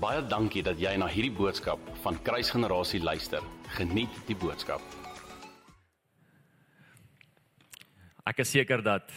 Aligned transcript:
Baie 0.00 0.22
dankie 0.24 0.62
dat 0.64 0.78
jy 0.80 0.94
na 0.96 1.04
hierdie 1.12 1.34
boodskap 1.36 1.80
van 2.00 2.16
Kruisgenerasie 2.24 3.02
luister. 3.04 3.44
Geniet 3.76 4.14
die 4.24 4.36
boodskap. 4.38 4.80
Ek 8.24 8.38
is 8.40 8.48
seker 8.48 8.80
dat 8.80 9.10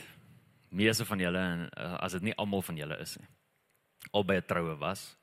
meeste 0.75 1.05
van 1.07 1.21
julle 1.23 1.39
en 1.39 1.61
uh, 1.69 1.93
as 2.03 2.17
dit 2.17 2.25
nie 2.27 2.33
almal 2.35 2.65
van 2.67 2.81
julle 2.81 2.97
is 2.99 3.13
nie, 3.15 3.29
al 4.11 4.25
by 4.27 4.35
'n 4.41 4.47
troue 4.49 4.73
was. 4.81 5.15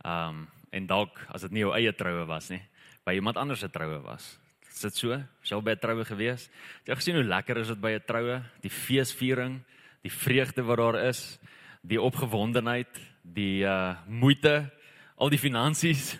Um 0.00 0.46
en 0.72 0.86
dalk 0.86 1.20
as 1.28 1.42
dit 1.42 1.52
nie 1.52 1.60
jou 1.66 1.74
eie 1.76 1.92
troue 1.92 2.24
was 2.24 2.48
nie, 2.48 2.62
by 3.04 3.12
iemand 3.12 3.36
anders 3.36 3.60
se 3.60 3.68
troue 3.68 4.00
was. 4.00 4.38
Is 4.72 4.80
dit 4.80 4.96
so? 4.96 5.20
Sou 5.42 5.60
by 5.60 5.72
'n 5.76 5.84
troue 5.84 6.04
gewees? 6.04 6.48
Het 6.80 6.88
jy 6.88 6.96
gesien 6.96 7.16
hoe 7.16 7.28
lekker 7.28 7.58
is 7.58 7.68
dit 7.68 7.80
by 7.80 7.92
'n 7.92 8.06
troue? 8.06 8.40
Die 8.62 8.72
feesviering, 8.72 9.60
die 10.00 10.12
vreugde 10.12 10.64
wat 10.64 10.78
daar 10.78 11.08
is, 11.12 11.38
die 11.82 12.00
opgewondenheid, 12.00 12.88
die 13.22 13.64
uh 13.64 14.00
moeite, 14.08 14.72
al 15.16 15.30
die 15.30 15.38
finansies 15.38 16.14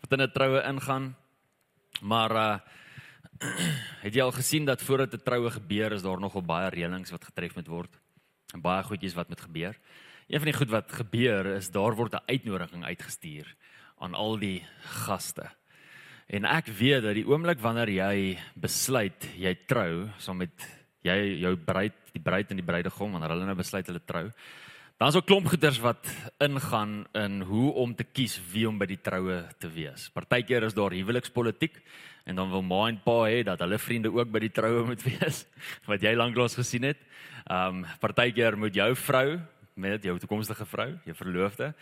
wat 0.00 0.12
in 0.12 0.22
'n 0.22 0.32
troue 0.32 0.62
ingaan. 0.62 1.16
Maar 2.00 2.32
uh 2.32 2.58
het 4.04 4.14
jy 4.14 4.22
al 4.22 4.32
gesien 4.32 4.64
dat 4.64 4.82
voordat 4.82 5.12
'n 5.12 5.24
troue 5.24 5.50
gebeur 5.50 5.92
is 5.92 6.02
daar 6.02 6.20
nogal 6.20 6.42
baie 6.42 6.70
reëlings 6.70 7.10
wat 7.10 7.24
getref 7.24 7.54
moet 7.54 7.68
word 7.68 7.92
en 8.54 8.60
baie 8.60 8.82
goedjies 8.82 9.14
wat 9.14 9.28
moet 9.28 9.40
gebeur. 9.40 9.76
Een 10.26 10.40
van 10.40 10.50
die 10.50 10.58
goed 10.58 10.70
wat 10.70 10.92
gebeur 10.92 11.46
is 11.46 11.70
daar 11.70 11.94
word 11.94 12.14
'n 12.14 12.26
uitnodiging 12.26 12.84
uitgestuur 12.84 13.54
aan 13.98 14.14
al 14.14 14.38
die 14.38 14.64
gaste. 14.80 15.50
En 16.26 16.44
ek 16.44 16.66
weet 16.66 17.02
dat 17.02 17.14
die 17.14 17.26
oomblik 17.26 17.58
wanneer 17.58 17.88
jy 17.88 18.38
besluit 18.54 19.28
jy 19.36 19.54
trou 19.66 20.08
saam 20.18 20.36
met 20.36 20.66
jy 21.02 21.38
jou 21.40 21.56
bruid, 21.56 21.94
die 22.12 22.22
bruid 22.22 22.50
en 22.50 22.56
die 22.56 22.66
bruidegom 22.66 23.12
wanneer 23.12 23.30
hulle 23.30 23.46
nou 23.46 23.54
besluit 23.54 23.86
hulle 23.86 24.02
trou, 24.04 24.30
dan 24.96 25.12
daar 25.12 25.24
klomp 25.24 25.46
goeders 25.52 25.78
wat 25.78 26.08
ingaan 26.40 27.04
in 27.12 27.40
hoe 27.40 27.72
om 27.72 27.94
te 27.94 28.04
kies 28.04 28.38
wie 28.52 28.64
om 28.68 28.78
by 28.80 28.86
die 28.88 29.00
troue 29.00 29.42
te 29.60 29.68
wees. 29.68 30.06
Partykeer 30.14 30.64
is 30.64 30.74
daar 30.74 30.94
huwelikspolitiek 30.96 31.74
en 32.24 32.38
dan 32.40 32.48
wil 32.50 32.64
ma 32.64 32.86
en 32.88 32.96
pa 33.04 33.18
hê 33.28 33.42
dat 33.44 33.60
hulle 33.60 33.76
vriende 33.78 34.08
ook 34.08 34.30
by 34.32 34.40
die 34.46 34.52
troue 34.56 34.86
moet 34.88 35.04
wees 35.10 35.44
wat 35.84 36.00
jy 36.00 36.14
lanklaas 36.16 36.56
gesien 36.56 36.88
het. 36.88 37.02
Um 37.44 37.84
partykeer 38.00 38.56
moet 38.56 38.74
jou 38.74 38.94
vrou 38.96 39.36
met 39.76 40.00
jou 40.00 40.16
toekomstige 40.18 40.64
vrou, 40.64 40.88
jou 41.04 41.16
verloofde, 41.18 41.74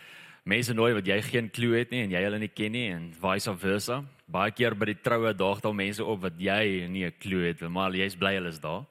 mense 0.43 0.75
nooi 0.75 0.91
wat 0.97 1.07
jy 1.07 1.21
geen 1.23 1.47
klou 1.47 1.71
het 1.71 1.95
nie 1.95 2.03
en 2.03 2.11
jy 2.11 2.23
hulle 2.27 2.41
nie 2.43 2.51
ken 2.51 2.75
nie 2.75 2.89
en 2.97 3.07
vice 3.21 3.55
versa. 3.63 4.01
Baie 4.27 4.51
keer 4.51 4.75
by 4.75 4.91
die 4.91 4.99
troue 4.99 5.31
daag 5.31 5.63
daar 5.63 5.77
mense 5.77 6.03
op 6.03 6.27
wat 6.27 6.35
jy 6.35 6.83
nie 6.91 7.07
'n 7.07 7.15
klou 7.15 7.47
het, 7.47 7.63
maar 7.63 7.95
jy's 7.95 8.19
bly 8.19 8.35
hulle 8.35 8.51
is 8.51 8.59
daar. 8.59 8.83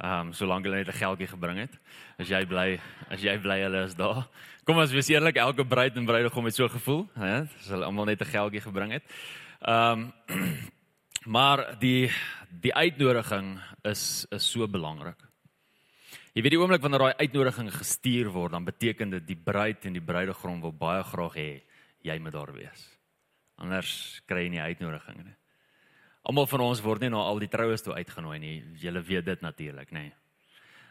Ehm 0.00 0.28
um, 0.28 0.32
solank 0.32 0.64
hulle 0.64 0.76
net 0.80 0.88
'n 0.88 0.96
geldjie 0.96 1.28
gebring 1.28 1.58
het. 1.58 1.74
As 2.18 2.28
jy 2.28 2.46
bly, 2.46 2.80
as 3.10 3.20
jy 3.20 3.38
bly 3.38 3.60
hulle 3.60 3.84
is 3.84 3.94
daar. 3.94 4.28
Kom 4.64 4.78
ons 4.78 4.92
wees 4.92 5.08
eerlik, 5.08 5.36
elke 5.36 5.64
bruid 5.64 5.96
en 5.96 6.06
bruidegom 6.06 6.44
het 6.44 6.54
so 6.54 6.68
gevoel, 6.68 7.08
hè, 7.14 7.40
as 7.42 7.68
hulle 7.68 7.84
almal 7.84 8.06
net 8.06 8.20
'n 8.20 8.32
geldjie 8.32 8.60
gebring 8.60 8.92
het. 8.92 9.04
Ehm 9.60 9.92
um, 9.92 10.12
maar 11.36 11.76
die 11.78 12.10
die 12.48 12.74
uitnodiging 12.74 13.60
is 13.84 14.26
is 14.30 14.50
so 14.50 14.66
belangrik. 14.66 15.20
Jy 16.32 16.42
weet 16.42 16.50
die 16.50 16.60
oomblik 16.60 16.82
wanneer 16.82 17.00
daai 17.00 17.26
uitnodiging 17.26 17.70
gestuur 17.74 18.30
word, 18.30 18.52
dan 18.52 18.64
beteken 18.64 19.10
dit 19.10 19.26
die 19.26 19.36
bruid 19.36 19.84
en 19.84 19.92
die 19.92 20.04
bruidegom 20.04 20.60
wil 20.60 20.72
baie 20.72 21.02
graag 21.02 21.34
hê 21.34 21.62
jy 22.02 22.18
moet 22.18 22.32
daar 22.32 22.52
wees. 22.52 22.98
Anders 23.58 24.22
kry 24.26 24.46
jy 24.46 24.48
nie 24.48 24.60
uitnodiging 24.60 25.24
nie. 25.24 25.39
Almal 26.22 26.46
van 26.46 26.60
ons 26.60 26.82
word 26.84 27.00
nie 27.00 27.10
na 27.10 27.16
al 27.16 27.38
die 27.38 27.48
troues 27.48 27.82
toe 27.82 27.94
uitgenooi 27.94 28.38
nie. 28.38 28.64
Julle 28.76 29.00
weet 29.00 29.24
dit 29.24 29.40
natuurlik, 29.40 29.90
nê. 29.90 30.08
Nee. 30.10 30.12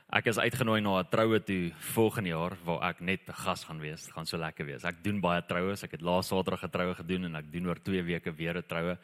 Ek 0.09 0.25
is 0.25 0.39
uitgenooi 0.41 0.81
na 0.81 0.99
'n 0.99 1.09
troue 1.09 1.39
toe 1.39 1.71
volgende 1.93 2.29
jaar 2.29 2.57
waar 2.65 2.89
ek 2.89 3.01
net 3.01 3.29
'n 3.29 3.33
gas 3.33 3.63
gaan 3.63 3.79
wees. 3.79 4.05
Dit 4.05 4.13
gaan 4.13 4.25
so 4.25 4.37
lekker 4.37 4.65
wees. 4.65 4.83
Ek 4.83 5.03
doen 5.03 5.21
baie 5.21 5.41
troues. 5.41 5.83
Ek 5.83 5.91
het 5.91 6.01
laas 6.01 6.27
Saterdag 6.27 6.63
'n 6.63 6.69
troue 6.69 6.95
gedoen 6.95 7.25
en 7.25 7.35
ek 7.35 7.51
doen 7.51 7.67
oor 7.67 7.79
2 7.79 8.03
weke 8.03 8.31
weer 8.31 8.57
'n 8.57 8.63
troue. 8.67 8.97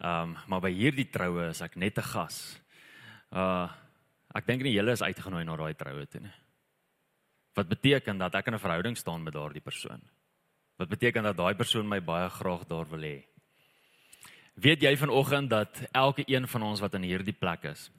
Ehm 0.00 0.22
um, 0.22 0.36
maar 0.48 0.60
by 0.60 0.70
hierdie 0.70 1.10
troue 1.10 1.48
is 1.48 1.60
ek 1.62 1.76
net 1.76 1.98
'n 1.98 2.02
gas. 2.02 2.60
Uh 3.30 3.70
Ek 4.32 4.46
dink 4.48 4.62
nie 4.64 4.72
julle 4.72 4.94
is 4.96 5.04
uitgenooi 5.04 5.44
na 5.44 5.56
daai 5.60 5.74
troue 5.76 6.06
toe 6.08 6.22
nie. 6.24 6.32
Wat 7.56 7.68
beteken 7.68 8.18
dat 8.18 8.34
ek 8.34 8.46
in 8.48 8.54
'n 8.54 8.64
verhouding 8.64 8.96
staan 8.96 9.22
met 9.22 9.34
daardie 9.34 9.60
persoon? 9.60 10.00
Wat 10.78 10.88
beteken 10.88 11.22
dat 11.22 11.36
daai 11.36 11.54
persoon 11.54 11.88
my 11.88 12.00
baie 12.00 12.30
graag 12.30 12.64
daar 12.66 12.88
wil 12.88 13.00
hê? 13.00 13.24
Weet 14.54 14.82
jy 14.82 14.96
vanoggend 14.96 15.50
dat 15.50 15.80
elke 15.92 16.22
een 16.26 16.48
van 16.48 16.62
ons 16.62 16.80
wat 16.80 16.94
in 16.94 17.02
hierdie 17.02 17.36
plek 17.36 17.64
is 17.64 17.90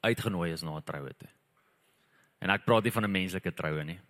uitgenooi 0.00 0.52
is 0.52 0.62
na 0.62 0.76
'n 0.76 0.84
troue 0.84 1.14
toe? 1.16 1.28
En 2.38 2.50
ek 2.50 2.64
praat 2.64 2.82
nie 2.82 2.92
van 2.92 3.04
'n 3.04 3.10
menslike 3.10 3.52
troue 3.52 3.84
nie. 3.84 4.00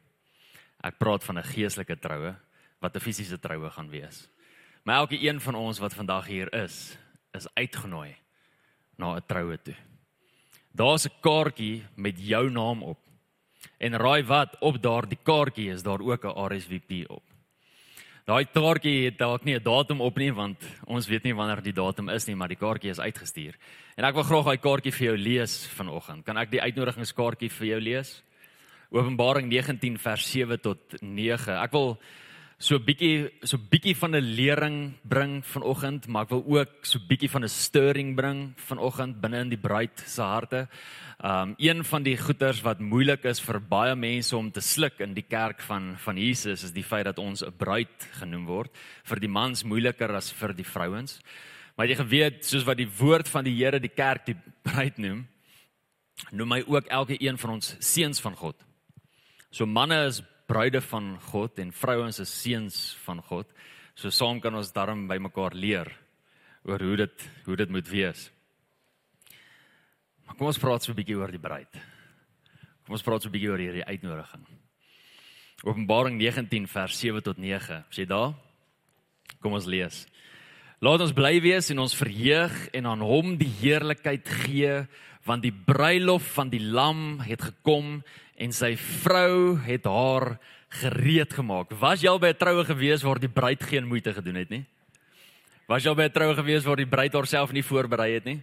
Ek 0.82 0.98
praat 0.98 1.24
van 1.24 1.38
'n 1.38 1.44
geestelike 1.44 1.98
troue 1.98 2.34
wat 2.80 2.94
'n 2.94 3.00
fisiese 3.00 3.38
troue 3.38 3.70
gaan 3.70 3.90
wees. 3.90 4.28
Maar 4.84 4.96
elke 4.96 5.18
een 5.20 5.40
van 5.40 5.54
ons 5.54 5.78
wat 5.78 5.94
vandag 5.94 6.26
hier 6.26 6.52
is, 6.54 6.96
is 7.32 7.54
uitgenooi 7.54 8.16
na 8.96 9.16
'n 9.16 9.26
troue 9.26 9.58
toe. 9.62 9.76
Daar's 10.72 11.06
'n 11.06 11.20
kaartjie 11.20 11.84
met 11.94 12.18
jou 12.18 12.50
naam 12.50 12.82
op. 12.82 12.98
En 13.78 13.96
raai 13.96 14.22
wat, 14.22 14.58
op 14.60 14.82
daardie 14.82 15.18
kaartjie 15.22 15.70
is 15.70 15.82
daar 15.82 16.00
ook 16.00 16.24
'n 16.24 16.54
RSVP 16.54 17.10
op. 17.10 17.22
Daai 18.28 18.44
kaartjie 18.44 19.06
het 19.06 19.14
dalk 19.16 19.46
nie 19.48 19.54
'n 19.56 19.62
datum 19.64 20.02
op 20.04 20.18
nie 20.18 20.30
want 20.30 20.60
ons 20.86 21.06
weet 21.08 21.24
nie 21.24 21.32
wanneer 21.32 21.62
die 21.62 21.72
datum 21.72 22.10
is 22.10 22.26
nie, 22.26 22.34
maar 22.36 22.48
die 22.48 22.60
kaartjie 22.60 22.90
is 22.90 23.00
uitgestuur. 23.00 23.54
En 23.96 24.04
ek 24.04 24.14
wil 24.14 24.22
graag 24.22 24.44
daai 24.44 24.58
kaartjie 24.58 24.92
vir 24.92 25.06
jou 25.06 25.16
lees 25.16 25.66
vanoggend. 25.66 26.24
Kan 26.26 26.36
ek 26.36 26.50
die 26.50 26.60
uitnodigingskaartjie 26.60 27.48
vir 27.50 27.66
jou 27.66 27.80
lees? 27.80 28.22
Openbaring 28.90 29.48
19 29.48 29.96
vers 29.96 30.30
7 30.30 30.60
tot 30.60 30.78
9. 31.00 31.56
Ek 31.56 31.72
wil 31.72 31.98
so 32.58 32.74
bietjie 32.82 33.30
so 33.46 33.56
bietjie 33.56 33.94
van 33.94 34.16
'n 34.16 34.34
lering 34.34 34.94
bring 35.04 35.42
vanoggend, 35.46 36.08
maar 36.08 36.24
ek 36.24 36.30
wil 36.30 36.44
ook 36.58 36.82
so 36.82 36.98
bietjie 36.98 37.30
van 37.30 37.44
'n 37.44 37.48
stirring 37.48 38.16
bring 38.16 38.52
vanoggend 38.56 39.20
binne 39.20 39.38
in 39.40 39.48
die 39.48 39.58
bruid 39.58 40.02
se 40.06 40.22
harte. 40.22 40.68
Um 41.22 41.54
een 41.58 41.84
van 41.84 42.02
die 42.02 42.16
goeters 42.16 42.60
wat 42.62 42.80
moeilik 42.80 43.24
is 43.24 43.40
vir 43.40 43.60
baie 43.60 43.94
mense 43.94 44.36
om 44.36 44.50
te 44.50 44.60
sluk 44.60 44.98
in 44.98 45.14
die 45.14 45.26
kerk 45.28 45.60
van 45.60 45.96
van 45.96 46.16
Jesus 46.16 46.64
is 46.64 46.72
die 46.72 46.82
feit 46.82 47.04
dat 47.04 47.18
ons 47.18 47.42
'n 47.42 47.52
bruid 47.56 48.08
genoem 48.18 48.44
word. 48.46 48.70
Vir 49.04 49.20
die 49.20 49.28
mans 49.28 49.62
moeiliker 49.62 50.10
as 50.14 50.32
vir 50.32 50.52
die 50.52 50.66
vrouens. 50.66 51.20
Maar 51.76 51.86
jy 51.86 51.94
geweet, 51.94 52.44
soos 52.44 52.64
wat 52.64 52.76
die 52.76 52.90
woord 52.98 53.28
van 53.28 53.44
die 53.44 53.54
Here 53.54 53.78
die 53.78 53.94
kerk 53.94 54.26
die 54.26 54.36
bruid 54.62 54.98
noem, 54.98 55.28
noem 56.32 56.52
hy 56.52 56.64
ook 56.66 56.86
elke 56.86 57.16
een 57.22 57.38
van 57.38 57.50
ons 57.50 57.76
seuns 57.78 58.20
van 58.20 58.34
God. 58.34 58.56
So 59.50 59.66
manne 59.66 60.06
is 60.06 60.22
bruide 60.48 60.80
van 60.80 61.12
God 61.30 61.60
en 61.60 61.72
vrouens 61.72 62.18
is 62.24 62.32
seuns 62.32 62.78
van 63.04 63.20
God. 63.22 63.50
So 63.98 64.10
saam 64.14 64.40
kan 64.40 64.54
ons 64.56 64.72
daarom 64.72 65.06
by 65.10 65.18
mekaar 65.20 65.56
leer 65.56 65.90
oor 66.64 66.82
hoe 66.82 66.96
dit 67.04 67.28
hoe 67.46 67.56
dit 67.56 67.70
moet 67.72 67.88
wees. 67.88 68.28
Maar 70.26 70.36
kom 70.36 70.48
ons 70.50 70.60
praat 70.60 70.82
so 70.82 70.92
'n 70.92 70.96
bietjie 70.96 71.16
oor 71.16 71.30
die 71.30 71.40
bruid. 71.40 71.72
Kom 72.84 72.96
ons 72.96 73.02
praat 73.02 73.22
so 73.22 73.28
'n 73.28 73.32
bietjie 73.32 73.50
oor 73.50 73.58
hierdie 73.58 73.84
uitnodiging. 73.84 74.46
Openbaring 75.64 76.18
19 76.18 76.66
vers 76.66 76.98
7 76.98 77.22
tot 77.22 77.38
9. 77.38 77.84
Is 77.90 77.96
jy 77.96 78.06
daar? 78.06 78.34
Kom 79.40 79.52
ons 79.52 79.66
lees. 79.66 80.06
Laat 80.80 81.00
ons 81.00 81.12
bly 81.12 81.40
wees 81.40 81.70
en 81.70 81.78
ons 81.78 81.94
verheug 81.94 82.68
en 82.72 82.86
aan 82.86 83.00
hom 83.00 83.36
die 83.36 83.50
heerlikheid 83.60 84.28
gee 84.28 84.86
want 85.28 85.44
die 85.44 85.52
bruilof 85.52 86.24
van 86.38 86.48
die 86.48 86.62
lam 86.62 87.20
het 87.20 87.42
gekom 87.50 87.98
en 88.40 88.54
sy 88.54 88.72
vrou 88.80 89.58
het 89.60 89.84
haar 89.84 90.38
gereed 90.80 91.32
gemaak. 91.36 91.74
Was 91.80 92.02
jy 92.02 92.08
al 92.08 92.20
by 92.20 92.32
'n 92.32 92.40
troue 92.40 92.64
gewees 92.64 93.02
waar 93.02 93.20
die 93.20 93.28
bruid 93.28 93.62
geen 93.62 93.86
moeite 93.86 94.14
gedoen 94.14 94.40
het 94.40 94.48
nie? 94.48 94.64
Was 95.68 95.84
jy 95.84 95.90
al 95.90 95.96
by 95.96 96.08
'n 96.08 96.12
troue 96.12 96.34
gewees 96.34 96.64
waar 96.64 96.76
die 96.76 96.86
bruid 96.86 97.12
haarself 97.12 97.52
nie 97.52 97.62
voorberei 97.62 98.14
het 98.14 98.24
nie? 98.24 98.42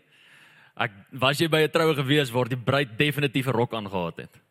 Ek 0.78 0.92
was 1.12 1.40
jy 1.40 1.48
by 1.48 1.64
'n 1.64 1.72
troue 1.72 1.96
gewees 1.96 2.32
waar 2.32 2.50
die 2.50 2.58
bruid 2.58 2.98
definitief 2.98 3.48
'n 3.48 3.52
rok 3.52 3.74
aangetree 3.74 4.28
het 4.28 4.42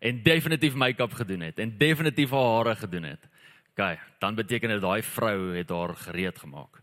en 0.00 0.22
definitief 0.22 0.74
make-up 0.74 1.12
gedoen 1.12 1.40
het 1.40 1.58
en 1.58 1.78
definitief 1.78 2.30
haar 2.30 2.56
hare 2.56 2.76
gedoen 2.76 3.02
het. 3.02 3.28
OK, 3.76 3.98
dan 4.18 4.34
beteken 4.34 4.68
dit 4.68 4.80
daai 4.80 5.02
vrou 5.02 5.56
het 5.56 5.70
haar 5.70 5.94
gereed 5.96 6.38
gemaak. 6.38 6.81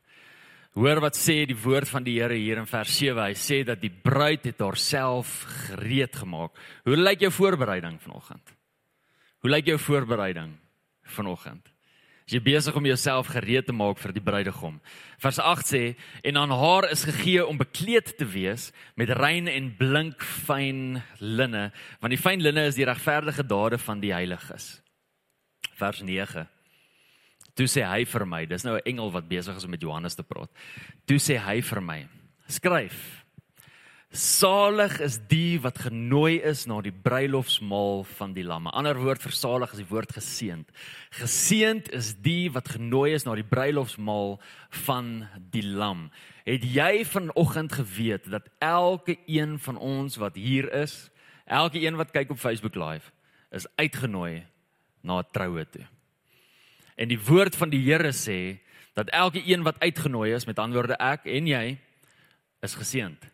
Hoor 0.80 1.02
wat 1.04 1.18
sê 1.20 1.42
die 1.44 1.58
woord 1.60 1.90
van 1.92 2.06
die 2.06 2.14
Here 2.22 2.38
hier 2.40 2.62
in 2.62 2.68
vers 2.70 2.94
7. 2.96 3.20
Hy 3.20 3.34
sê 3.36 3.58
dat 3.68 3.82
die 3.82 3.92
bruid 3.92 4.46
het 4.48 4.62
haarself 4.64 5.42
gereed 5.68 6.14
gemaak. 6.16 6.54
Hoe 6.88 6.96
lyk 6.96 7.26
jou 7.26 7.32
voorbereiding 7.36 7.98
vanoggend? 8.00 8.54
Hoe 9.44 9.52
lyk 9.52 9.68
jou 9.68 9.76
voorbereiding 9.76 10.54
vanoggend? 11.18 11.68
Is 12.30 12.38
jy 12.38 12.40
besig 12.46 12.78
om 12.80 12.88
jouself 12.88 13.28
gereed 13.34 13.68
te 13.68 13.76
maak 13.76 14.00
vir 14.00 14.14
die 14.16 14.24
bruidegom? 14.24 14.78
Vers 15.20 15.42
8 15.44 15.68
sê 15.68 15.82
en 16.32 16.40
aan 16.40 16.54
haar 16.62 16.88
is 16.94 17.04
gegee 17.10 17.44
om 17.44 17.60
bekleed 17.60 18.14
te 18.16 18.28
wees 18.30 18.70
met 18.96 19.12
rein 19.20 19.50
en 19.52 19.68
blink 19.76 20.24
fyn 20.24 21.02
linne, 21.20 21.66
want 22.00 22.16
die 22.16 22.22
fyn 22.22 22.40
linne 22.40 22.70
is 22.70 22.80
die 22.80 22.88
regverdige 22.88 23.44
dade 23.44 23.82
van 23.84 24.00
die 24.00 24.14
heiliges. 24.16 24.78
Vers 25.76 26.00
9 26.08 26.48
Toe 27.60 27.68
sê 27.68 27.84
hy 27.84 28.06
vir 28.08 28.24
my, 28.26 28.46
dis 28.48 28.64
nou 28.64 28.78
'n 28.78 28.88
engel 28.88 29.12
wat 29.12 29.28
besig 29.28 29.56
is 29.56 29.66
om 29.66 29.72
met 29.72 29.82
Johannes 29.82 30.16
te 30.16 30.24
praat. 30.24 30.50
Toe 31.06 31.20
sê 31.20 31.36
hy 31.38 31.60
vir 31.62 31.82
my: 31.82 32.08
"Skryf: 32.48 33.26
Salig 34.12 35.00
is 35.06 35.20
die 35.30 35.60
wat 35.62 35.78
genooi 35.78 36.42
is 36.42 36.66
na 36.66 36.80
die 36.82 36.92
bruilofsmaal 36.92 38.04
van 38.18 38.34
die 38.34 38.44
lam. 38.44 38.66
'n 38.66 38.74
Ander 38.74 38.98
woord 38.98 39.22
vir 39.22 39.32
salig 39.32 39.72
is 39.72 39.78
die 39.78 39.92
woord 39.92 40.14
geseënd. 40.14 40.66
Geseënd 41.12 41.92
is 41.94 42.16
die 42.16 42.50
wat 42.50 42.70
genooi 42.70 43.14
is 43.14 43.26
na 43.26 43.36
die 43.36 43.46
bruilofsmaal 43.46 44.40
van 44.70 45.28
die 45.52 45.62
lam. 45.62 46.10
Het 46.46 46.64
jy 46.64 47.06
vanoggend 47.06 47.72
geweet 47.72 48.32
dat 48.32 48.50
elke 48.58 49.18
een 49.28 49.60
van 49.60 49.78
ons 49.78 50.16
wat 50.16 50.36
hier 50.36 50.74
is, 50.74 51.12
elke 51.46 51.80
een 51.80 51.96
wat 51.96 52.12
kyk 52.12 52.32
op 52.32 52.40
Facebook 52.40 52.76
live, 52.76 53.12
is 53.52 53.68
uitgenooi 53.76 54.46
na 55.04 55.20
'n 55.20 55.28
troue 55.32 55.70
toe. 55.70 55.86
En 57.00 57.08
die 57.08 57.20
woord 57.20 57.56
van 57.56 57.72
die 57.72 57.82
Here 57.86 58.12
sê 58.12 58.60
dat 58.98 59.12
elke 59.16 59.40
een 59.46 59.64
wat 59.64 59.80
uitgenooi 59.80 60.34
is, 60.36 60.46
met 60.46 60.60
ander 60.60 60.82
woorde 60.82 60.98
ek 61.00 61.30
en 61.32 61.48
jy, 61.48 61.78
is 62.66 62.76
geseënd 62.76 63.30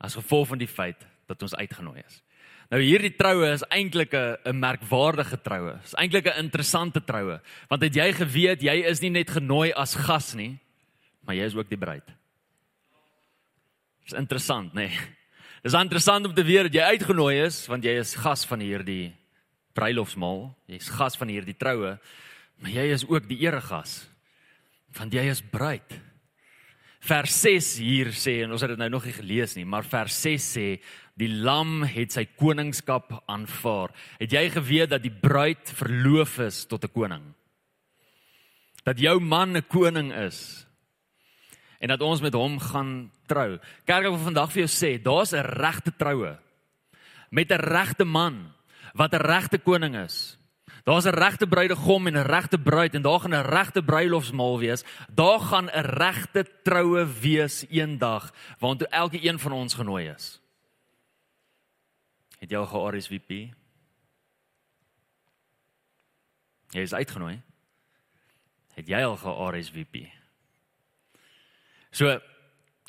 as 0.00 0.16
gevolg 0.16 0.48
van 0.48 0.58
die 0.58 0.70
feit 0.70 1.04
dat 1.28 1.42
ons 1.44 1.54
uitgenooi 1.54 2.00
is. 2.00 2.22
Nou 2.70 2.80
hierdie 2.82 3.12
troue 3.18 3.50
is 3.50 3.64
eintlik 3.68 4.14
'n 4.14 4.36
'n 4.46 4.58
merkwaardige 4.58 5.42
troue. 5.42 5.72
Dit 5.72 5.84
is 5.84 5.94
eintlik 5.94 6.26
'n 6.26 6.38
interessante 6.38 7.04
troue, 7.04 7.40
want 7.68 7.82
het 7.82 7.94
jy 7.94 8.12
geweet 8.12 8.62
jy 8.62 8.86
is 8.86 9.00
nie 9.00 9.10
net 9.10 9.30
genooi 9.30 9.72
as 9.72 9.94
gas 9.94 10.34
nie, 10.34 10.58
maar 11.26 11.34
jy 11.34 11.44
is 11.44 11.54
ook 11.54 11.68
die 11.68 11.78
bruid. 11.78 12.06
Dit 12.06 14.12
is 14.12 14.18
interessant, 14.18 14.74
nê? 14.74 14.88
Nee. 14.88 14.98
Dit 15.62 15.72
is 15.72 15.80
interessant 15.80 16.26
om 16.26 16.34
te 16.34 16.42
weet 16.42 16.62
dat 16.62 16.74
jy 16.74 16.80
uitgenooi 16.80 17.44
is 17.44 17.66
want 17.66 17.84
jy 17.84 17.98
is 17.98 18.14
gas 18.14 18.46
van 18.46 18.60
hierdie 18.60 19.14
bruilofsmaal, 19.74 20.56
jy's 20.66 20.88
gas 20.88 21.16
van 21.16 21.28
hierdie 21.28 21.56
troue, 21.56 21.98
maar 22.60 22.70
jy 22.70 22.86
is 22.92 23.06
ook 23.08 23.28
die 23.28 23.40
eregas. 23.40 24.04
Want 24.96 25.14
jy 25.14 25.26
is 25.30 25.42
bruid 25.42 26.00
vers 27.00 27.32
6 27.42 27.68
hier 27.80 28.12
sê 28.16 28.40
en 28.44 28.52
ons 28.52 28.62
het 28.62 28.74
dit 28.74 28.80
nou 28.80 28.90
nog 28.92 29.06
nie 29.08 29.16
gelees 29.16 29.56
nie, 29.56 29.64
maar 29.64 29.86
vers 29.88 30.14
6 30.20 30.48
sê 30.56 30.66
die 31.20 31.30
lam 31.44 31.82
het 31.88 32.14
sy 32.14 32.26
koningskap 32.38 33.12
aanvaar. 33.30 33.94
Het 34.20 34.36
jy 34.36 34.44
geweet 34.56 34.92
dat 34.92 35.04
die 35.04 35.12
bruid 35.12 35.72
verloof 35.80 36.38
is 36.44 36.64
tot 36.68 36.84
'n 36.84 36.92
koning? 36.92 37.24
Dat 38.84 38.98
jou 38.98 39.20
man 39.20 39.56
'n 39.56 39.66
koning 39.68 40.12
is 40.12 40.66
en 41.80 41.88
dat 41.88 42.00
ons 42.00 42.20
met 42.20 42.34
hom 42.34 42.58
gaan 42.58 43.10
trou. 43.26 43.58
Kerk 43.86 44.02
wil 44.02 44.18
vandag 44.18 44.52
vir 44.52 44.66
jou 44.66 44.68
sê, 44.68 45.02
daar's 45.02 45.32
'n 45.32 45.44
regte 45.44 45.92
troue 45.96 46.38
met 47.30 47.50
'n 47.50 47.60
regte 47.60 48.04
man 48.04 48.52
wat 48.94 49.12
'n 49.14 49.22
regte 49.22 49.58
koning 49.58 49.96
is. 49.96 50.36
Daar's 50.84 51.04
'n 51.04 51.14
regte 51.14 51.46
bruidegom 51.46 52.06
en 52.06 52.16
'n 52.16 52.26
regte 52.26 52.58
bruid 52.58 52.94
en 52.94 53.02
daar 53.02 53.20
gaan 53.20 53.34
'n 53.34 53.48
regte 53.48 53.82
bruilofsmaal 53.82 54.58
wees. 54.58 54.84
Daar 55.08 55.40
gaan 55.40 55.66
'n 55.66 55.84
regte 55.84 56.46
troue 56.62 57.06
wees 57.20 57.66
eendag 57.68 58.34
waartoe 58.58 58.88
elke 58.88 59.24
een 59.24 59.38
van 59.38 59.52
ons 59.52 59.74
genooi 59.74 60.08
is. 60.08 60.40
Het 62.38 62.50
jy 62.50 62.56
al 62.56 62.66
ge-RSVP? 62.66 63.52
Jy 66.70 66.80
is 66.80 66.94
uitgenooi. 66.94 67.42
Het 68.74 68.88
jy 68.88 69.02
al 69.02 69.16
ge-RSVP? 69.16 70.08
So 71.90 72.20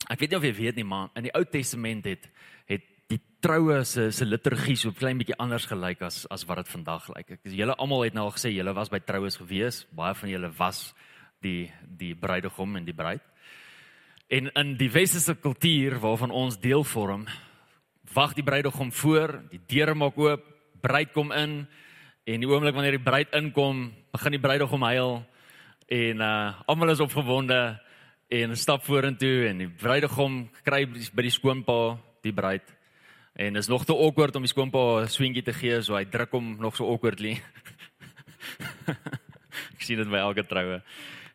ek 0.08 0.20
weet 0.20 0.30
nie 0.30 0.38
of 0.38 0.44
jy 0.44 0.54
weet 0.54 0.76
nie, 0.76 0.86
maar 0.86 1.10
in 1.14 1.24
die 1.24 1.34
Ou 1.34 1.46
Testament 1.46 2.06
het 2.06 2.30
troue 3.42 3.84
se 3.86 4.12
se 4.12 4.26
liturgie 4.26 4.78
so 4.78 4.94
klein 4.94 5.18
bietjie 5.18 5.36
anders 5.42 5.66
gelyk 5.66 6.04
as 6.06 6.28
as 6.30 6.46
wat 6.46 6.62
dit 6.62 6.70
vandag 6.70 7.08
lyk. 7.16 7.32
Ek 7.36 7.54
julle 7.58 7.74
almal 7.74 8.06
het 8.06 8.14
nou 8.14 8.28
al 8.28 8.36
gesê 8.36 8.52
julle 8.54 8.74
was 8.78 8.92
by 8.94 9.00
troues 9.02 9.40
gewees. 9.42 9.82
Baie 9.98 10.14
van 10.14 10.30
julle 10.30 10.52
was 10.58 10.92
die 11.42 11.72
die 11.84 12.14
bruidegom 12.14 12.78
en 12.78 12.86
die 12.86 12.94
bruid. 12.94 13.24
En 14.30 14.52
in 14.56 14.76
die 14.78 14.92
westerse 14.94 15.36
kultuur 15.36 15.98
waarvan 16.00 16.32
ons 16.32 16.60
deel 16.62 16.84
vorm, 16.88 17.26
wag 18.14 18.36
die 18.38 18.46
bruidegom 18.46 18.92
voor, 18.92 19.42
die 19.50 19.60
deure 19.68 19.96
maak 19.98 20.18
oop, 20.18 20.46
bruid 20.82 21.12
kom 21.12 21.34
in 21.36 21.66
en 22.26 22.44
die 22.46 22.48
oomblik 22.48 22.76
wanneer 22.78 23.00
die 23.00 23.04
bruid 23.04 23.34
inkom, 23.36 23.90
begin 24.14 24.38
die 24.38 24.44
bruidegom 24.44 24.86
huil 24.86 25.16
en 25.90 26.22
uh 26.22 26.62
almal 26.70 26.94
is 26.94 27.02
opgewonde 27.04 27.58
en 28.32 28.56
stap 28.56 28.86
vorentoe 28.86 29.50
en 29.50 29.66
die 29.66 29.72
bruidegom 29.82 30.46
kry 30.64 30.86
by 30.86 31.26
die 31.26 31.34
skoonpa 31.34 31.80
die 32.24 32.32
bruid 32.32 32.70
En 33.42 33.56
is 33.56 33.68
nog 33.68 33.86
te 33.86 33.96
awkward 33.98 34.36
om 34.38 34.44
die 34.46 34.52
skoonpa 34.52 35.02
'n 35.02 35.10
swingie 35.10 35.42
te 35.42 35.54
gee, 35.54 35.82
so 35.82 35.96
hy 35.96 36.06
druk 36.06 36.32
hom 36.32 36.58
nog 36.62 36.76
so 36.76 36.86
awkwardly. 36.86 37.42
Ek 39.74 39.82
sien 39.82 39.98
dit 39.98 40.10
by 40.10 40.22
elke 40.22 40.46
troue. 40.46 40.78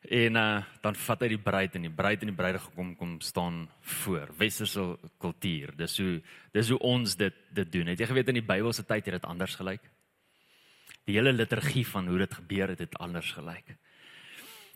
En 0.07 0.39
uh, 0.39 0.63
dan 0.83 0.95
vat 0.95 1.25
hy 1.25 1.29
die 1.35 1.43
bruid 1.43 1.75
en 1.75 1.83
die 1.83 1.91
bruid 1.91 2.23
en 2.23 2.31
die 2.31 2.37
bruidegom 2.37 2.95
kom 2.95 3.17
staan 3.21 3.67
voor. 3.81 4.31
Westerse 4.39 4.85
kultuur. 5.19 5.75
Dis 5.77 5.99
hoe 5.99 6.23
dis 6.55 6.71
hoe 6.71 6.79
ons 6.79 7.17
dit 7.17 7.35
dit 7.51 7.73
doen. 7.73 7.91
Het 7.91 7.99
jy 7.99 8.07
geweet 8.13 8.31
in 8.31 8.39
die 8.39 8.51
Bybelse 8.53 8.87
tyd 8.87 9.11
het 9.11 9.19
dit 9.19 9.27
anders 9.27 9.59
gelyk? 9.59 9.83
Die 11.11 11.19
hele 11.19 11.33
liturgie 11.35 11.87
van 11.87 12.07
hoe 12.07 12.23
dit 12.23 12.35
gebeur 12.35 12.69
het 12.69 12.87
het 12.87 12.95
anders 13.03 13.33
gelyk. 13.35 13.75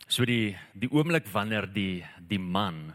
So 0.07 0.27
die 0.27 0.57
die 0.75 0.91
oomblik 0.91 1.31
wanneer 1.31 1.69
die 1.71 2.03
die 2.19 2.43
man 2.43 2.91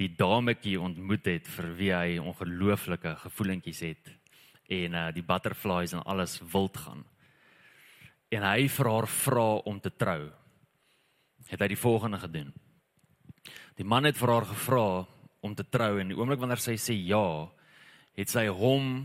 die 0.00 0.10
dametjie 0.18 0.76
ontmoet 0.80 1.26
het 1.30 1.48
vir 1.56 1.70
wie 1.78 1.90
hy 1.94 2.18
ongelooflike 2.18 3.14
gevoelentjies 3.22 3.82
het 3.86 4.12
en 4.74 4.96
uh 4.96 5.08
die 5.14 5.22
butterflies 5.22 5.92
en 5.94 6.02
alles 6.08 6.38
wild 6.52 6.76
gaan. 6.76 7.04
En 8.32 8.42
hy 8.42 8.68
vir 8.68 8.90
haar 8.90 9.06
vra 9.06 9.48
om 9.68 9.80
te 9.80 9.92
trou. 9.92 10.30
Het 11.46 11.60
hy 11.60 11.68
die 11.68 11.78
volgende 11.78 12.18
gedoen. 12.18 12.52
Die 13.76 13.86
man 13.86 14.08
het 14.08 14.16
vir 14.18 14.32
haar 14.32 14.46
gevra 14.48 15.04
om 15.44 15.54
te 15.54 15.66
trou 15.68 15.98
en 16.00 16.08
die 16.08 16.16
oomblik 16.16 16.40
wanneer 16.40 16.62
sy 16.62 16.78
sê 16.80 16.96
ja, 16.96 17.46
het 18.16 18.30
sy 18.32 18.46
hom 18.48 19.04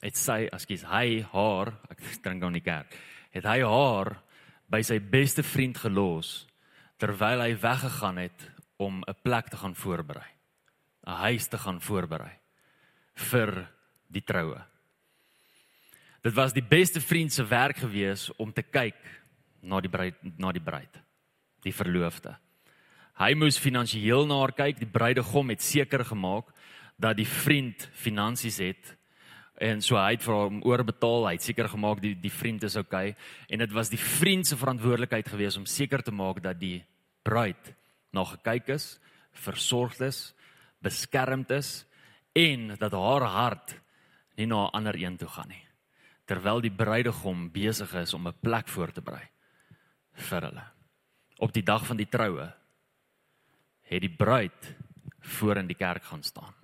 het 0.00 0.16
sy, 0.16 0.46
ekskuus, 0.48 0.86
hy 0.88 1.20
haar, 1.32 1.74
ek 1.92 2.00
drink 2.24 2.44
aan 2.44 2.56
die 2.56 2.64
kerk. 2.64 2.94
Het 3.30 3.46
hy 3.46 3.60
haar 3.62 4.16
by 4.70 4.80
sy 4.86 4.98
beste 4.98 5.44
vriend 5.46 5.78
gelos 5.80 6.46
terwyl 7.00 7.40
hy 7.44 7.54
weggegaan 7.60 8.18
het 8.20 8.42
om 8.80 9.02
'n 9.04 9.16
plek 9.22 9.48
te 9.48 9.56
gaan 9.56 9.74
voorberei. 9.74 10.30
'n 11.06 11.10
Huis 11.10 11.48
te 11.48 11.58
gaan 11.58 11.80
voorberei 11.80 12.38
vir 13.14 13.68
die 14.08 14.24
troue. 14.24 14.60
Dit 16.22 16.34
was 16.34 16.52
die 16.52 16.64
beste 16.64 17.00
vriend 17.00 17.32
se 17.32 17.44
werk 17.44 17.76
gewees 17.76 18.30
om 18.36 18.52
te 18.52 18.62
kyk 18.62 19.00
na 19.62 19.80
die 19.80 19.88
bruid 19.88 20.16
na 20.36 20.52
die 20.52 20.62
bruid, 20.62 21.00
die 21.62 21.72
verloofde. 21.72 22.36
Hy 23.20 23.34
moes 23.34 23.58
finansiëel 23.58 24.26
na 24.26 24.38
haar 24.40 24.52
kyk, 24.52 24.78
die 24.78 24.88
bruidegom 24.88 25.48
het 25.48 25.62
seker 25.62 26.04
gemaak 26.04 26.52
dat 26.96 27.16
die 27.16 27.28
vriend 27.28 27.88
finansies 27.92 28.58
het 28.58 28.96
en 29.60 29.82
so 29.82 29.96
hy 29.96 30.12
het 30.12 30.22
vir 30.22 30.34
hom 30.34 30.62
oorbetaal, 30.64 31.26
hy 31.26 31.32
het 31.32 31.42
seker 31.42 31.68
gemaak 31.68 32.00
die 32.00 32.14
die 32.14 32.32
vriend 32.32 32.62
is 32.64 32.76
oukei 32.76 33.14
en 33.48 33.58
dit 33.58 33.72
was 33.72 33.90
die 33.90 34.00
vriend 34.00 34.46
se 34.46 34.56
verantwoordelikheid 34.56 35.28
gewees 35.28 35.56
om 35.56 35.66
seker 35.66 36.02
te 36.02 36.12
maak 36.12 36.42
dat 36.42 36.60
die 36.60 36.84
bruid 37.22 37.74
na 38.12 38.24
gekyk 38.24 38.68
is, 38.68 38.98
versorgd 39.32 40.00
is, 40.00 40.34
beskermd 40.82 41.50
is 41.50 41.84
en 42.32 42.74
dat 42.78 42.92
haar 42.92 43.26
hart 43.26 43.74
nie 44.36 44.46
na 44.46 44.66
'n 44.66 44.72
ander 44.72 44.96
een 44.96 45.16
toe 45.16 45.28
gaan 45.28 45.48
nie. 45.48 45.66
Terwyl 46.24 46.60
die 46.60 46.70
bruidegom 46.70 47.50
besig 47.50 47.94
is 47.94 48.14
om 48.14 48.28
'n 48.28 48.40
plek 48.40 48.68
voor 48.68 48.92
te 48.92 49.00
berei 49.00 49.28
vir 50.12 50.42
hulle. 50.42 50.64
Op 51.38 51.52
die 51.52 51.62
dag 51.62 51.86
van 51.86 51.96
die 51.96 52.08
troue 52.08 52.52
het 53.82 54.00
die 54.00 54.16
bruid 54.16 54.76
voor 55.20 55.56
in 55.56 55.66
die 55.66 55.76
kerk 55.76 56.04
gaan 56.04 56.22
staan. 56.22 56.54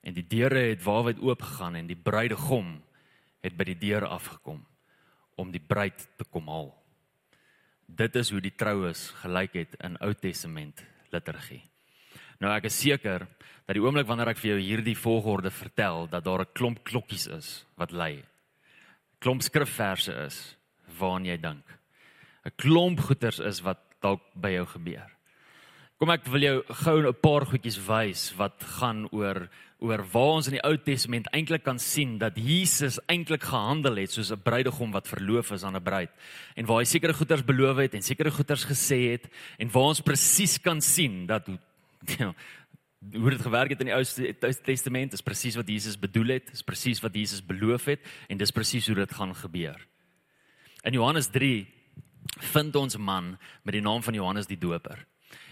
En 0.00 0.14
die 0.14 0.26
deure 0.26 0.58
het 0.58 0.82
waarwyd 0.82 1.20
oop 1.20 1.42
gegaan 1.42 1.74
en 1.74 1.86
die 1.86 1.96
bruidegom 1.96 2.82
het 3.40 3.56
by 3.56 3.64
die 3.64 3.78
deure 3.78 4.06
afgekom 4.06 4.66
om 5.34 5.50
die 5.50 5.60
bruid 5.66 6.08
te 6.16 6.24
kom 6.24 6.48
haal 6.48 6.79
dit 7.96 8.16
is 8.16 8.30
hoe 8.30 8.40
die 8.40 8.54
troues 8.54 9.10
gelyk 9.22 9.56
het 9.58 9.76
in 9.84 9.98
Ou 10.04 10.12
Testament 10.14 10.84
liturgie. 11.12 11.62
Nou 12.40 12.52
ek 12.54 12.68
is 12.70 12.78
seker 12.80 13.26
dat 13.66 13.76
die 13.76 13.82
oomblik 13.82 14.08
wanneer 14.08 14.32
ek 14.32 14.40
vir 14.40 14.54
jou 14.54 14.60
hierdie 14.62 14.96
volgorde 14.96 15.50
vertel 15.52 16.08
dat 16.08 16.24
daar 16.24 16.42
'n 16.42 16.54
klomp 16.54 16.84
klokkies 16.84 17.26
is 17.26 17.66
wat 17.76 17.92
lui. 17.92 18.22
Klomp 19.20 19.42
skrifverse 19.42 20.12
is 20.26 20.56
waaraan 20.98 21.26
jy 21.26 21.36
dink. 21.36 21.64
'n 22.44 22.52
Klomp 22.56 23.00
goeters 23.00 23.38
is 23.38 23.60
wat 23.60 23.78
dalk 24.00 24.22
by 24.34 24.50
jou 24.50 24.66
gebeur. 24.66 25.10
Kom 26.00 26.08
ek 26.14 26.30
wil 26.32 26.40
jou 26.40 26.58
gou 26.80 26.96
'n 27.04 27.12
paar 27.20 27.44
goedjies 27.44 27.76
wys 27.76 28.32
wat 28.32 28.56
gaan 28.80 29.04
oor 29.12 29.50
oor 29.80 30.00
waar 30.12 30.36
ons 30.40 30.46
in 30.48 30.56
die 30.56 30.64
Ou 30.64 30.78
Testament 30.78 31.28
eintlik 31.28 31.62
kan 31.62 31.78
sien 31.78 32.16
dat 32.16 32.36
Jesus 32.36 32.98
eintlik 33.06 33.42
gehandel 33.42 33.96
het 34.00 34.10
soos 34.10 34.32
'n 34.32 34.40
bruidegom 34.40 34.92
wat 34.92 35.06
verloof 35.06 35.52
is 35.52 35.62
aan 35.62 35.76
'n 35.76 35.82
bruid 35.82 36.08
en 36.56 36.64
waar 36.64 36.78
hy 36.78 36.84
sekere 36.84 37.12
goeders 37.12 37.44
beloof 37.44 37.76
het 37.76 37.94
en 37.94 38.02
sekere 38.02 38.30
goeders 38.30 38.64
gesê 38.64 39.12
het 39.12 39.28
en 39.58 39.68
waar 39.68 39.92
ons 39.92 40.00
presies 40.00 40.56
kan 40.58 40.80
sien 40.80 41.26
dat 41.26 41.46
ja, 42.18 42.34
hoe 43.12 43.30
dit 43.30 43.42
gewerk 43.42 43.68
het 43.68 43.80
in 43.80 43.92
die 43.92 43.94
Ou 43.94 44.04
Testament 44.64 45.12
is 45.12 45.20
presies 45.20 45.56
wat 45.56 45.68
Jesus 45.68 45.98
bedoel 45.98 46.28
het, 46.28 46.50
is 46.50 46.62
presies 46.62 47.00
wat 47.02 47.14
Jesus 47.14 47.44
beloof 47.44 47.84
het 47.84 48.00
en 48.28 48.38
dis 48.38 48.50
presies 48.50 48.86
hoe 48.86 48.96
dit 48.96 49.12
gaan 49.12 49.34
gebeur. 49.34 49.76
In 50.82 50.94
Johannes 50.94 51.28
3 51.28 51.68
vind 52.38 52.76
ons 52.76 52.96
'n 52.96 53.02
man 53.02 53.38
met 53.64 53.74
die 53.74 53.82
naam 53.82 54.02
van 54.02 54.14
Johannes 54.14 54.46
die 54.46 54.58
Doper. 54.58 55.06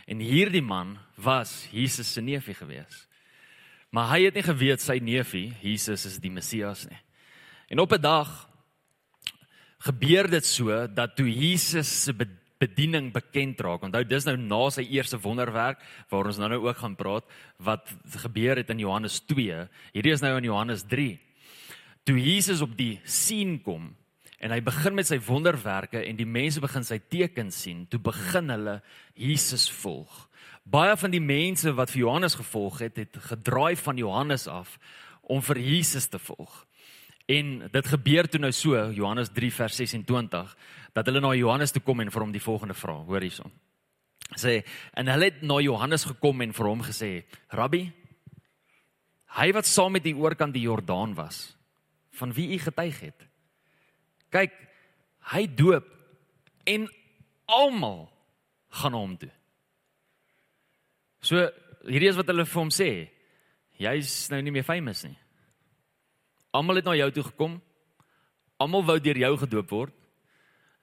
En 0.08 0.22
hierdie 0.24 0.64
man 0.64 0.96
was 1.20 1.66
Jesus 1.72 2.08
se 2.12 2.22
neefie 2.24 2.56
gewees. 2.56 3.04
Maar 3.92 4.14
hy 4.14 4.22
het 4.28 4.38
nie 4.38 4.44
geweet 4.44 4.84
sy 4.84 4.98
neefie 5.04 5.52
Jesus 5.60 6.06
is 6.08 6.18
die 6.20 6.32
Messias 6.32 6.86
nie. 6.88 7.00
En 7.68 7.80
op 7.84 7.92
'n 7.92 8.00
dag 8.00 8.48
gebeur 9.84 10.28
dit 10.30 10.46
so 10.46 10.86
dat 10.86 11.16
toe 11.16 11.28
Jesus 11.28 12.04
se 12.04 12.12
bediening 12.58 13.12
bekend 13.12 13.60
raak. 13.60 13.82
Onthou 13.82 14.04
dis 14.04 14.24
nou 14.24 14.36
na 14.36 14.70
sy 14.70 14.82
eerste 14.82 15.18
wonderwerk 15.18 15.78
waar 16.10 16.26
ons 16.26 16.38
nou 16.38 16.48
nou 16.48 16.66
ook 16.66 16.76
gaan 16.76 16.96
praat 16.96 17.24
wat 17.58 17.86
gebeur 18.24 18.56
het 18.56 18.70
in 18.70 18.78
Johannes 18.78 19.20
2. 19.20 19.68
Hierdie 19.92 20.12
is 20.12 20.20
nou 20.20 20.36
in 20.36 20.44
Johannes 20.44 20.82
3. 20.82 21.18
Toe 22.04 22.18
Jesus 22.18 22.60
op 22.60 22.76
die 22.76 23.00
sien 23.04 23.60
kom 23.62 23.94
en 24.38 24.54
hy 24.54 24.60
begin 24.62 24.94
met 24.94 25.08
sy 25.08 25.18
wonderwerke 25.26 26.00
en 26.04 26.18
die 26.18 26.28
mense 26.28 26.62
begin 26.62 26.86
sy 26.86 27.00
tekens 27.10 27.58
sien, 27.64 27.86
toe 27.90 27.98
begin 28.02 28.52
hulle 28.54 28.78
Jesus 29.18 29.66
volg. 29.80 30.24
Baie 30.68 30.94
van 31.00 31.14
die 31.14 31.22
mense 31.22 31.72
wat 31.74 31.90
vir 31.90 32.04
Johannes 32.04 32.36
gevolg 32.38 32.82
het, 32.84 33.00
het 33.00 33.18
gedraai 33.30 33.74
van 33.80 33.98
Johannes 33.98 34.46
af 34.50 34.76
om 35.22 35.42
vir 35.42 35.58
Jesus 35.64 36.06
te 36.08 36.20
volg. 36.22 36.64
En 37.28 37.68
dit 37.72 37.88
gebeur 37.92 38.28
toe 38.28 38.40
nou 38.40 38.52
so 38.56 38.78
Johannes 38.96 39.32
3 39.36 39.50
vers 39.52 39.80
26 39.82 40.54
dat 40.96 41.08
hulle 41.08 41.20
na 41.20 41.34
Johannes 41.36 41.74
toe 41.74 41.82
kom 41.84 42.00
en 42.00 42.12
vir 42.12 42.24
hom 42.24 42.32
die 42.32 42.42
volgende 42.42 42.76
vraag, 42.78 43.04
hoor 43.08 43.24
hierson. 43.24 43.52
Sê 44.36 44.60
en 44.96 45.08
hulle 45.08 45.30
het 45.30 45.42
na 45.42 45.58
Johannes 45.64 46.06
gekom 46.08 46.40
en 46.44 46.52
vir 46.56 46.68
hom 46.68 46.82
gesê: 46.84 47.24
"Rabbi, 47.52 47.84
hy 49.40 49.52
wat 49.52 49.66
saam 49.66 49.92
met 49.92 50.06
u 50.06 50.12
oorkant 50.20 50.54
die 50.54 50.64
Jordaan 50.64 51.14
was, 51.14 51.56
van 52.18 52.32
wie 52.32 52.52
u 52.54 52.58
getuig 52.58 53.00
het. 53.00 53.27
Kyk, 54.30 54.52
hy 55.32 55.46
doop 55.46 55.86
en 56.66 56.88
almal 57.46 58.08
gaan 58.68 58.92
hom 58.92 59.16
toe." 59.16 59.30
So 61.20 61.48
hierdie 61.88 62.10
is 62.10 62.18
wat 62.18 62.28
hulle 62.30 62.46
vir 62.46 62.60
hom 62.60 62.70
sê. 62.70 62.90
Jy's 63.78 64.28
nou 64.32 64.40
nie 64.42 64.54
meer 64.54 64.66
famous 64.66 65.04
nie. 65.06 65.16
Almal 66.54 66.80
het 66.80 66.88
na 66.88 66.96
jou 66.98 67.10
toe 67.14 67.24
gekom. 67.28 67.58
Almal 68.58 68.86
wou 68.86 68.98
deur 69.02 69.20
jou 69.20 69.34
gedoop 69.44 69.70
word. 69.70 69.94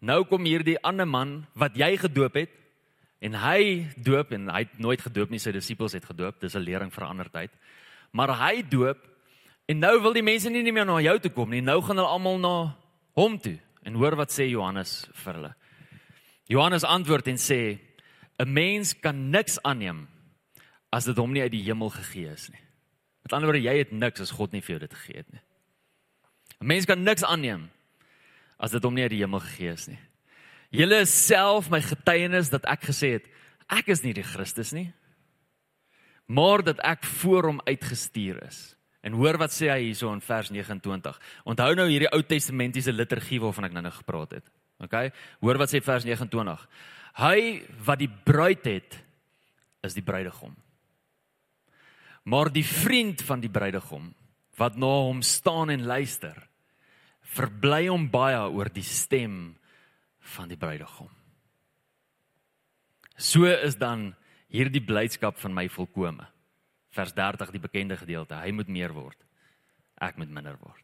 Nou 0.06 0.24
kom 0.30 0.46
hierdie 0.46 0.78
ander 0.86 1.08
man 1.08 1.42
wat 1.58 1.75
jy 1.80 1.96
gedoop 1.98 2.38
het 2.38 2.54
en 3.25 3.34
hy 3.42 3.88
doop 4.06 4.34
en 4.36 4.52
hy 4.54 4.62
het 4.68 4.80
nooit 4.80 5.02
gedoop 5.02 5.32
nie, 5.32 5.40
sy 5.42 5.54
disippels 5.56 5.96
het 5.98 6.06
gedoop. 6.06 6.40
Dis 6.40 6.56
'n 6.56 6.62
lering 6.62 6.92
vir 6.94 7.04
'n 7.04 7.10
ander 7.10 7.30
tyd. 7.30 7.52
Maar 8.12 8.38
hy 8.38 8.62
doop 8.62 9.00
en 9.68 9.80
nou 9.80 10.02
wil 10.02 10.14
die 10.14 10.24
mense 10.24 10.50
nie, 10.50 10.62
nie 10.62 10.72
meer 10.72 10.86
na 10.86 11.00
jou 11.02 11.20
toe 11.20 11.32
kom 11.32 11.50
nie. 11.50 11.62
Nou 11.62 11.82
gaan 11.82 11.98
hulle 11.98 12.08
almal 12.08 12.38
na 12.38 12.75
hom 13.16 13.40
toe. 13.40 13.58
En 13.86 13.98
hoor 14.00 14.18
wat 14.20 14.34
sê 14.34 14.48
Johannes 14.50 15.06
vir 15.24 15.38
hulle. 15.38 15.54
Johannes 16.52 16.86
antwoord 16.86 17.28
en 17.28 17.38
sê: 17.42 17.80
"’n 18.40 18.54
Mens 18.54 18.94
kan 18.94 19.30
niks 19.32 19.58
aanneem 19.64 20.08
as 20.92 21.06
dit 21.06 21.18
hom 21.18 21.32
nie 21.32 21.42
uit 21.42 21.52
die 21.52 21.64
hemel 21.64 21.90
gegee 21.90 22.32
is 22.32 22.50
nie. 22.50 22.62
Met 23.24 23.34
ander 23.34 23.50
woorde, 23.50 23.64
jy 23.66 23.78
het 23.78 23.92
niks 23.92 24.22
as 24.22 24.32
God 24.32 24.52
nie 24.54 24.62
vir 24.62 24.76
jou 24.76 24.80
dit 24.80 24.94
gegee 24.94 25.18
het 25.18 25.32
nie. 25.34 25.42
'n 26.62 26.68
Mens 26.68 26.86
kan 26.86 27.04
niks 27.04 27.24
aanneem 27.24 27.70
as 28.60 28.72
dit 28.72 28.84
hom 28.84 28.94
nie 28.94 29.04
uit 29.04 29.12
die 29.12 29.24
hemel 29.24 29.40
gegee 29.40 29.72
is 29.74 29.88
nie. 29.88 30.00
Julle 30.72 31.02
is 31.02 31.28
self 31.28 31.70
my 31.70 31.82
getuienis 31.82 32.50
dat 32.50 32.66
ek 32.66 32.82
gesê 32.92 33.12
het 33.20 33.26
ek 33.70 33.88
is 33.88 34.04
nie 34.04 34.14
die 34.14 34.24
Christus 34.24 34.74
nie, 34.74 34.94
maar 36.28 36.64
dat 36.64 36.80
ek 36.80 37.04
voor 37.04 37.44
hom 37.44 37.62
uitgestuur 37.66 38.44
is. 38.48 38.75
En 39.06 39.14
hoor 39.20 39.38
wat 39.38 39.54
sê 39.54 39.70
hy 39.70 39.92
hierso 39.92 40.10
in 40.14 40.24
vers 40.26 40.50
29. 40.50 41.18
Onthou 41.46 41.72
nou 41.78 41.86
hierdie 41.92 42.10
Ou 42.10 42.24
Testamentiese 42.26 42.94
liturgie 42.96 43.42
waarvan 43.44 43.70
ek 43.70 43.76
nou-nou 43.78 43.94
gepraat 44.00 44.38
het. 44.40 44.52
OK? 44.82 44.96
Hoor 45.46 45.62
wat 45.62 45.72
sê 45.72 45.82
vers 45.86 46.08
29. 46.08 46.66
Hy 47.22 47.40
wat 47.86 48.02
die 48.02 48.10
bruid 48.10 48.66
het 48.66 48.98
is 49.86 49.94
die 49.94 50.04
bruidegom. 50.06 50.56
Maar 52.26 52.50
die 52.50 52.66
vriend 52.66 53.22
van 53.22 53.44
die 53.44 53.52
bruidegom 53.54 54.10
wat 54.58 54.78
na 54.80 54.90
hom 55.06 55.22
staan 55.22 55.70
en 55.70 55.84
luister, 55.86 56.36
verbly 57.36 57.86
hom 57.90 58.08
baie 58.10 58.40
oor 58.50 58.72
die 58.74 58.86
stem 58.88 59.54
van 60.36 60.50
die 60.50 60.58
bruidegom. 60.58 61.12
So 63.16 63.46
is 63.48 63.78
dan 63.80 64.14
hierdie 64.52 64.84
blydskap 64.84 65.38
van 65.40 65.54
my 65.54 65.68
volkome. 65.72 66.26
Vers 66.96 67.14
30 67.14 67.52
die 67.52 67.62
bekende 67.62 67.98
gedeelte, 68.00 68.38
hy 68.40 68.54
moet 68.56 68.72
meer 68.72 68.94
word. 68.96 69.20
Ek 70.02 70.20
moet 70.20 70.32
minder 70.32 70.56
word. 70.62 70.84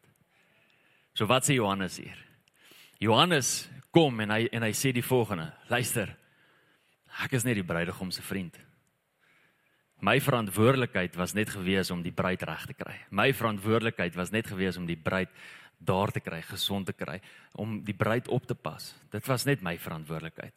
So 1.16 1.28
wat 1.28 1.46
sê 1.46 1.56
Johannes 1.56 1.98
hier? 2.00 2.18
Johannes 3.02 3.68
kom 3.92 4.20
en 4.24 4.32
hy 4.32 4.46
en 4.52 4.64
hy 4.64 4.72
sê 4.76 4.92
die 4.94 5.04
volgende: 5.04 5.50
Luister. 5.72 6.12
Ek 7.20 7.34
is 7.36 7.44
net 7.44 7.58
die 7.58 7.66
bruidegom 7.66 8.12
se 8.14 8.24
vriend. 8.24 8.56
My 10.02 10.16
verantwoordelikheid 10.18 11.14
was 11.20 11.34
net 11.36 11.52
gewees 11.52 11.92
om 11.94 12.00
die 12.02 12.14
bruid 12.14 12.42
reg 12.48 12.64
te 12.70 12.74
kry. 12.74 12.94
My 13.14 13.28
verantwoordelikheid 13.36 14.16
was 14.18 14.32
net 14.34 14.48
gewees 14.50 14.78
om 14.80 14.88
die 14.88 14.98
bruid 14.98 15.30
daar 15.82 16.10
te 16.14 16.22
kry, 16.22 16.40
gesond 16.46 16.88
te 16.88 16.94
kry, 16.96 17.18
om 17.58 17.80
die 17.84 17.94
bruid 17.94 18.30
op 18.32 18.46
te 18.46 18.56
pas. 18.58 18.92
Dit 19.12 19.28
was 19.30 19.44
net 19.46 19.62
my 19.62 19.76
verantwoordelikheid. 19.78 20.56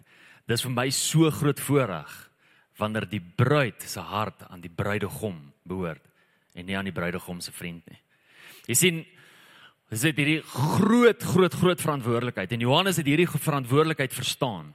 Dis 0.50 0.63
vir 0.65 0.74
my 0.74 0.88
so 0.93 1.29
groot 1.33 1.62
voorreg 1.62 2.15
wanneer 2.79 3.08
die 3.10 3.22
bruid 3.22 3.84
se 3.88 4.00
hart 4.03 4.46
aan 4.50 4.63
die 4.63 4.72
bruidegom 4.72 5.38
behoort 5.63 6.03
en 6.55 6.65
nie 6.67 6.77
aan 6.77 6.88
die 6.88 6.96
bruidegom 6.96 7.41
se 7.44 7.51
vriend 7.55 7.86
nie. 7.89 8.00
Jy 8.70 8.77
sien, 8.79 9.03
dis 9.91 10.05
dit 10.08 10.17
hierdie 10.17 10.41
groot 10.50 11.24
groot 11.24 11.53
groot 11.53 11.82
verantwoordelikheid 11.82 12.55
en 12.55 12.65
Johannes 12.65 13.00
het 13.00 13.08
hierdie 13.08 13.29
verantwoordelikheid 13.29 14.13
verstaan 14.15 14.74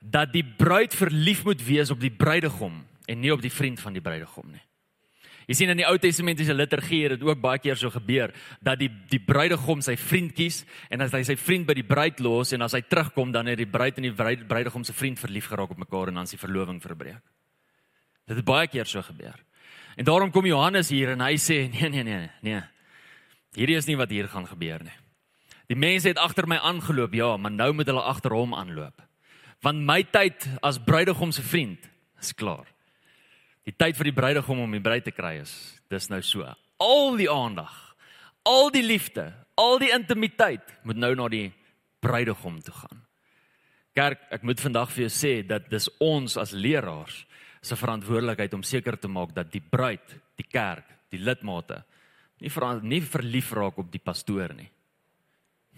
dat 0.00 0.32
die 0.32 0.44
bruid 0.44 0.94
verlief 0.96 1.44
moet 1.44 1.60
wees 1.64 1.90
op 1.92 2.00
die 2.00 2.12
bruidegom 2.12 2.80
en 3.06 3.20
nie 3.20 3.32
op 3.34 3.42
die 3.44 3.52
vriend 3.52 3.80
van 3.82 3.92
die 3.92 4.02
bruidegom 4.02 4.48
nie. 4.48 4.62
Jy 5.50 5.56
sien 5.58 5.72
in 5.72 5.80
die 5.80 5.86
Ou 5.88 5.96
Testamentiese 5.98 6.54
liturgie 6.54 7.00
het 7.08 7.16
dit 7.16 7.24
ook 7.26 7.40
baie 7.42 7.58
keer 7.58 7.74
so 7.74 7.90
gebeur 7.90 8.30
dat 8.62 8.78
die 8.78 8.86
die 9.10 9.18
bruidegom 9.18 9.80
sy 9.82 9.96
vriend 9.98 10.30
kies 10.36 10.60
en 10.94 11.02
as 11.02 11.10
hy 11.16 11.24
sy 11.26 11.34
vriend 11.34 11.66
by 11.66 11.74
die 11.74 11.86
bruid 11.88 12.22
los 12.22 12.54
en 12.54 12.62
as 12.62 12.76
hy 12.78 12.84
terugkom 12.86 13.32
dan 13.34 13.50
het 13.50 13.58
die 13.58 13.66
bruid 13.66 13.98
en 13.98 14.06
die 14.06 14.14
bruid, 14.14 14.46
bruidegom 14.46 14.86
se 14.86 14.94
vriend 14.94 15.18
verlief 15.18 15.50
geraak 15.50 15.74
op 15.74 15.82
mekaar 15.82 16.12
en 16.12 16.20
dan 16.20 16.30
is 16.30 16.36
die 16.36 16.38
verloving 16.38 16.78
verbreek. 16.78 17.18
Dit 18.30 18.38
het 18.38 18.46
baie 18.46 18.70
keer 18.70 18.86
so 18.86 19.02
gebeur. 19.02 19.42
En 19.98 20.06
daarom 20.06 20.30
kom 20.30 20.46
Johannes 20.46 20.94
hier 20.94 21.16
en 21.16 21.26
hy 21.26 21.34
sê 21.34 21.64
nee 21.66 21.90
nee 21.90 22.06
nee 22.06 22.30
nee. 22.46 22.62
Hierdie 23.58 23.80
is 23.82 23.90
nie 23.90 23.98
wat 23.98 24.14
hier 24.14 24.30
gaan 24.30 24.46
gebeur 24.46 24.86
nie. 24.86 24.98
Die 25.66 25.78
mense 25.78 26.12
het 26.12 26.18
agter 26.18 26.46
my 26.46 26.60
aangeloop, 26.62 27.14
ja, 27.14 27.34
maar 27.36 27.50
nou 27.50 27.72
moet 27.74 27.90
hulle 27.90 28.06
agter 28.06 28.38
hom 28.38 28.54
aanloop. 28.54 29.02
Want 29.66 29.82
my 29.82 30.04
tyd 30.14 30.46
as 30.62 30.78
bruidegom 30.78 31.34
se 31.34 31.42
vriend 31.42 31.90
is 32.22 32.30
klaar. 32.38 32.70
Die 33.68 33.76
tyd 33.76 33.98
vir 33.98 34.10
die 34.10 34.16
bruidegom 34.16 34.62
om 34.64 34.72
die 34.72 34.82
bruid 34.82 35.04
te 35.04 35.14
kry 35.14 35.38
is 35.42 35.52
dis 35.90 36.08
nou 36.10 36.20
so. 36.24 36.46
Al 36.80 37.16
die 37.18 37.28
aandag, 37.30 37.72
al 38.46 38.70
die 38.72 38.84
liefde, 38.84 39.30
al 39.58 39.80
die 39.82 39.92
intimiteit 39.92 40.70
moet 40.86 41.00
nou 41.00 41.12
na 41.18 41.28
die 41.28 41.50
bruidegom 42.00 42.60
toe 42.64 42.74
gaan. 42.74 43.02
Kerk, 43.96 44.22
ek 44.32 44.46
moet 44.46 44.62
vandag 44.62 44.92
vir 44.94 45.04
jou 45.04 45.12
sê 45.12 45.32
dat 45.44 45.66
dis 45.68 45.90
ons 46.00 46.38
as 46.40 46.54
leraars 46.54 47.24
se 47.60 47.76
verantwoordelikheid 47.76 48.54
om 48.56 48.64
seker 48.64 48.96
te 48.96 49.10
maak 49.10 49.34
dat 49.36 49.50
die 49.52 49.60
bruid, 49.60 50.14
die 50.38 50.46
kerk, 50.46 50.86
die 51.12 51.20
lidmate 51.20 51.82
nie 52.40 52.50
ver, 52.52 52.80
nie 52.80 53.02
verlief 53.04 53.50
raak 53.52 53.78
op 53.82 53.90
die 53.92 54.00
pastoor 54.00 54.54
nie, 54.56 54.68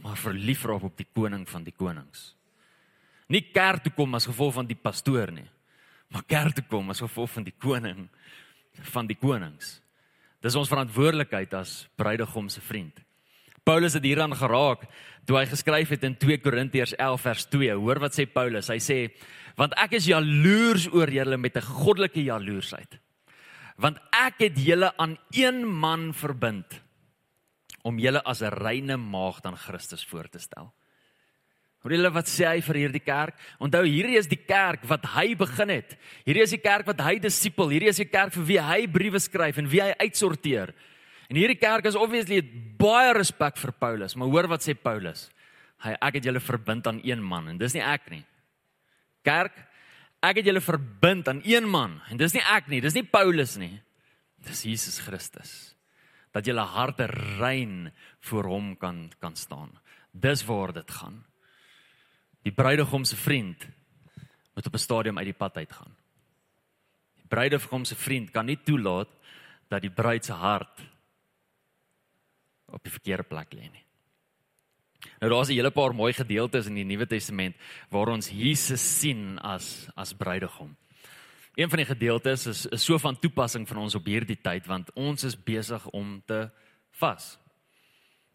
maar 0.04 0.20
verlief 0.20 0.62
raak 0.68 0.84
op 0.86 0.96
die 0.98 1.08
koning 1.08 1.42
van 1.48 1.64
die 1.66 1.74
konings. 1.74 2.32
Nie 3.32 3.42
kerk 3.50 3.82
toe 3.86 3.94
kom 3.96 4.14
as 4.14 4.28
gevolg 4.28 4.54
van 4.60 4.68
die 4.68 4.78
pastoor 4.78 5.32
nie, 5.34 5.48
maar 6.12 6.26
kerk 6.28 6.54
toe 6.54 6.64
kom 6.68 6.90
as 6.92 7.00
gevolg 7.00 7.30
van 7.30 7.46
die 7.46 7.54
koning 7.58 8.08
van 8.92 9.08
die 9.08 9.16
konings. 9.16 9.78
Dis 10.42 10.56
ons 10.58 10.70
verantwoordelikheid 10.72 11.52
as 11.54 11.86
bruidegom 11.96 12.48
se 12.50 12.62
vriend. 12.64 12.96
Paulus 13.62 13.94
het 13.94 14.06
hieraan 14.06 14.34
geraak 14.34 14.88
toe 15.28 15.38
hy 15.38 15.44
geskryf 15.46 15.92
het 15.94 16.02
in 16.08 16.16
2 16.18 16.40
Korintiërs 16.42 16.96
11 16.98 17.26
vers 17.28 17.44
2. 17.52 17.76
Hoor 17.78 18.00
wat 18.02 18.16
sê 18.16 18.26
Paulus? 18.26 18.68
Hy 18.72 18.80
sê: 18.82 18.98
"Want 19.56 19.76
ek 19.78 19.92
is 20.00 20.08
jaloers 20.10 20.88
oor 20.90 21.08
julle 21.08 21.36
met 21.36 21.56
'n 21.56 21.62
goddelike 21.62 22.24
jaloersheid. 22.24 22.98
Want 23.76 23.98
ek 24.10 24.38
het 24.38 24.58
julle 24.58 24.92
aan 24.96 25.16
een 25.30 25.64
man 25.64 26.12
verbind 26.12 26.82
om 27.82 27.98
julle 27.98 28.22
as 28.24 28.42
'n 28.42 28.50
reine 28.50 28.96
maagd 28.96 29.46
aan 29.46 29.56
Christus 29.56 30.04
voor 30.04 30.28
te 30.28 30.38
stel." 30.38 30.72
Hoor 31.82 31.96
julle 31.96 32.12
wat 32.14 32.30
sê 32.30 32.46
hy 32.46 32.60
vir 32.62 32.78
hierdie 32.84 33.02
kerk? 33.02 33.34
Onthou 33.58 33.82
hierdie 33.82 34.18
is 34.20 34.28
die 34.30 34.38
kerk 34.38 34.84
wat 34.86 35.06
hy 35.16 35.32
begin 35.38 35.72
het. 35.74 35.96
Hierdie 36.22 36.44
is 36.44 36.54
die 36.54 36.62
kerk 36.62 36.86
wat 36.86 37.00
hy 37.02 37.16
disipel, 37.22 37.72
hierdie 37.74 37.90
is 37.90 37.98
die 37.98 38.06
kerk 38.06 38.34
vir 38.36 38.46
wie 38.46 38.58
hy 38.62 38.80
briewe 38.86 39.18
skryf 39.22 39.58
en 39.58 39.70
wie 39.70 39.82
hy 39.82 39.90
uitsorteer. 40.04 40.70
En 41.26 41.40
hierdie 41.40 41.58
kerk 41.58 41.88
is 41.90 41.98
obviously 41.98 42.38
baie 42.78 43.10
respek 43.16 43.58
vir 43.58 43.74
Paulus, 43.82 44.14
maar 44.14 44.30
hoor 44.30 44.50
wat 44.52 44.62
sê 44.62 44.76
Paulus? 44.78 45.26
Hy 45.82 45.96
ek 45.98 46.20
het 46.20 46.28
julle 46.28 46.42
verbind 46.44 46.86
aan 46.86 47.00
een 47.02 47.22
man 47.24 47.50
en 47.50 47.58
dis 47.58 47.74
nie 47.74 47.82
ek 47.82 48.06
nie. 48.12 48.22
Kerk, 49.26 49.56
ek 50.22 50.38
het 50.38 50.52
julle 50.52 50.62
verbind 50.62 51.26
aan 51.32 51.42
een 51.42 51.66
man 51.66 51.98
en 52.12 52.20
dis 52.20 52.36
nie 52.36 52.44
ek 52.46 52.70
nie, 52.70 52.82
dis 52.84 52.94
nie 52.94 53.06
Paulus 53.06 53.56
nie. 53.58 53.74
Dis 54.42 54.62
Jesus 54.66 55.00
Christus. 55.02 55.74
Dat 56.30 56.46
julle 56.46 56.62
harte 56.62 57.08
rein 57.40 57.90
voor 58.28 58.46
hom 58.54 58.72
kan 58.78 59.08
kan 59.18 59.34
staan. 59.36 59.74
Dis 60.12 60.46
waar 60.46 60.72
dit 60.72 60.90
gaan. 60.90 61.24
Die 62.42 62.52
bruidegom 62.52 63.04
se 63.04 63.16
vriend 63.16 63.66
moet 64.54 64.66
op 64.66 64.74
'n 64.74 64.78
stadium 64.78 65.18
uit 65.18 65.30
die 65.30 65.40
pad 65.42 65.56
uitgaan. 65.56 65.96
Die 67.16 67.26
bruidegom 67.28 67.84
se 67.84 67.94
vriend 67.94 68.30
kan 68.30 68.44
nie 68.44 68.58
toelaat 68.62 69.08
dat 69.68 69.80
die 69.80 69.90
bruid 69.90 70.24
se 70.24 70.32
hart 70.32 70.80
op 72.66 72.82
die 72.82 72.92
verkeerde 72.92 73.22
plek 73.22 73.54
lê 73.54 73.70
nie. 73.70 73.84
Nou 75.20 75.30
daar's 75.30 75.48
'n 75.48 75.54
hele 75.54 75.70
paar 75.70 75.94
mooi 75.94 76.12
gedeeltes 76.12 76.66
in 76.66 76.74
die 76.74 76.84
Nuwe 76.84 77.06
Testament 77.06 77.56
waar 77.90 78.08
ons 78.08 78.30
Jesus 78.30 78.98
sien 79.00 79.38
as 79.38 79.88
as 79.94 80.12
bruidegom. 80.12 80.76
Een 81.54 81.68
van 81.68 81.76
die 81.76 81.86
gedeeltes 81.86 82.46
is, 82.46 82.66
is 82.66 82.84
so 82.84 82.98
van 82.98 83.18
toepassing 83.18 83.68
van 83.68 83.76
ons 83.76 83.94
op 83.94 84.04
hierdie 84.04 84.40
tyd 84.40 84.66
want 84.66 84.92
ons 84.92 85.24
is 85.24 85.42
besig 85.42 85.86
om 85.86 86.22
te 86.26 86.50
vas. 86.90 87.38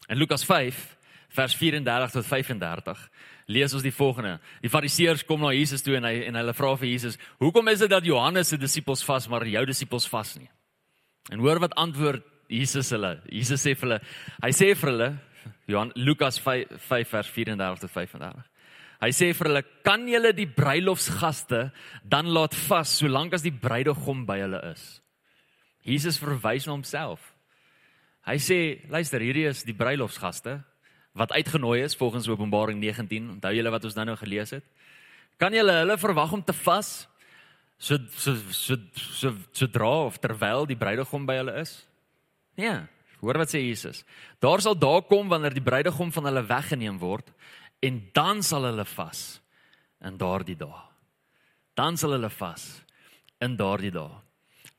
In 0.06 0.16
Lukas 0.16 0.44
5 0.44 0.96
vers 1.28 1.56
34 1.56 2.10
tot 2.10 2.26
35 2.26 3.10
lees 3.48 3.72
ons 3.74 3.84
die 3.84 3.94
volgende. 3.94 4.36
Die 4.62 4.70
Fariseërs 4.72 5.24
kom 5.26 5.40
na 5.42 5.54
Jesus 5.56 5.82
toe 5.84 5.96
en 5.98 6.06
hy 6.08 6.26
en 6.28 6.36
hulle 6.40 6.54
vra 6.56 6.74
vir 6.76 6.90
Jesus: 6.92 7.18
"Hoekom 7.40 7.68
is 7.68 7.80
dit 7.80 7.90
dat 7.90 8.04
Johannes 8.04 8.48
se 8.48 8.56
disippels 8.56 9.04
vas 9.04 9.28
maar 9.28 9.46
jou 9.46 9.64
disippels 9.66 10.08
vas 10.08 10.36
nie?" 10.38 10.50
En 11.32 11.40
hoor 11.40 11.60
wat 11.60 11.74
antwoord 11.74 12.24
Jesus 12.48 12.90
hulle. 12.90 13.20
Jesus 13.28 13.64
sê 13.64 13.74
vir 13.74 13.88
hulle, 13.88 14.00
hy 14.42 14.52
sê 14.52 14.74
vir 14.74 14.90
hulle 14.92 15.10
Johan 15.68 15.92
Lukas 15.96 16.38
5, 16.40 16.78
5 16.88 17.10
vers 17.12 17.30
34 17.34 17.80
tot 17.80 17.90
35. 17.90 18.46
Hy 18.98 19.10
sê 19.14 19.32
vir 19.34 19.48
hulle, 19.48 19.64
"Kan 19.84 20.08
julle 20.08 20.32
die 20.32 20.46
bruilofsgaste 20.46 21.72
dan 22.04 22.26
laat 22.26 22.54
vas 22.54 22.88
solank 22.98 23.34
as 23.34 23.42
die 23.42 23.52
bruidegom 23.52 24.26
by 24.26 24.38
hulle 24.40 24.72
is?" 24.72 25.00
Jesus 25.84 26.18
verwys 26.18 26.66
na 26.66 26.72
homself. 26.72 27.34
Hy 28.26 28.36
sê, 28.36 28.90
"Luister, 28.90 29.20
hierdie 29.20 29.46
is 29.48 29.62
die 29.62 29.72
bruilofsgaste 29.72 30.64
wat 31.12 31.32
uitgenooi 31.32 31.82
is 31.82 31.96
volgens 31.96 32.28
Openbaring 32.28 32.80
19. 32.80 33.30
Onthou 33.30 33.54
julle 33.54 33.70
wat 33.70 33.84
ons 33.84 33.94
nou 33.94 34.06
nou 34.06 34.16
gelees 34.16 34.50
het? 34.50 34.64
Kan 35.38 35.54
julle 35.54 35.72
hulle 35.82 35.98
verwag 35.98 36.32
om 36.32 36.42
te 36.44 36.52
vas 36.64 37.08
so 37.78 37.98
so 38.10 38.34
so 38.50 38.76
so 38.94 39.34
sodra 39.52 39.90
of 40.06 40.18
terwyl 40.18 40.66
die 40.66 40.78
bruidegom 40.78 41.26
by 41.26 41.38
hulle 41.40 41.58
is? 41.62 41.86
Nee. 42.58 42.78
Hoor 43.18 43.40
wat 43.40 43.50
sê 43.50 43.62
Jesus. 43.64 44.04
Daar 44.38 44.62
sal 44.62 44.78
daar 44.78 45.02
kom 45.02 45.30
wanneer 45.30 45.54
die 45.54 45.64
bruidegom 45.64 46.12
van 46.14 46.28
hulle 46.30 46.44
weggeneem 46.46 46.98
word 47.02 47.32
en 47.82 48.02
dan 48.14 48.42
sal 48.46 48.66
hulle 48.68 48.84
vas 48.86 49.40
in 50.06 50.18
daardie 50.18 50.58
dae. 50.58 50.84
Dan 51.74 51.98
sal 51.98 52.14
hulle 52.14 52.30
vas 52.30 52.66
in 53.42 53.56
daardie 53.58 53.94
dae. 53.94 54.22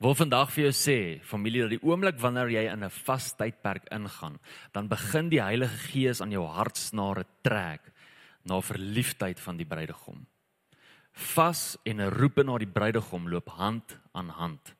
Wil 0.00 0.14
vandag 0.16 0.48
vir 0.54 0.62
jou 0.64 0.72
sê, 0.72 0.98
familie, 1.28 1.66
dat 1.66 1.74
die 1.74 1.84
oomblik 1.84 2.16
wanneer 2.22 2.48
jy 2.48 2.62
in 2.72 2.84
'n 2.84 2.88
vas 3.04 3.34
tydperk 3.36 3.84
ingaan, 3.92 4.38
dan 4.72 4.88
begin 4.88 5.28
die 5.28 5.42
Heilige 5.42 5.76
Gees 5.92 6.22
aan 6.22 6.30
jou 6.30 6.46
hartsnare 6.46 7.26
trek 7.42 7.92
na 8.44 8.60
verliefdheid 8.60 9.38
van 9.38 9.58
die 9.58 9.66
bruidegom. 9.66 10.26
Vas 11.12 11.76
en 11.84 12.00
'n 12.00 12.08
roep 12.16 12.36
na 12.36 12.56
die 12.56 12.66
bruidegom 12.66 13.28
loop 13.28 13.48
hand 13.48 13.98
aan 14.14 14.28
hand. 14.28 14.74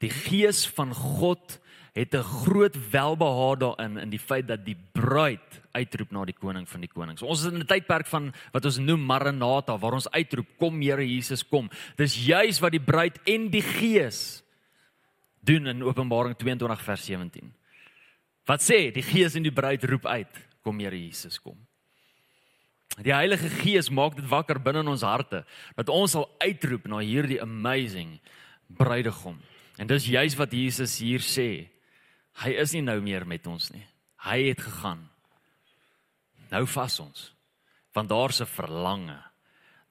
Die 0.00 0.10
Gees 0.10 0.66
van 0.66 0.92
God 0.92 1.58
het 1.94 2.14
'n 2.14 2.22
groot 2.22 2.76
welbehaag 2.90 3.58
daarin 3.58 3.96
in 3.96 4.10
die 4.10 4.18
feit 4.18 4.46
dat 4.46 4.64
die 4.64 4.76
bruid 4.92 5.62
uitroep 5.72 6.10
na 6.10 6.24
die 6.24 6.36
koning 6.38 6.68
van 6.68 6.80
die 6.80 6.92
konings. 6.92 7.22
Ons 7.22 7.44
is 7.46 7.52
in 7.52 7.60
'n 7.60 7.66
tydperk 7.66 8.06
van 8.06 8.32
wat 8.52 8.64
ons 8.64 8.78
noem 8.78 9.06
Maranatha 9.06 9.78
waar 9.78 9.92
ons 9.92 10.10
uitroep 10.10 10.48
kom 10.58 10.82
Here 10.82 11.06
Jesus 11.06 11.48
kom. 11.48 11.70
Dis 11.96 12.26
juis 12.26 12.60
wat 12.60 12.72
die 12.72 12.84
bruid 12.84 13.18
en 13.24 13.48
die 13.48 13.62
Gees 13.62 14.42
doen 15.40 15.66
in 15.66 15.82
Openbaring 15.82 16.36
22 16.36 16.84
vers 16.84 17.04
17. 17.04 17.52
Wat 18.48 18.62
sê 18.64 18.90
die 18.94 19.04
Gees 19.04 19.36
en 19.38 19.46
die 19.46 19.54
bruid 19.54 19.84
roep 19.84 20.06
uit 20.06 20.40
kom 20.64 20.80
Here 20.82 20.96
Jesus 20.96 21.38
kom. 21.40 21.58
Die 23.00 23.14
Heilige 23.14 23.48
Gees 23.60 23.88
maak 23.90 24.16
dit 24.18 24.26
wakker 24.28 24.58
binne 24.60 24.82
in 24.84 24.92
ons 24.92 25.04
harte 25.06 25.44
dat 25.76 25.92
ons 25.92 26.16
sal 26.16 26.26
uitroep 26.42 26.88
na 26.90 27.00
hierdie 27.04 27.40
amazing 27.42 28.18
bruidegom. 28.76 29.38
En 29.78 29.88
dis 29.88 30.10
juis 30.12 30.36
wat 30.36 30.52
Jesus 30.52 30.98
hier 31.00 31.24
sê. 31.24 31.70
Hy 32.42 32.50
is 32.60 32.74
nie 32.76 32.84
nou 32.84 32.98
meer 33.00 33.24
met 33.28 33.46
ons 33.48 33.70
nie. 33.72 33.84
Hy 34.26 34.50
het 34.50 34.60
gegaan. 34.60 35.06
Nou 36.50 36.64
vas 36.66 36.98
ons. 37.00 37.30
Want 37.94 38.10
daar's 38.10 38.40
'n 38.40 38.46
verlange. 38.46 39.18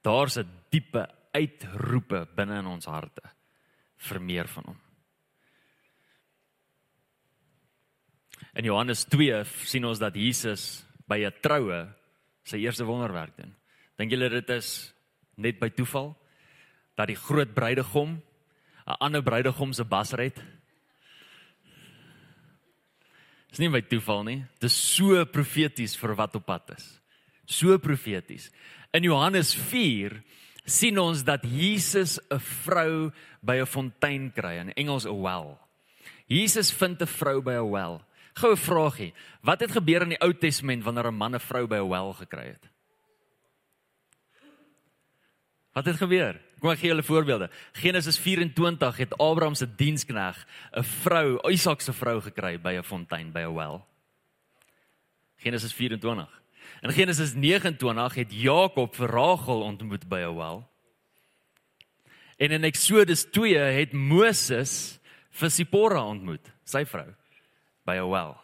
Daar's 0.04 0.38
'n 0.38 0.48
diepe 0.70 1.08
uitroepe 1.34 2.28
binne 2.36 2.60
in 2.60 2.68
ons 2.68 2.86
harte 2.86 3.24
vir 3.98 4.22
meer 4.22 4.48
van 4.48 4.64
hom. 4.68 4.89
In 8.58 8.66
Johannes 8.66 9.06
2 9.06 9.44
sien 9.66 9.86
ons 9.86 10.00
dat 10.00 10.16
Jesus 10.16 10.86
by 11.08 11.26
'n 11.26 11.34
troue 11.42 11.88
sy 12.44 12.58
eerste 12.58 12.86
wonderwerk 12.86 13.38
doen. 13.38 13.56
Dink 13.98 14.12
julle 14.12 14.30
dit 14.30 14.50
is 14.50 14.94
net 15.38 15.60
by 15.60 15.70
toeval 15.70 16.16
dat 16.96 17.08
die 17.08 17.16
groot 17.16 17.54
bruidegom 17.54 18.22
'n 18.88 18.98
ander 19.00 19.22
bruidegom 19.22 19.74
se 19.74 19.84
bas 19.84 20.14
red? 20.14 20.36
Dis 23.50 23.60
nie 23.60 23.70
by 23.70 23.82
toeval 23.82 24.24
nie. 24.24 24.46
Dis 24.62 24.74
so 24.74 25.26
profeties 25.26 25.96
vir 25.98 26.16
wat 26.16 26.36
op 26.36 26.46
pad 26.46 26.76
is. 26.78 27.00
So 27.46 27.78
profeties. 27.78 28.50
In 28.94 29.04
Johannes 29.04 29.54
4 29.54 30.24
sien 30.66 31.00
ons 31.00 31.24
dat 31.24 31.44
Jesus 31.44 32.20
'n 32.30 32.40
vrou 32.40 33.12
by 33.42 33.60
'n 33.62 33.66
fontein 33.66 34.32
kry, 34.32 34.60
in 34.60 34.74
Engels 34.74 35.06
'n 35.06 35.22
well. 35.22 35.58
Jesus 36.28 36.72
vind 36.72 37.02
'n 37.02 37.08
vrou 37.08 37.42
by 37.42 37.54
'n 37.54 37.70
well. 37.70 38.02
Goue 38.40 38.58
vraagie. 38.58 39.14
Wat 39.44 39.60
het 39.60 39.72
gebeur 39.76 40.06
in 40.06 40.14
die 40.16 40.22
Ou 40.24 40.34
Testament 40.34 40.84
wanneer 40.84 41.12
'n 41.12 41.16
man 41.16 41.36
'n 41.36 41.40
vrou 41.40 41.68
by 41.68 41.76
'n 41.76 41.90
well 41.90 42.14
gekry 42.14 42.48
het? 42.56 42.70
Wat 45.74 45.86
het 45.86 45.98
gebeur? 45.98 46.40
Kom 46.60 46.72
ek 46.72 46.80
gee 46.80 46.90
julle 46.90 47.04
voorbeelde. 47.04 47.50
Genesis 47.74 48.18
24 48.20 48.98
het 48.98 49.18
Abraham 49.18 49.56
se 49.56 49.68
dienskneg 49.76 50.48
'n 50.74 50.84
vrou, 50.84 51.40
Isak 51.50 51.82
se 51.82 51.94
vrou 51.94 52.22
gekry 52.22 52.58
by 52.58 52.74
'n 52.78 52.84
fontein, 52.84 53.32
by 53.32 53.40
'n 53.40 53.56
well. 53.56 53.82
Genesis 55.38 55.74
24. 55.74 56.42
In 56.82 56.92
Genesis 56.92 57.34
29 57.34 58.16
het 58.16 58.32
Jakob 58.32 58.96
vir 58.96 59.10
Rachel 59.10 59.62
ontmoet 59.62 60.08
by 60.08 60.20
'n 60.20 60.36
well. 60.36 60.64
En 62.38 62.52
in 62.52 62.64
Eksodus 62.64 63.24
2 63.32 63.58
het 63.58 63.94
Moses 63.94 65.00
vir 65.30 65.50
Sipora 65.50 66.04
ontmoet, 66.04 66.54
sy 66.64 66.86
vrou, 66.86 67.16
by 67.90 67.98
'n 67.98 68.10
well. 68.10 68.38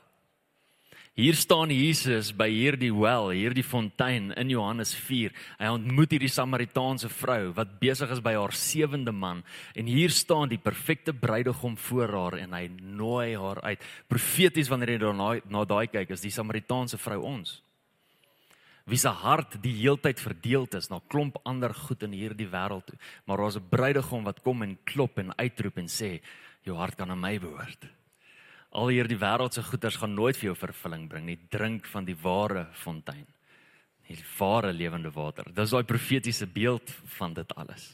Hier 1.16 1.36
staan 1.40 1.72
Jesus 1.72 2.34
by 2.36 2.50
hierdie 2.52 2.92
wel, 2.92 3.30
hierdie 3.32 3.64
fontein 3.64 4.34
in 4.36 4.50
Johannes 4.52 4.92
4. 4.92 5.32
Hy 5.62 5.70
ontmoet 5.72 6.12
hierdie 6.12 6.28
Samaritaanse 6.28 7.08
vrou 7.08 7.54
wat 7.56 7.80
besig 7.80 8.12
is 8.12 8.20
by 8.20 8.34
haar 8.36 8.52
sewende 8.52 9.14
man 9.16 9.46
en 9.80 9.88
hier 9.88 10.12
staan 10.12 10.52
die 10.52 10.60
perfekte 10.60 11.14
bruidegom 11.14 11.78
voor 11.78 12.12
haar 12.18 12.38
en 12.42 12.52
hy 12.52 12.68
nooi 12.82 13.38
haar 13.40 13.64
uit. 13.64 13.80
Profeties 14.12 14.68
wanneer 14.68 14.98
jy 14.98 15.00
daarna 15.06 15.40
na 15.48 15.64
daai 15.64 15.88
kyk, 15.88 16.12
is 16.12 16.26
die 16.26 16.36
Samaritaanse 16.36 17.00
vrou 17.00 17.22
ons. 17.24 17.62
Wie 18.84 19.00
se 19.00 19.10
hart 19.10 19.56
die 19.64 19.74
heeltyd 19.80 20.20
verdeeld 20.20 20.76
is 20.76 20.92
na 20.92 21.00
klomp 21.08 21.40
ander 21.46 21.72
goed 21.74 22.04
in 22.04 22.12
hierdie 22.12 22.52
wêreld 22.52 22.92
toe, 22.92 23.00
maar 23.26 23.38
daar's 23.38 23.56
'n 23.56 23.70
bruidegom 23.70 24.24
wat 24.26 24.44
kom 24.44 24.64
en 24.64 24.78
klop 24.84 25.18
en 25.18 25.32
uitroep 25.40 25.78
en 25.78 25.88
sê, 25.88 26.20
"Jou 26.66 26.76
hart 26.76 26.98
kan 26.98 27.10
aan 27.10 27.22
my 27.22 27.40
behoort." 27.40 27.88
Al 28.76 28.92
hierdie 28.92 29.18
wêreldse 29.20 29.64
goeders 29.64 29.98
gaan 30.02 30.14
nooit 30.16 30.38
vir 30.38 30.52
jou 30.52 30.58
vervulling 30.60 31.08
bring 31.10 31.26
nie. 31.30 31.38
Drink 31.52 31.88
van 31.92 32.08
die 32.08 32.18
ware 32.20 32.68
fontein. 32.82 33.26
Die 34.06 34.18
ware 34.38 34.74
lewende 34.76 35.12
water. 35.16 35.48
Dis 35.56 35.74
daai 35.74 35.86
profetiese 35.88 36.46
beeld 36.46 36.92
van 37.18 37.34
dit 37.34 37.56
alles. 37.56 37.94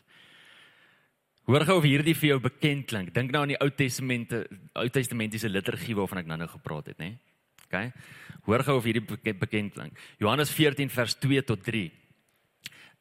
Hoor 1.47 1.65
gou 1.67 1.77
of 1.79 1.87
hierdie 1.87 2.15
vir 2.17 2.33
jou 2.33 2.39
bekend 2.43 2.87
klink. 2.89 3.13
Dink 3.15 3.31
nou 3.33 3.43
aan 3.45 3.53
die 3.53 3.59
Ou 3.61 3.69
Testamente, 3.73 4.43
Ou 4.77 4.87
Testamentiese 4.93 5.49
liturgie 5.49 5.95
waarvan 5.97 6.21
ek 6.21 6.29
nou-nou 6.29 6.49
gepraat 6.51 6.91
het, 6.91 6.99
nê? 7.01 7.15
OK. 7.65 7.87
Hoor 8.45 8.63
gou 8.67 8.77
of 8.77 8.85
hierdie 8.85 9.33
bekend 9.39 9.73
klink. 9.73 9.97
Johannes 10.21 10.51
14 10.53 10.91
vers 10.91 11.17
2 11.23 11.43
tot 11.47 11.63
3. 11.65 11.87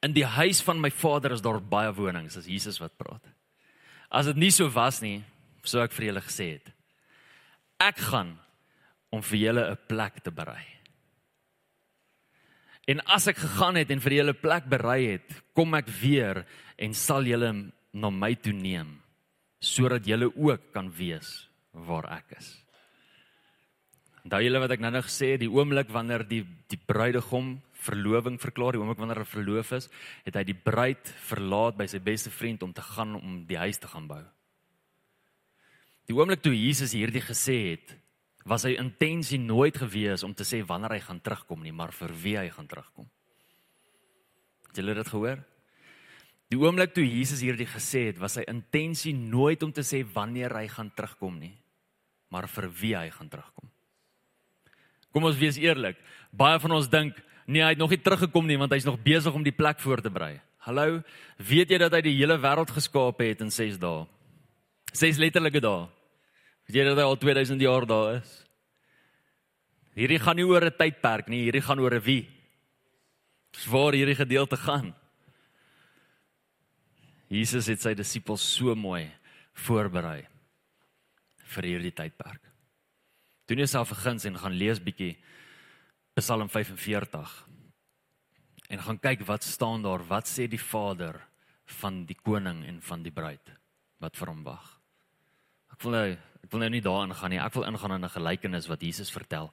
In 0.06 0.16
die 0.16 0.24
huis 0.24 0.62
van 0.64 0.80
my 0.80 0.88
Vader 0.94 1.34
is 1.36 1.44
daar 1.44 1.60
baie 1.60 1.92
wonings, 1.92 2.38
as 2.40 2.48
Jesus 2.48 2.80
wat 2.80 2.96
praat. 2.96 3.24
As 4.08 4.30
dit 4.30 4.40
nie 4.40 4.52
so 4.54 4.70
was 4.72 5.02
nie, 5.04 5.20
sou 5.62 5.82
ek 5.84 5.92
vir 5.92 6.10
julle 6.10 6.24
gesê 6.24 6.52
het 6.56 6.70
ek 7.80 7.98
gaan 8.10 8.38
om 9.10 9.22
vir 9.22 9.38
julle 9.38 9.70
'n 9.70 9.78
plek 9.88 10.22
te 10.22 10.30
berei. 10.30 10.64
En 12.88 13.00
as 13.06 13.28
ek 13.28 13.36
gegaan 13.36 13.76
het 13.76 13.90
en 13.90 14.00
vir 14.00 14.12
julle 14.12 14.32
'n 14.32 14.40
plek 14.40 14.64
berei 14.68 15.12
het, 15.12 15.42
kom 15.54 15.74
ek 15.74 15.88
weer 15.88 16.46
en 16.78 16.94
sal 16.94 17.22
julle 17.22 17.72
na 17.92 18.10
my 18.10 18.34
toe 18.34 18.52
neem 18.52 19.00
sodat 19.60 20.06
julle 20.06 20.32
ook 20.36 20.72
kan 20.72 20.90
weet 20.90 21.48
waar 21.72 22.06
ek 22.16 22.38
is. 22.38 22.64
Onthou 24.24 24.40
julle 24.42 24.60
wat 24.60 24.70
ek 24.70 24.80
nou-nou 24.80 25.02
gesê 25.02 25.32
het, 25.32 25.40
die 25.40 25.52
oomblik 25.52 25.88
wanneer 25.88 26.24
die 26.28 26.44
die 26.68 26.80
bruidegom 26.80 27.60
verloving 27.72 28.40
verklaar, 28.40 28.72
die 28.72 28.80
oomblik 28.80 28.98
wanneer 28.98 29.18
hy 29.18 29.28
verloof 29.28 29.72
is, 29.72 29.88
het 30.24 30.36
hy 30.36 30.44
die 30.44 30.56
bruid 30.56 31.12
verlaat 31.28 31.76
by 31.76 31.86
sy 31.86 31.98
beste 31.98 32.30
vriend 32.30 32.62
om 32.62 32.72
te 32.72 32.82
gaan 32.82 33.14
om 33.16 33.44
die 33.48 33.58
huis 33.58 33.78
te 33.78 33.88
gaan 33.88 34.08
bou. 34.08 34.22
Die 36.10 36.16
oomblik 36.18 36.40
toe 36.42 36.50
Jesus 36.50 36.90
hierdie 36.90 37.22
gesê 37.22 37.56
het, 37.68 37.92
was 38.42 38.64
sy 38.66 38.72
intensie 38.80 39.38
nooit 39.38 39.76
gewees 39.78 40.24
om 40.26 40.32
te 40.34 40.42
sê 40.48 40.58
wanneer 40.66 40.96
hy 40.96 41.04
gaan 41.04 41.20
terugkom 41.22 41.60
nie, 41.62 41.70
maar 41.70 41.92
vir 41.94 42.10
wie 42.18 42.32
hy 42.34 42.48
gaan 42.50 42.66
terugkom. 42.66 43.06
Het 44.72 44.80
julle 44.80 44.96
dit 44.98 45.10
gehoor? 45.12 45.44
Die 46.50 46.58
oomblik 46.58 46.96
toe 46.96 47.04
Jesus 47.06 47.44
hierdie 47.46 47.68
gesê 47.70 48.08
het, 48.08 48.18
was 48.18 48.34
sy 48.40 48.42
intensie 48.50 49.12
nooit 49.14 49.62
om 49.62 49.70
te 49.70 49.84
sê 49.86 50.00
wanneer 50.16 50.56
hy 50.58 50.64
gaan 50.72 50.90
terugkom 50.96 51.36
nie, 51.38 51.52
maar 52.34 52.50
vir 52.50 52.66
wie 52.80 52.96
hy 52.98 53.06
gaan 53.14 53.30
terugkom. 53.30 53.70
Kom 55.14 55.30
ons 55.30 55.38
wees 55.38 55.60
eerlik. 55.62 56.02
Baie 56.34 56.58
van 56.58 56.74
ons 56.74 56.90
dink, 56.90 57.22
nee, 57.46 57.62
hy 57.62 57.70
het 57.76 57.78
nog 57.78 57.94
nie 57.94 58.02
teruggekom 58.02 58.50
nie 58.50 58.58
want 58.58 58.74
hy's 58.74 58.88
nog 58.88 58.98
besig 59.06 59.30
om 59.30 59.46
die 59.46 59.54
plek 59.54 59.78
voor 59.78 60.02
te 60.02 60.10
berei. 60.10 60.40
Hallo, 60.66 61.04
weet 61.38 61.70
jy 61.70 61.78
dat 61.78 61.94
hy 61.94 62.02
die 62.10 62.18
hele 62.18 62.34
wêreld 62.42 62.74
geskaap 62.74 63.22
het 63.22 63.46
in 63.46 63.54
6 63.54 63.78
dae? 63.78 64.08
6 64.90 65.22
letterlike 65.22 65.62
dae. 65.62 65.86
Weet 66.70 66.84
jy 66.84 66.84
dat 66.86 67.00
hy 67.00 67.02
al 67.02 67.16
2000 67.18 67.62
jaar 67.64 67.82
daar 67.82 68.08
is? 68.20 68.28
Hierdie 69.98 70.20
gaan 70.22 70.36
nie 70.38 70.46
oor 70.46 70.62
'n 70.62 70.78
tydperk 70.78 71.26
nie, 71.26 71.42
hierdie 71.42 71.66
gaan 71.66 71.80
oor 71.82 71.98
'n 71.98 72.04
wie. 72.06 72.30
Dis 73.50 73.66
waar 73.66 73.92
hierdie 73.92 74.14
gedeelte 74.14 74.56
gaan. 74.56 74.94
Jesus 77.26 77.66
het 77.66 77.82
sy 77.82 77.94
disippels 77.94 78.42
so 78.42 78.76
mooi 78.76 79.10
voorberei 79.52 80.28
vir 81.42 81.64
hierdie 81.64 81.90
tydperk. 81.90 82.40
Doen 83.48 83.58
jouself 83.58 83.90
'n 83.90 84.02
guns 84.04 84.24
en 84.24 84.38
gaan 84.38 84.54
lees 84.54 84.78
bietjie 84.78 85.18
Psalm 86.14 86.48
45 86.48 87.48
en 88.70 88.78
gaan 88.78 88.98
kyk 89.00 89.26
wat 89.26 89.42
staan 89.42 89.82
daar, 89.82 90.06
wat 90.06 90.28
sê 90.28 90.46
die 90.46 90.62
Vader 90.70 91.20
van 91.66 92.06
die 92.06 92.16
koning 92.22 92.64
en 92.64 92.80
van 92.80 93.02
die 93.02 93.12
bruid 93.12 93.58
wat 93.98 94.16
vir 94.16 94.28
hom 94.28 94.44
wag. 94.44 94.80
Ek 95.72 95.82
wil 95.82 95.90
nou 95.90 96.29
ek 96.44 96.50
wil 96.50 96.60
nou 96.60 96.70
nie 96.70 96.82
daarin 96.84 97.14
gaan 97.14 97.30
nie. 97.30 97.40
Ek 97.40 97.54
wil 97.54 97.64
ingaan 97.64 97.92
in 97.92 98.04
'n 98.04 98.16
gelykenis 98.16 98.68
wat 98.68 98.80
Jesus 98.82 99.10
vertel 99.10 99.52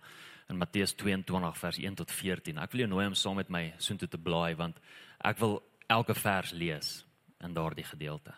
in 0.50 0.58
Matteus 0.58 0.94
22 0.94 1.58
vers 1.58 1.78
1 1.78 1.96
tot 1.96 2.12
14. 2.12 2.58
Ek 2.58 2.72
wil 2.72 2.80
jou 2.80 2.90
nooi 2.90 3.06
om 3.08 3.16
saam 3.16 3.36
met 3.36 3.50
my 3.50 3.74
soontoe 3.78 4.08
te 4.08 4.18
blaai 4.18 4.56
want 4.56 4.80
ek 5.20 5.40
wil 5.40 5.64
elke 5.88 6.16
vers 6.16 6.52
lees 6.52 7.06
in 7.44 7.54
daardie 7.54 7.84
gedeelte. 7.84 8.34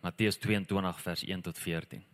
Matteus 0.00 0.38
22 0.38 1.00
vers 1.00 1.24
1 1.26 1.42
tot 1.42 1.58
14. 1.58 2.04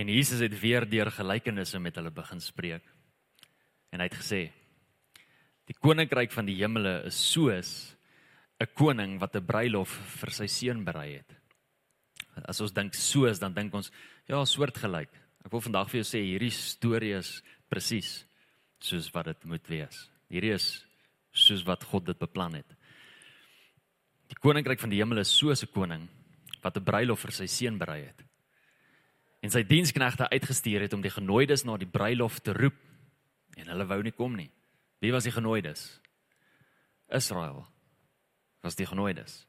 En 0.00 0.08
Jesus 0.08 0.40
het 0.40 0.60
weer 0.60 0.86
deur 0.88 1.10
gelykenisse 1.12 1.78
met 1.78 1.94
hulle 1.94 2.10
begin 2.10 2.40
spreek. 2.40 2.84
En 3.90 4.00
hy 4.00 4.06
het 4.06 4.16
gesê: 4.16 4.42
Die 5.70 5.78
koninkryk 5.78 6.32
van 6.34 6.48
die 6.48 6.56
hemele 6.58 6.96
is 7.06 7.18
soos 7.30 7.94
'n 8.58 8.66
koning 8.74 9.20
wat 9.20 9.36
'n 9.36 9.46
bruilof 9.46 9.92
vir 10.20 10.30
sy 10.30 10.46
seun 10.46 10.84
berei 10.84 11.18
het. 11.18 11.30
As 12.44 12.60
ons 12.60 12.72
dink 12.72 12.94
soos, 12.94 13.38
dan 13.38 13.54
dink 13.54 13.74
ons 13.74 13.90
ja, 14.28 14.44
soortgelyk. 14.44 15.10
Ek 15.44 15.52
wil 15.52 15.60
vandag 15.60 15.88
vir 15.90 16.02
jou 16.02 16.04
sê 16.04 16.20
hierdie 16.24 16.50
storie 16.50 17.16
is 17.16 17.42
presies 17.68 18.24
soos 18.80 19.10
wat 19.14 19.26
dit 19.26 19.44
moet 19.44 19.66
wees. 19.68 20.10
Hierdie 20.28 20.54
is 20.54 20.84
soos 21.32 21.62
wat 21.64 21.84
God 21.84 22.06
dit 22.06 22.18
beplan 22.18 22.54
het. 22.54 22.76
Die 24.28 24.38
koninkryk 24.40 24.80
van 24.80 24.90
die 24.90 24.98
hemel 24.98 25.18
is 25.18 25.38
soos 25.38 25.62
'n 25.62 25.72
koning 25.72 26.08
wat 26.62 26.76
'n 26.76 26.84
bruilof 26.84 27.20
vir 27.20 27.32
sy 27.32 27.46
seun 27.46 27.78
berei 27.78 28.06
het. 28.06 28.24
En 29.42 29.50
sy 29.50 29.62
diensknegte 29.62 30.28
uitgestuur 30.28 30.80
het 30.80 30.92
om 30.92 31.00
die 31.00 31.10
genooides 31.10 31.64
na 31.64 31.76
die 31.76 31.86
bruilof 31.86 32.40
te 32.40 32.52
roep 32.52 32.76
en 33.56 33.68
hulle 33.68 33.86
wou 33.86 34.02
nie 34.02 34.12
kom 34.12 34.36
nie. 34.36 34.50
Wie 35.00 35.12
was 35.12 35.24
die 35.24 35.32
genooides? 35.32 36.00
Israel 37.08 37.66
was 38.60 38.76
die 38.76 38.86
genooides. 38.86 39.46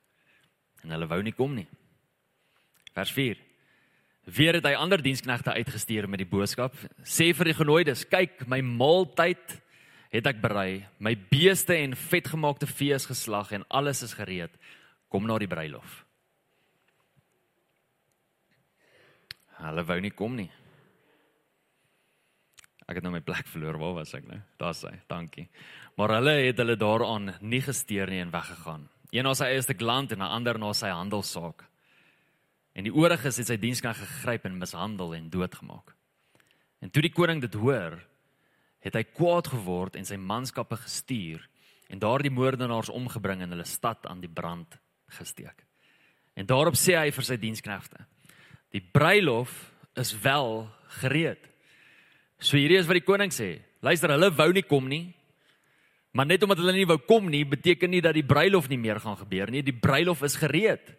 En 0.82 0.94
hulle 0.96 1.08
wou 1.08 1.22
nie 1.22 1.36
kom 1.36 1.54
nie. 1.56 1.68
Vers 2.96 3.12
4 3.12 3.40
Weer 4.22 4.54
het 4.54 4.68
hy 4.70 4.76
ander 4.78 5.02
diensknegte 5.02 5.56
uitgestuur 5.58 6.06
met 6.10 6.22
die 6.22 6.30
boodskap: 6.30 6.76
"Sê 7.02 7.34
vir 7.34 7.50
die 7.50 7.58
genooides, 7.58 8.06
kyk, 8.06 8.46
my 8.48 8.62
maaltyd 8.62 9.62
het 10.14 10.28
ek 10.28 10.42
berei. 10.42 10.86
My 11.00 11.16
beeste 11.18 11.74
en 11.74 11.96
vetgemaakte 11.96 12.68
vee 12.68 12.94
is 12.94 13.10
geslag 13.10 13.52
en 13.52 13.66
alles 13.68 14.04
is 14.04 14.14
gereed. 14.14 14.54
Kom 15.10 15.26
na 15.26 15.40
die 15.40 15.48
bruilof." 15.48 16.06
Hulle 19.58 19.84
wou 19.84 20.00
nie 20.00 20.12
kom 20.12 20.36
nie. 20.36 20.52
Ek 22.88 22.98
het 22.98 23.04
nou 23.04 23.14
my 23.14 23.22
plek 23.22 23.48
verloor. 23.48 23.78
Waar 23.80 23.94
was 24.02 24.14
ek 24.18 24.28
nou? 24.28 24.40
Daar's 24.58 24.82
hy. 24.84 24.96
Dankie. 25.08 25.48
Maar 25.98 26.18
hulle 26.18 26.38
het 26.48 26.58
hulle 26.58 26.78
daaraan 26.80 27.34
nie 27.42 27.62
gesteer 27.62 28.10
nie 28.10 28.22
en 28.24 28.32
weggegaan. 28.34 28.88
Een 29.12 29.28
na 29.28 29.34
sy 29.36 29.50
eie 29.52 29.62
stuk 29.62 29.82
land 29.82 30.12
en 30.12 30.22
'n 30.24 30.34
ander 30.38 30.60
na 30.60 30.74
sy 30.74 30.90
handelssaak. 30.90 31.66
En 32.74 32.84
die 32.84 32.94
ooriges 32.94 33.38
het 33.38 33.48
sy 33.48 33.58
diensknegt 33.58 34.00
gegryp 34.00 34.46
en 34.46 34.58
mishandel 34.58 35.14
en 35.16 35.30
doodgemaak. 35.30 35.96
En 36.80 36.90
toe 36.90 37.02
die 37.02 37.14
koning 37.14 37.42
dit 37.42 37.54
hoor, 37.54 38.00
het 38.80 38.94
hy 38.94 39.04
kwaad 39.04 39.48
geword 39.48 39.96
en 39.96 40.06
sy 40.06 40.16
manskappe 40.16 40.78
gestuur 40.78 41.44
en 41.92 42.00
daardie 42.00 42.32
moordenaars 42.32 42.90
omgebring 42.90 43.42
en 43.42 43.50
hulle 43.50 43.68
stad 43.68 44.08
aan 44.10 44.24
die 44.24 44.32
brand 44.32 44.78
gesteek. 45.08 45.66
En 46.34 46.46
daarop 46.46 46.78
sê 46.80 46.96
hy 46.96 47.12
vir 47.12 47.28
sy 47.28 47.38
diensknegte: 47.38 48.06
Die 48.72 48.82
bruilof 48.82 49.52
is 50.00 50.14
wel 50.24 50.70
gereed. 51.02 51.51
So 52.42 52.58
hierdie 52.58 52.80
is 52.82 52.88
wat 52.90 52.98
die 52.98 53.06
koning 53.06 53.34
sê. 53.34 53.60
Luister, 53.86 54.12
hulle 54.16 54.32
wou 54.34 54.50
nie 54.54 54.66
kom 54.66 54.88
nie. 54.90 55.12
Maar 56.12 56.28
net 56.28 56.44
omdat 56.44 56.60
hulle 56.60 56.74
nie 56.76 56.88
wou 56.90 56.98
kom 57.08 57.30
nie, 57.32 57.46
beteken 57.48 57.94
nie 57.94 58.02
dat 58.04 58.18
die 58.18 58.26
bruilof 58.28 58.68
nie 58.68 58.80
meer 58.82 59.00
gaan 59.00 59.20
gebeur 59.20 59.52
nie. 59.54 59.62
Die 59.64 59.78
bruilof 59.78 60.26
is 60.28 60.36
gereed. 60.42 60.90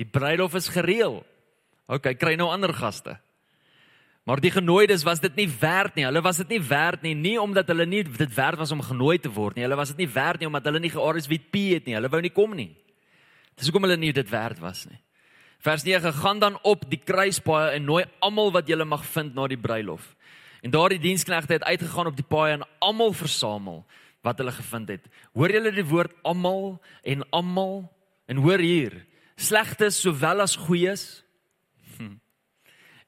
Die 0.00 0.08
bruilof 0.08 0.56
is 0.58 0.70
gereël. 0.72 1.20
OK, 1.90 2.14
kry 2.18 2.34
nou 2.38 2.48
ander 2.50 2.72
gaste. 2.74 3.18
Maar 4.28 4.40
die 4.42 4.52
genooides 4.52 5.04
was 5.06 5.20
dit 5.20 5.36
nie 5.36 5.48
werd 5.60 5.96
nie. 5.96 6.04
Hulle 6.06 6.22
was 6.24 6.40
dit 6.42 6.52
nie 6.54 6.60
werd 6.62 7.04
nie, 7.04 7.14
nie 7.18 7.36
omdat 7.40 7.70
hulle 7.72 7.86
nie 7.88 8.02
dit 8.06 8.34
werd 8.36 8.60
was 8.60 8.72
om 8.72 8.82
genooi 8.84 9.18
te 9.18 9.30
word 9.32 9.56
nie. 9.56 9.64
Hulle 9.66 9.78
was 9.78 9.92
dit 9.94 10.02
nie 10.04 10.10
werd 10.12 10.40
nie 10.40 10.48
omdat 10.48 10.66
hulle 10.68 10.80
nie 10.82 10.92
ge-RSVP 10.92 11.62
het 11.74 11.88
nie. 11.88 11.96
Hulle 11.98 12.10
wou 12.12 12.20
nie 12.24 12.32
kom 12.34 12.56
nie. 12.56 12.70
Dis 13.56 13.68
hoekom 13.68 13.88
hulle 13.88 13.98
nie 14.00 14.12
dit 14.16 14.28
werd 14.30 14.60
was 14.62 14.84
nie. 14.88 15.00
Vers 15.60 15.84
9: 15.84 16.12
Gaan 16.22 16.38
dan 16.40 16.58
op 16.62 16.86
die 16.88 17.00
kruispaaie 17.04 17.76
en 17.76 17.84
nooi 17.84 18.04
almal 18.24 18.52
wat 18.52 18.68
julle 18.68 18.84
mag 18.88 19.04
vind 19.04 19.34
na 19.34 19.48
die 19.50 19.60
bruilof. 19.60 20.14
En 20.60 20.70
daardie 20.70 21.00
diensknegte 21.00 21.52
het 21.52 21.64
uitgegaan 21.64 22.10
op 22.10 22.16
die 22.16 22.26
paaie 22.26 22.58
en 22.58 22.66
almal 22.78 23.12
versamel 23.16 23.84
wat 24.20 24.38
hulle 24.38 24.52
gevind 24.52 24.88
het. 24.92 25.06
Hoor 25.32 25.52
julle 25.52 25.72
die 25.72 25.86
woord 25.86 26.12
almal 26.22 26.80
en 27.02 27.24
almal? 27.30 27.88
En 28.28 28.42
hoor 28.44 28.60
hier, 28.62 28.98
slegtes 29.40 30.00
sowel 30.00 30.44
as 30.44 30.56
goeies. 30.56 31.22
Hm. 31.96 32.18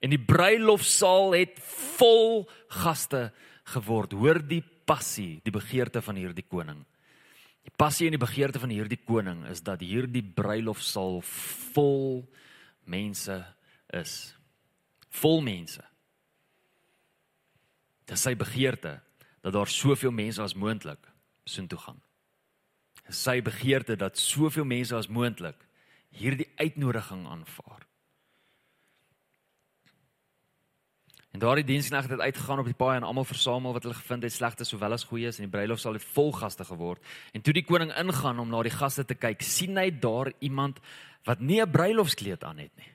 En 0.02 0.10
die 0.10 0.20
bruilofsaal 0.20 1.36
het 1.36 1.60
vol 1.98 2.48
gaste 2.80 3.28
geword. 3.74 4.16
Hoor 4.16 4.40
die 4.40 4.62
passie, 4.88 5.40
die 5.44 5.54
begeerte 5.54 6.02
van 6.02 6.18
hierdie 6.18 6.46
koning. 6.48 6.80
Die 7.62 7.74
passie 7.78 8.08
en 8.08 8.16
die 8.16 8.24
begeerte 8.24 8.58
van 8.58 8.72
hierdie 8.74 8.98
koning 8.98 9.44
is 9.52 9.62
dat 9.62 9.84
hierdie 9.84 10.24
bruilofsaal 10.24 11.20
vol 11.76 12.24
mense 12.90 13.38
is. 13.94 14.34
Vol 15.20 15.44
mense. 15.44 15.91
Dit 18.04 18.16
is 18.16 18.22
sy 18.22 18.34
begeerte 18.36 19.00
dat 19.42 19.52
daar 19.52 19.68
soveel 19.68 20.10
mense 20.14 20.42
as 20.42 20.54
moontlik 20.54 21.08
soontoe 21.44 21.78
gaan. 21.78 22.00
Sy 23.08 23.40
begeerte 23.42 23.96
dat 23.96 24.18
soveel 24.18 24.64
mense 24.64 24.96
as 24.96 25.08
moontlik 25.08 25.58
hierdie 26.12 26.48
uitnodiging 26.56 27.26
aanvaar. 27.26 27.86
En 31.32 31.40
daardie 31.40 31.64
diensknegt 31.64 32.10
het 32.12 32.20
uitgegaan 32.20 32.60
op 32.60 32.68
die 32.68 32.76
paai 32.76 32.96
en 32.96 33.06
almal 33.08 33.24
versamel 33.24 33.72
wat 33.72 33.86
hulle 33.86 33.96
gevind 33.96 34.22
het 34.22 34.32
slegte 34.32 34.64
sowel 34.68 34.92
as 34.92 35.06
goeies 35.08 35.38
en 35.38 35.46
die 35.46 35.52
bruilof 35.54 35.80
sal 35.80 35.96
vol 36.12 36.32
gaste 36.36 36.64
geword. 36.68 37.00
En 37.32 37.40
toe 37.40 37.54
die 37.56 37.64
koning 37.64 37.94
ingaan 37.96 38.38
om 38.38 38.52
na 38.52 38.60
die 38.62 38.74
gaste 38.74 39.06
te 39.08 39.16
kyk, 39.16 39.40
sien 39.40 39.80
hy 39.80 39.88
daar 39.90 40.32
iemand 40.44 40.80
wat 41.24 41.40
nie 41.40 41.62
'n 41.62 41.70
bruilofskleed 41.70 42.44
aan 42.44 42.58
het 42.58 42.76
nie. 42.76 42.92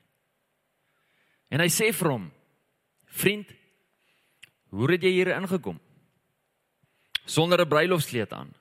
En 1.49 1.59
hy 1.59 1.67
sê 1.67 1.93
vir 1.93 2.09
hom: 2.09 2.31
"Vriend, 3.05 3.56
hoe 4.69 4.91
het 4.91 5.03
jy 5.03 5.11
hier 5.11 5.35
ingekom 5.35 5.79
sonder 7.25 7.61
'n 7.61 7.69
bruilofskleed 7.69 8.33
aan?" 8.33 8.53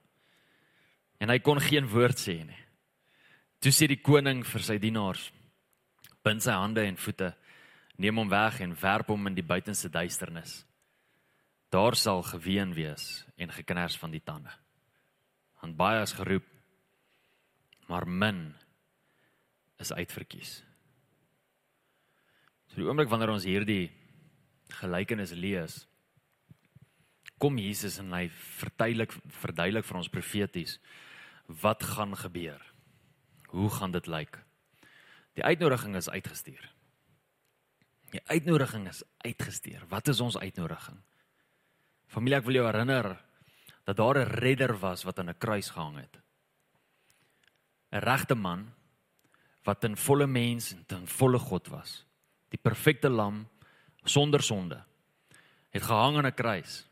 En 1.19 1.29
hy 1.29 1.39
kon 1.39 1.61
geen 1.61 1.89
woord 1.89 2.19
sê 2.19 2.45
nie. 2.45 2.67
Toe 3.61 3.73
sê 3.73 3.87
die 3.89 4.03
koning 4.03 4.45
vir 4.45 4.63
sy 4.63 4.79
dienaars: 4.79 5.33
"Bind 6.23 6.43
sy 6.43 6.53
hande 6.53 6.85
en 6.85 6.97
voete, 6.97 7.35
neem 7.97 8.17
hom 8.17 8.29
weg 8.29 8.61
en 8.61 8.77
werp 8.81 9.09
hom 9.09 9.27
in 9.27 9.35
die 9.35 9.47
buitenste 9.47 9.89
duisternis. 9.89 10.65
Daar 11.71 11.97
sal 11.97 12.23
geween 12.23 12.75
wees 12.75 13.25
en 13.37 13.51
geknars 13.51 13.97
van 13.97 14.11
die 14.11 14.21
tande." 14.21 14.51
Want 15.63 15.77
baie 15.77 16.03
is 16.03 16.13
geroep, 16.13 16.45
maar 17.89 18.07
min 18.07 18.55
is 19.79 19.93
uitverkies. 19.93 20.63
So 22.69 22.77
die 22.77 22.87
oomblik 22.89 23.09
wanneer 23.09 23.33
ons 23.35 23.45
hierdie 23.45 23.91
gelykenis 24.81 25.33
lees, 25.33 25.87
kom 27.39 27.59
Jesus 27.59 27.99
en 27.99 28.13
hy 28.13 28.29
verduidelik 28.59 29.13
verduidelik 29.43 29.85
vir 29.85 29.99
ons 30.01 30.13
profeties 30.13 30.79
wat 31.63 31.83
gaan 31.83 32.17
gebeur. 32.17 32.63
Hoe 33.53 33.71
gaan 33.71 33.93
dit 33.95 34.07
lyk? 34.07 34.41
Die 35.37 35.45
uitnodiging 35.45 35.97
is 35.97 36.09
uitgestuur. 36.09 36.65
Die 38.11 38.23
uitnodiging 38.27 38.89
is 38.89 39.03
uitgestuur. 39.25 39.85
Wat 39.89 40.09
is 40.09 40.21
ons 40.21 40.39
uitnodiging? 40.39 40.99
Familie, 42.07 42.39
ek 42.39 42.47
wil 42.47 42.61
jou 42.61 42.67
herinner 42.67 43.17
dat 43.87 43.97
daar 43.97 44.19
'n 44.19 44.33
redder 44.41 44.79
was 44.79 45.05
wat 45.05 45.19
aan 45.19 45.31
'n 45.31 45.39
kruis 45.39 45.71
gehang 45.71 45.99
het. 45.99 46.19
'n 47.93 48.03
Regte 48.03 48.35
man 48.35 48.73
wat 49.65 49.85
'n 49.85 49.97
volle 49.97 50.27
mens 50.27 50.73
en 50.73 50.85
'n 50.91 51.07
volle 51.07 51.39
God 51.39 51.69
was. 51.69 52.07
Die 52.49 52.59
perfekte 52.59 53.09
lam 53.09 53.49
sonder 54.05 54.43
sonde 54.43 54.85
het 55.71 55.83
gehang 55.83 56.17
aan 56.17 56.27
'n 56.27 56.35
kruis. 56.35 56.89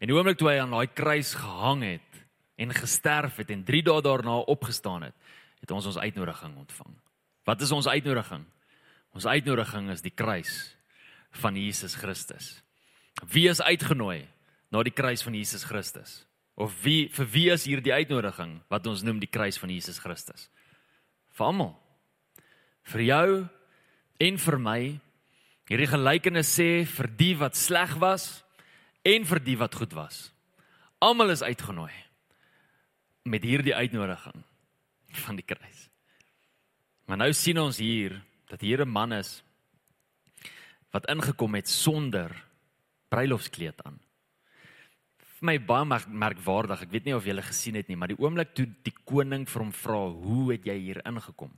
En 0.00 0.10
die 0.10 0.16
oomblik 0.16 0.38
toe 0.40 0.50
hy 0.50 0.58
aan 0.60 0.74
daai 0.74 0.88
kruis 0.92 1.32
gehang 1.38 1.84
het 1.86 2.20
en 2.60 2.72
gesterf 2.72 3.40
het 3.40 3.50
en 3.52 3.64
3 3.64 3.82
dae 3.86 4.02
daarna 4.04 4.38
opgestaan 4.48 5.08
het, 5.08 5.16
het 5.60 5.72
ons 5.72 5.88
ons 5.88 5.98
uitnodiging 5.98 6.56
ontvang. 6.56 6.92
Wat 7.48 7.62
is 7.62 7.72
ons 7.72 7.88
uitnodiging? 7.88 8.44
Ons 9.16 9.26
uitnodiging 9.26 9.90
is 9.94 10.04
die 10.04 10.12
kruis 10.12 10.76
van 11.40 11.56
Jesus 11.56 11.96
Christus. 11.96 12.56
Wie 13.24 13.48
is 13.48 13.62
uitgenooi 13.62 14.26
na 14.72 14.82
die 14.84 14.92
kruis 14.92 15.24
van 15.24 15.36
Jesus 15.36 15.64
Christus? 15.64 16.24
Of 16.56 16.72
wie 16.84 17.08
vir 17.12 17.28
wie 17.32 17.48
is 17.52 17.66
hier 17.68 17.80
die 17.84 17.92
uitnodiging 17.92 18.58
wat 18.72 18.86
ons 18.88 19.04
noem 19.04 19.20
die 19.20 19.30
kruis 19.30 19.60
van 19.60 19.72
Jesus 19.72 20.00
Christus? 20.00 20.48
Vir 21.36 21.48
almal. 21.48 21.74
Vir 22.92 23.02
jou 23.08 23.28
en 24.28 24.40
vir 24.40 24.58
my. 24.60 24.80
Hierdie 25.68 25.90
gelykenis 25.90 26.52
sê 26.56 26.70
vir 26.88 27.08
die 27.18 27.34
wat 27.36 27.56
sleg 27.56 27.96
was 28.00 28.45
en 29.06 29.26
vir 29.28 29.40
die 29.44 29.56
wat 29.58 29.76
goed 29.78 29.94
was. 29.94 30.30
Almal 30.98 31.30
is 31.34 31.44
uitgenooi 31.44 31.92
met 33.26 33.44
hierdie 33.46 33.74
uitnodiging 33.74 34.42
van 35.26 35.38
die 35.38 35.46
kruis. 35.46 35.86
Maar 37.06 37.20
nou 37.22 37.32
sien 37.34 37.58
ons 37.58 37.78
hier 37.78 38.18
dat 38.50 38.60
hier 38.60 38.82
'n 38.82 38.88
man 38.88 39.12
is 39.12 39.42
wat 40.90 41.08
ingekom 41.10 41.54
het 41.54 41.68
sonder 41.68 42.30
bruilofskleed 43.08 43.82
aan. 43.84 44.00
Vir 45.18 45.46
my 45.46 45.58
baie 45.58 45.84
merkwaardig. 46.08 46.82
Ek 46.82 46.90
weet 46.90 47.04
nie 47.04 47.14
of 47.14 47.24
julle 47.24 47.42
gesien 47.42 47.74
het 47.74 47.88
nie, 47.88 47.96
maar 47.96 48.08
die 48.08 48.18
oomblik 48.18 48.54
toe 48.54 48.66
die 48.82 48.94
koning 49.04 49.46
vir 49.48 49.62
hom 49.62 49.72
vra, 49.72 50.08
"Hoe 50.08 50.52
het 50.52 50.64
jy 50.64 50.78
hier 50.78 51.06
ingekom?" 51.06 51.52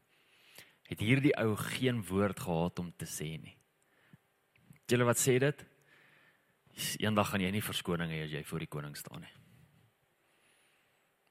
het 0.89 1.01
hierdie 1.05 1.35
ou 1.37 1.53
geen 1.57 2.01
woord 2.09 2.41
gehad 2.41 2.79
om 2.79 2.93
te 2.97 3.05
sê 3.05 3.37
nie. 3.37 3.57
Julle 4.89 5.05
wat 5.05 5.21
sê 5.21 5.37
dit? 5.39 5.65
Eendag 7.03 7.31
gaan 7.31 7.43
jy 7.43 7.51
nie 7.51 7.65
verskoning 7.65 8.11
hê 8.13 8.25
as 8.25 8.33
jy 8.33 8.43
voor 8.47 8.65
die 8.65 8.71
koning 8.71 8.97
staan 8.97 9.25
nie. 9.25 9.35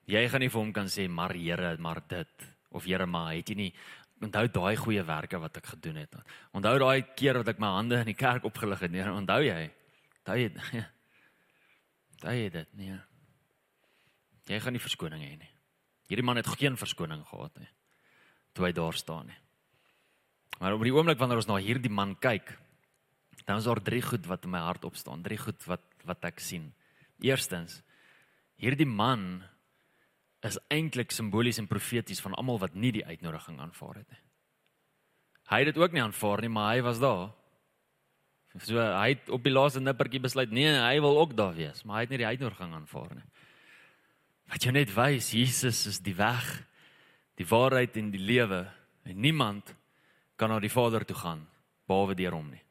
Jy 0.07 0.23
gaan 0.31 0.43
nie 0.43 0.49
vir 0.49 0.62
hom 0.62 0.73
kan 0.73 0.88
sê, 0.88 1.07
"Maar 1.10 1.33
Here, 1.33 1.77
maar 1.77 2.01
dit." 2.07 2.47
Of 2.71 2.86
Here, 2.86 3.05
maar 3.05 3.33
het 3.33 3.49
jy 3.49 3.55
nie 3.55 3.73
onthou 4.21 4.47
daai 4.47 4.75
goeie 4.75 5.03
werke 5.03 5.39
wat 5.39 5.57
ek 5.57 5.65
gedoen 5.65 5.95
het. 5.95 6.15
Onthou 6.53 6.79
daai 6.79 7.01
keer 7.15 7.38
wat 7.38 7.47
ek 7.47 7.60
my 7.60 7.67
hande 7.67 7.99
in 7.99 8.05
die 8.05 8.13
kerk 8.13 8.43
opgelig 8.43 8.79
het. 8.79 8.91
Nee, 8.91 9.03
onthou 9.03 9.41
jy? 9.43 9.71
Onthou 10.19 10.38
jy? 10.38 10.51
Onthou 12.17 12.33
jy 12.33 12.49
dit? 12.49 12.73
Nee. 12.73 12.99
Jy 14.47 14.60
gaan 14.60 14.73
nie 14.73 14.81
verskoning 14.81 15.21
hê 15.21 15.38
nie. 15.38 15.51
Hierdie 16.10 16.23
man 16.23 16.38
het 16.38 16.47
geen 16.47 16.75
verskoning 16.77 17.25
gehad 17.25 17.57
nie 17.60 17.69
toe 18.57 18.65
hy 18.65 18.73
daar 18.73 18.97
staan 18.97 19.29
nie. 19.29 19.38
Maar 20.57 20.73
op 20.73 20.86
die 20.86 20.93
oomblik 20.93 21.19
wanneer 21.21 21.38
ons 21.43 21.49
na 21.49 21.60
hierdie 21.62 21.93
man 21.93 22.15
kyk, 22.17 22.49
dan 23.47 23.62
is 23.62 23.67
daar 23.67 23.79
drie 23.81 24.01
goed 24.03 24.25
wat 24.27 24.43
in 24.43 24.51
my 24.51 24.60
hart 24.60 24.83
opstaan, 24.83 25.23
drie 25.23 25.39
goed 25.39 25.63
wat 25.71 25.83
wat 26.07 26.23
ek 26.27 26.39
sien. 26.39 26.69
Eerstens, 27.23 27.81
hierdie 28.60 28.88
man 28.88 29.43
is 30.45 30.60
eintlik 30.71 31.12
simbolies 31.12 31.60
en 31.60 31.67
profeties 31.67 32.21
van 32.23 32.36
almal 32.39 32.60
wat 32.62 32.75
nie 32.75 32.93
die 32.95 33.05
uitnodiging 33.05 33.60
aanvaar 33.60 34.01
het 34.01 34.12
nie. 34.12 34.21
Hy 35.47 35.60
het 35.63 35.69
dit 35.71 35.79
ook 35.79 35.95
nie 35.95 36.03
aanvaar 36.03 36.43
nie, 36.43 36.51
maar 36.51 36.75
hy 36.75 36.83
was 36.83 36.99
daar. 36.99 37.31
So 38.63 38.79
hy 38.79 39.10
het 39.13 39.31
op 39.31 39.43
die 39.45 39.53
laaste 39.53 39.79
nippertjie 39.83 40.23
besluit, 40.23 40.51
nee, 40.51 40.71
hy 40.71 40.99
wil 41.03 41.19
ook 41.21 41.36
daar 41.38 41.55
wees, 41.55 41.83
maar 41.83 41.99
hy 42.01 42.05
het 42.07 42.13
nie 42.15 42.21
die 42.23 42.31
uitnodiging 42.31 42.75
aanvaar 42.75 43.15
nie. 43.15 43.27
Wat 44.51 44.63
jy 44.63 44.75
net 44.75 44.93
wys, 44.95 45.31
Jesus 45.36 45.86
is 45.91 45.99
die 46.03 46.15
weg, 46.17 46.45
die 47.39 47.47
waarheid 47.47 47.99
en 47.99 48.12
die 48.12 48.23
lewe 48.23 48.65
en 49.07 49.19
niemand 49.23 49.75
kan 50.39 50.51
na 50.51 50.60
die 50.63 50.71
Vader 50.71 51.05
toe 51.07 51.15
gaan 51.19 51.43
behalwe 51.88 52.15
deur 52.15 52.36
hom 52.36 52.49
nie. 52.51 52.63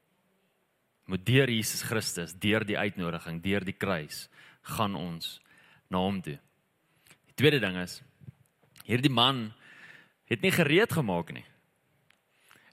Moet 1.06 1.26
deur 1.26 1.50
Jesus 1.50 1.82
Christus, 1.86 2.34
deur 2.34 2.64
die 2.66 2.78
uitnodiging, 2.78 3.42
deur 3.42 3.64
die 3.64 3.76
kruis 3.76 4.26
gaan 4.62 4.96
ons 4.98 5.38
na 5.88 5.98
hom 6.02 6.18
toe. 6.22 6.38
Tweede 7.38 7.60
ding 7.62 7.76
is 7.78 8.00
hierdie 8.86 9.12
man 9.12 9.52
het 10.30 10.42
nie 10.42 10.52
gereed 10.54 10.92
gemaak 10.94 11.32
nie. 11.34 11.44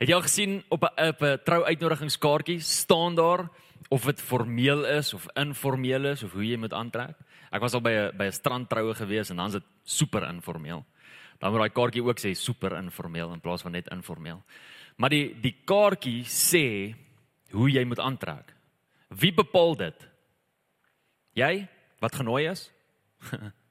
Het 0.01 0.09
jy 0.09 0.15
al 0.17 0.25
gesien 0.25 0.63
op 0.73 0.83
'n 0.83 1.09
op 1.09 1.21
'n 1.21 1.39
trouuitnodigingskaartjie 1.45 2.59
staan 2.59 3.15
daar 3.15 3.49
of 3.89 4.05
dit 4.05 4.21
formeel 4.21 4.85
is 4.85 5.13
of 5.13 5.27
informeel 5.33 6.05
is 6.05 6.23
of 6.23 6.31
hoe 6.31 6.47
jy 6.47 6.57
moet 6.57 6.73
aantrek? 6.73 7.15
Ek 7.51 7.61
was 7.61 7.73
al 7.73 7.81
by 7.81 7.91
'n 7.91 8.17
by 8.17 8.25
'n 8.25 8.31
strandtroue 8.31 8.93
gewees 8.93 9.29
en 9.29 9.35
dan 9.35 9.47
is 9.47 9.53
dit 9.53 9.63
super 9.83 10.27
informeel. 10.27 10.85
Dan 11.39 11.51
moet 11.51 11.59
daai 11.59 11.69
kaartjie 11.69 12.03
ook 12.03 12.19
sê 12.19 12.33
super 12.33 12.77
informeel 12.77 13.33
in 13.33 13.39
plaas 13.39 13.61
van 13.61 13.71
net 13.71 13.87
informeel. 13.87 14.43
Maar 14.97 15.09
die 15.09 15.35
die 15.41 15.55
kaartjie 15.65 16.23
sê 16.23 16.95
hoe 17.53 17.69
jy 17.69 17.83
moet 17.85 18.01
aantrek. 18.01 18.53
Wie 19.13 19.33
bepaal 19.33 19.75
dit? 19.77 20.07
Jy 21.37 21.67
wat 22.03 22.15
genooi 22.15 22.47
is? 22.51 22.69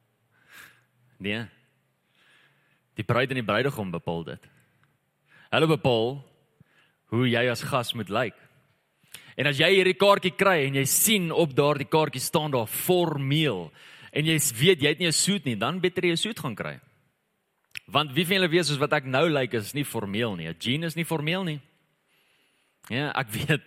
Nee. 1.23 1.45
Die 2.99 3.05
bruid 3.07 3.31
en 3.31 3.39
die 3.39 3.47
bruidegom 3.47 3.93
bepaal 3.95 4.25
dit. 4.27 4.47
Hulle 5.53 5.69
bepaal 5.71 6.17
hoe 7.13 7.29
jy 7.29 7.45
as 7.53 7.63
gas 7.69 7.93
moet 7.95 8.11
lyk. 8.11 8.35
En 9.39 9.49
as 9.49 9.61
jy 9.61 9.69
hierdie 9.77 9.97
kaartjie 9.97 10.35
kry 10.37 10.67
en 10.67 10.81
jy 10.81 10.85
sien 10.89 11.31
op 11.31 11.55
daardie 11.57 11.89
kaartjie 11.89 12.25
staan 12.25 12.53
daar 12.53 12.67
formeel 12.67 13.69
en 14.13 14.29
jy 14.29 14.37
weet 14.59 14.83
jy 14.83 14.91
het 14.93 14.99
nie 14.99 15.09
'n 15.09 15.13
soet 15.13 15.45
nie, 15.45 15.57
dan 15.57 15.81
beter 15.81 16.05
jy 16.05 16.13
'n 16.13 16.25
soet 16.25 16.41
gaan 16.41 16.55
kry. 16.55 16.81
Want 17.87 18.13
wie 18.13 18.25
van 18.25 18.37
julle 18.37 18.51
weet 18.51 18.67
soos 18.67 18.79
wat 18.79 18.93
ek 18.93 19.05
nou 19.05 19.29
lyk 19.29 19.55
is 19.55 19.75
nie 19.75 19.85
formeel 19.85 20.37
nie. 20.37 20.49
'n 20.49 20.57
Jean 20.59 20.85
is 20.85 20.97
nie 20.97 21.05
formeel 21.05 21.45
nie. 21.45 21.61
Ja, 22.89 23.13
ek 23.15 23.31
weet 23.39 23.63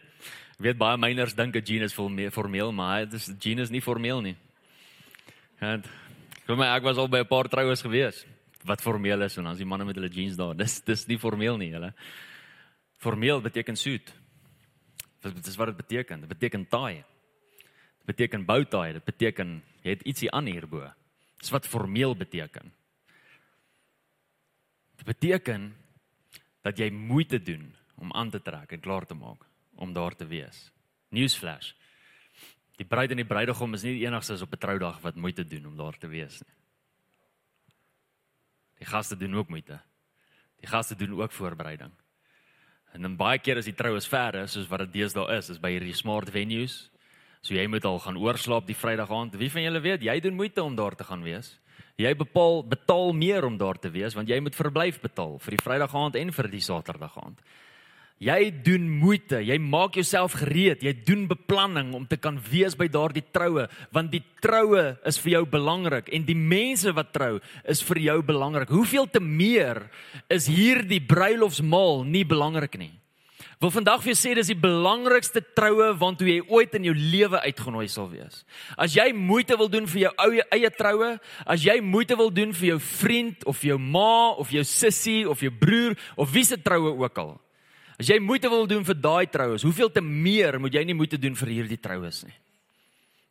weet 0.58 0.78
baie 0.78 0.98
myners 0.98 1.36
dink 1.36 1.56
'n 1.56 1.65
jean 1.65 1.84
is 1.84 1.94
formeel, 1.94 2.72
maar 2.72 3.06
dit 3.06 3.13
is 3.13 3.32
jean 3.39 3.60
is 3.60 3.70
nie 3.70 3.82
formeel 3.82 4.22
nie. 4.22 4.38
Want 5.60 5.86
Vir 6.46 6.58
my 6.60 6.68
ek 6.76 6.86
was 6.86 7.00
al 7.02 7.10
by 7.10 7.24
'n 7.24 7.28
paar 7.28 7.50
troues 7.50 7.82
gewees 7.82 8.26
wat 8.65 8.82
formeel 8.82 9.22
is 9.22 9.38
en 9.38 9.44
dan 9.44 9.54
is 9.54 9.62
die 9.62 9.65
manne 9.65 9.86
met 9.86 9.96
hulle 9.96 10.10
jeans 10.10 10.38
daar. 10.38 10.54
Dis 10.63 10.82
dis 10.82 11.08
nie 11.08 11.18
formeel 11.18 11.58
nie, 11.58 11.72
hulle. 11.74 11.94
Formeel 12.98 13.41
beteken 13.41 13.76
suit. 13.76 14.13
Dit 15.22 15.48
is 15.48 15.56
wat 15.56 15.68
dit 15.68 15.78
beteken. 15.78 16.22
Dit 16.22 16.30
beteken 16.30 16.68
taai. 16.70 17.04
Dit 17.98 18.06
beteken 18.06 18.46
boutaai. 18.46 18.94
Dit 18.94 19.06
beteken 19.06 19.63
jy 19.82 19.89
het 19.89 20.06
ietsie 20.06 20.32
aan 20.32 20.46
hierbo. 20.46 20.86
Dis 21.39 21.50
wat 21.50 21.65
formeel 21.65 22.15
beteken. 22.15 22.72
Dit 24.98 25.06
beteken 25.06 25.76
dat 26.62 26.78
jy 26.78 26.91
moeite 26.91 27.41
doen 27.41 27.74
om 27.98 28.13
aan 28.13 28.30
te 28.30 28.41
trek 28.41 28.72
en 28.72 28.80
klaar 28.80 29.06
te 29.06 29.13
maak 29.13 29.46
om 29.76 29.94
daar 29.94 30.16
te 30.16 30.28
wees. 30.28 30.72
Newsflash. 31.10 31.74
Die 32.76 32.88
bruid 32.88 33.12
en 33.12 33.22
die 33.22 33.28
bruidegom 33.28 33.74
is 33.74 33.84
nie 33.84 33.96
die 34.00 34.08
enigstes 34.08 34.42
op 34.42 34.54
'n 34.54 34.60
troudag 34.60 35.02
wat 35.02 35.16
moeite 35.16 35.48
doen 35.48 35.66
om 35.66 35.76
daar 35.78 35.98
te 35.98 36.08
wees 36.08 36.42
nie. 36.42 36.56
Die 38.80 38.88
gaste 38.88 39.18
doen 39.18 39.36
ook 39.36 39.50
moeite. 39.50 39.80
Die 40.60 40.68
gaste 40.68 40.96
doen 40.96 41.22
ook 41.22 41.32
voorbereiding. 41.32 41.92
En 42.94 43.02
dan 43.02 43.16
baie 43.16 43.40
keer 43.40 43.58
as 43.58 43.66
die 43.66 43.76
troue 43.76 43.98
is 43.98 44.08
ver 44.08 44.36
is, 44.36 44.52
soos 44.52 44.68
wat 44.68 44.80
dit 44.80 44.94
deesdae 44.94 45.38
is, 45.38 45.50
is 45.50 45.60
by 45.60 45.74
hierdie 45.76 45.96
smart 45.96 46.30
venues. 46.30 46.90
So 47.42 47.54
jy 47.54 47.68
moet 47.68 47.86
al 47.86 48.00
gaan 48.00 48.18
oorslaap 48.18 48.66
die 48.66 48.78
Vrydag 48.78 49.12
aand. 49.12 49.36
Wie 49.38 49.52
van 49.52 49.62
julle 49.62 49.82
weet, 49.84 50.02
jy 50.02 50.20
doen 50.20 50.36
moeite 50.36 50.64
om 50.64 50.76
daar 50.76 50.96
te 50.96 51.04
gaan 51.04 51.22
wees. 51.24 51.60
Jy 52.00 52.16
bepaal 52.16 52.64
betaal 52.68 53.14
meer 53.14 53.46
om 53.46 53.58
daar 53.58 53.78
te 53.80 53.92
wees 53.92 54.16
want 54.16 54.28
jy 54.32 54.40
moet 54.44 54.56
verblyf 54.56 55.00
betaal 55.04 55.38
vir 55.40 55.56
die 55.56 55.64
Vrydag 55.64 55.96
aand 55.96 56.18
en 56.20 56.34
vir 56.36 56.50
die 56.52 56.64
Saterdag 56.64 57.18
aand. 57.22 57.40
Jy 58.23 58.47
doen 58.63 58.86
moeite, 59.01 59.41
jy 59.43 59.58
maak 59.60 59.97
jouself 59.99 60.38
gereed, 60.39 60.86
jy 60.86 60.93
doen 61.04 61.25
beplanning 61.28 61.89
om 61.97 62.06
te 62.08 62.15
kan 62.15 62.38
wees 62.47 62.78
by 62.80 62.88
daardie 62.88 63.25
troue, 63.36 63.65
want 63.91 64.13
die 64.13 64.23
troue 64.39 64.93
is 65.04 65.19
vir 65.19 65.34
jou 65.34 65.41
belangrik 65.58 66.08
en 66.15 66.23
die 66.23 66.38
mense 66.38 66.93
wat 66.95 67.12
trou 67.12 67.41
is 67.67 67.84
vir 67.84 67.99
jou 68.06 68.21
belangrik. 68.23 68.71
Hoeveel 68.71 69.10
te 69.12 69.19
meer 69.19 69.89
is 70.32 70.47
hierdie 70.47 71.01
bruilofsmaal 71.04 72.06
nie 72.08 72.23
belangrik 72.23 72.80
nie? 72.80 72.93
Wil 73.60 73.71
vandag 73.71 74.01
vir 74.04 74.13
jou 74.13 74.17
sê 74.19 74.34
dis 74.36 74.51
die 74.51 74.60
belangrikste 74.63 75.43
troue 75.56 75.91
waartoe 75.99 76.28
jy 76.28 76.41
ooit 76.47 76.75
in 76.80 76.88
jou 76.89 76.95
lewe 76.95 77.39
uitgenooi 77.43 77.88
sal 77.91 78.10
wees. 78.12 78.43
As 78.80 78.95
jy 78.95 79.12
moeite 79.15 79.60
wil 79.60 79.71
doen 79.71 79.88
vir 79.91 80.08
jou 80.08 80.12
ou 80.23 80.43
eie 80.56 80.71
troue, 80.75 81.15
as 81.43 81.63
jy 81.67 81.82
moeite 81.84 82.15
wil 82.19 82.32
doen 82.32 82.56
vir 82.56 82.73
jou 82.73 82.80
vriend 82.80 83.43
of 83.47 83.63
jou 83.63 83.80
ma 83.80 84.36
of 84.39 84.56
jou 84.56 84.63
sussie 84.63 85.23
of 85.28 85.43
jou 85.43 85.51
broer 85.51 85.99
of 86.15 86.32
wie 86.32 86.47
se 86.47 86.60
troue 86.60 86.95
ook 86.95 87.19
al, 87.19 87.36
As 87.96 88.10
jy 88.12 88.18
moeite 88.20 88.50
wil 88.52 88.68
doen 88.68 88.84
vir 88.84 88.98
daai 89.00 89.28
troues, 89.32 89.64
hoeveel 89.64 89.92
te 89.92 90.04
meer 90.04 90.60
moet 90.60 90.74
jy 90.76 90.84
nie 90.88 90.98
moeite 90.98 91.20
doen 91.22 91.36
vir 91.40 91.54
hierdie 91.54 91.80
troues 91.80 92.24
nie? 92.28 92.36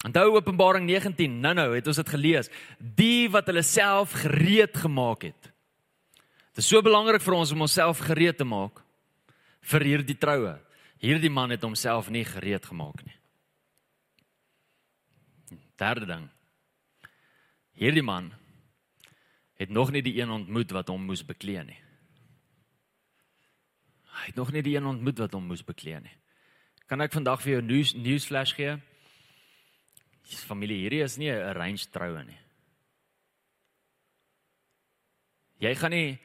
Onthou 0.05 0.35
Openbaring 0.37 0.85
19, 0.85 1.39
nou-nou 1.41 1.71
het 1.73 1.87
ons 1.89 1.97
dit 1.97 2.11
gelees, 2.13 2.51
die 2.77 3.25
wat 3.33 3.49
hulle 3.49 3.63
self 3.65 4.13
gereed 4.21 4.77
gemaak 4.77 5.31
het. 5.31 5.51
Dit 6.53 6.61
is 6.61 6.69
so 6.69 6.85
belangrik 6.85 7.25
vir 7.25 7.37
ons 7.39 7.53
om 7.55 7.65
onsself 7.65 8.03
gereed 8.05 8.37
te 8.39 8.45
maak 8.47 8.83
vir 9.73 9.87
hierdie 9.89 10.19
troue. 10.21 10.59
Hierdie 11.01 11.33
man 11.33 11.53
het 11.53 11.65
homself 11.65 12.11
nie 12.13 12.25
gereed 12.25 12.65
gemaak 12.69 13.01
nie. 13.05 13.17
Derde 15.81 16.07
ding. 16.09 16.29
Hierdie 17.81 18.05
man 18.05 18.31
het 19.59 19.73
nog 19.73 19.91
nie 19.91 20.03
die 20.05 20.19
een 20.21 20.31
ontmoet 20.31 20.71
wat 20.77 20.93
hom 20.93 21.09
moes 21.09 21.25
beklee 21.27 21.65
nie. 21.65 21.81
Hy 24.15 24.31
het 24.31 24.39
nog 24.39 24.53
nie 24.55 24.63
die 24.63 24.77
een 24.77 24.87
ontmoet 24.87 25.19
wat 25.25 25.35
hom 25.35 25.49
moes 25.51 25.65
beklee 25.67 26.01
nie. 26.01 26.17
Kan 26.87 27.01
ek 27.01 27.15
vandag 27.17 27.43
vir 27.43 27.57
jou 27.57 27.63
nuus 27.65 27.95
nuusflash 27.97 28.55
gee? 28.57 28.77
Dis 30.31 30.45
familie 30.47 30.85
hierdie 30.85 31.03
is 31.05 31.19
nie 31.19 31.31
'n 31.31 31.49
arranged 31.51 31.93
troue 31.93 32.25
nie. 32.25 32.39
Jy 35.61 35.75
gaan 35.75 35.91
nie 35.91 36.19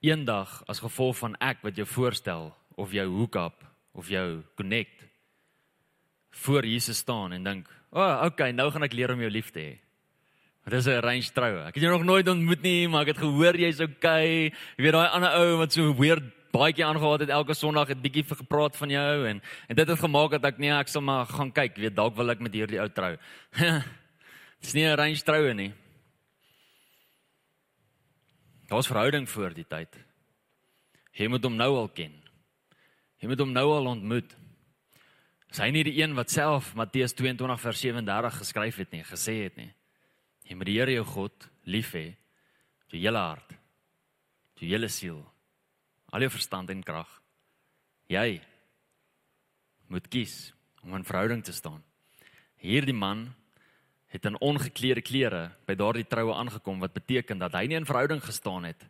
eendag 0.00 0.62
as 0.68 0.80
gevolg 0.80 1.16
van 1.16 1.36
ek 1.40 1.62
wat 1.62 1.76
jou 1.76 1.86
voorstel 1.86 2.54
of 2.76 2.92
jou 2.92 3.06
hook-up 3.06 3.64
of 3.94 4.08
jou 4.08 4.42
connect 4.56 5.06
voor 6.30 6.64
Jesus 6.64 6.98
staan 6.98 7.32
en 7.32 7.44
dink, 7.44 7.68
"O, 7.90 8.00
oh, 8.00 8.24
okay, 8.24 8.52
nou 8.52 8.70
gaan 8.70 8.82
ek 8.82 8.92
leer 8.92 9.12
om 9.12 9.20
jou 9.20 9.30
lief 9.30 9.50
te 9.50 9.60
hê." 9.60 9.78
Dit 10.64 10.72
is 10.72 10.86
'n 10.86 11.00
arranged 11.00 11.34
troue. 11.34 11.66
Ek 11.66 11.74
het 11.74 11.82
jou 11.82 11.92
nog 11.92 12.04
nooit 12.04 12.28
ontmoet 12.28 12.62
nie, 12.62 12.88
maar 12.88 13.02
ek 13.02 13.08
het 13.08 13.18
gehoor 13.18 13.56
jy's 13.56 13.80
okay. 13.80 14.52
Jy 14.76 14.84
weet 14.84 14.92
daai 14.92 15.08
ander 15.08 15.30
ou 15.30 15.56
wat 15.58 15.72
so 15.72 15.94
weird 15.94 16.37
baadjie 16.52 16.84
aangehad 16.84 17.20
het 17.20 17.32
elke 17.34 17.54
Sondag 17.54 17.88
het 17.88 18.02
bietjie 18.02 18.24
gepraat 18.24 18.76
van 18.76 18.90
jou 18.90 19.26
en 19.28 19.42
en 19.68 19.76
dit 19.76 19.88
het 19.88 19.98
gemaak 19.98 20.30
dat 20.30 20.44
ek 20.44 20.58
nee, 20.58 20.72
ek 20.72 20.88
sal 20.88 21.02
maar 21.02 21.26
gaan 21.26 21.52
kyk, 21.52 21.76
weet 21.76 21.96
dalk 21.96 22.16
wil 22.16 22.30
ek 22.30 22.40
met 22.40 22.54
hierdie 22.54 22.80
ou 22.80 22.88
trou. 22.88 23.16
Dis 24.62 24.74
nie 24.74 24.84
'n 24.84 24.92
arranged 24.92 25.24
troue 25.24 25.54
nie. 25.54 25.72
Daar's 28.68 28.86
verhouding 28.86 29.28
voor 29.28 29.54
die 29.54 29.64
tyd. 29.64 29.96
Jy 31.12 31.28
moet 31.28 31.44
hom 31.44 31.56
nou 31.56 31.76
al 31.76 31.88
ken. 31.88 32.12
Jy 33.18 33.28
moet 33.28 33.40
hom 33.40 33.52
nou 33.52 33.66
al 33.72 33.86
ontmoet. 33.86 34.36
Is 35.48 35.58
hy 35.58 35.70
nie 35.72 35.84
die 35.84 35.96
een 36.02 36.14
wat 36.14 36.30
self 36.30 36.74
Matteus 36.76 37.14
22 37.16 37.60
vers 37.60 37.80
37 37.80 38.36
geskryf 38.42 38.76
het 38.76 38.90
nie, 38.92 39.04
gesê 39.04 39.42
het 39.46 39.56
nie. 39.56 39.70
Jy 40.48 40.56
moet 40.56 40.66
die 40.68 40.76
Here 40.78 40.92
jou 40.92 41.04
God 41.04 41.48
lief 41.64 41.94
hê 41.96 42.06
met 42.12 42.96
jou 42.96 43.00
hele 43.02 43.20
hart, 43.20 43.50
met 43.50 44.62
jou 44.62 44.70
hele 44.70 44.88
siel, 44.88 45.18
al 46.12 46.24
jou 46.24 46.30
verstand 46.32 46.70
en 46.72 46.84
krag. 46.84 47.08
Jy 48.08 48.40
moet 49.92 50.08
kies 50.08 50.52
om 50.84 50.94
in 50.96 51.04
verhouding 51.04 51.42
te 51.44 51.52
staan. 51.52 51.82
Hierdie 52.60 52.96
man 52.96 53.28
het 54.08 54.24
in 54.24 54.38
ongeklede 54.40 55.04
klere 55.04 55.42
by 55.68 55.76
daardie 55.76 56.06
troue 56.08 56.34
aangekom 56.34 56.80
wat 56.80 56.96
beteken 56.96 57.40
dat 57.40 57.56
hy 57.56 57.66
nie 57.68 57.76
in 57.76 57.88
verhouding 57.88 58.22
gestaan 58.24 58.64
het 58.68 58.86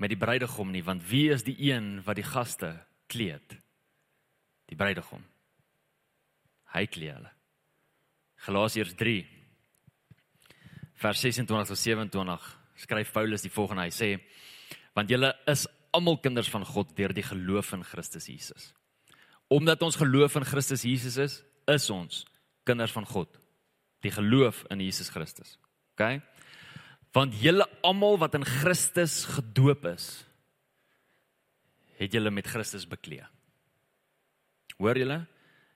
met 0.00 0.12
die 0.12 0.18
bruidegom 0.18 0.70
nie 0.70 0.84
want 0.86 1.02
wie 1.10 1.28
is 1.34 1.42
die 1.46 1.56
een 1.70 1.98
wat 2.06 2.20
die 2.20 2.26
gaste 2.26 2.76
kleed? 3.10 3.58
Die 4.70 4.78
bruidegom. 4.78 5.24
Hy 6.70 6.86
kleed 6.86 7.18
hulle. 7.18 7.34
Galasiërs 8.46 8.94
3 8.96 9.18
vers 11.00 11.20
26 11.20 11.68
tot 11.72 11.80
27 11.80 12.48
skryf 12.84 13.12
Paulus 13.12 13.42
die 13.44 13.52
volgende 13.52 13.88
hy 13.88 13.92
sê 13.94 14.10
want 14.96 15.10
julle 15.10 15.32
is 15.50 15.66
almal 15.96 16.18
kinders 16.22 16.50
van 16.52 16.64
God 16.66 16.92
deur 16.96 17.14
die 17.14 17.24
geloof 17.26 17.72
in 17.76 17.84
Christus 17.86 18.28
Jesus. 18.30 18.70
Omdat 19.50 19.82
ons 19.82 19.98
geloof 19.98 20.36
in 20.38 20.46
Christus 20.46 20.84
Jesus 20.86 21.16
is, 21.18 21.40
is 21.70 21.90
ons 21.90 22.24
kinders 22.68 22.94
van 22.94 23.06
God. 23.06 23.30
Die 24.04 24.12
geloof 24.14 24.62
in 24.70 24.80
Jesus 24.80 25.10
Christus. 25.10 25.56
OK? 25.94 26.20
Want 27.16 27.34
julle 27.42 27.66
almal 27.86 28.20
wat 28.22 28.36
in 28.38 28.46
Christus 28.46 29.24
gedoop 29.34 29.84
is, 29.90 30.08
het 32.00 32.14
julle 32.14 32.30
met 32.32 32.48
Christus 32.48 32.86
bekleë. 32.88 33.26
Hoor 34.80 34.96
julle? 34.96 35.18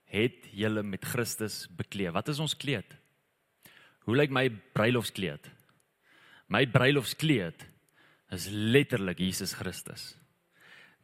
Het 0.08 0.46
julle 0.56 0.84
met 0.86 1.04
Christus 1.04 1.64
bekleë. 1.76 2.14
Wat 2.14 2.30
is 2.32 2.40
ons 2.40 2.54
kleed? 2.56 2.94
Hoe 4.06 4.16
lyk 4.16 4.32
my 4.32 4.46
bruilofskleed? 4.76 5.50
My 6.52 6.64
bruilofskleed 6.70 7.66
is 8.34 8.48
letterlik 8.50 9.20
Jesus 9.22 9.54
Christus. 9.56 10.12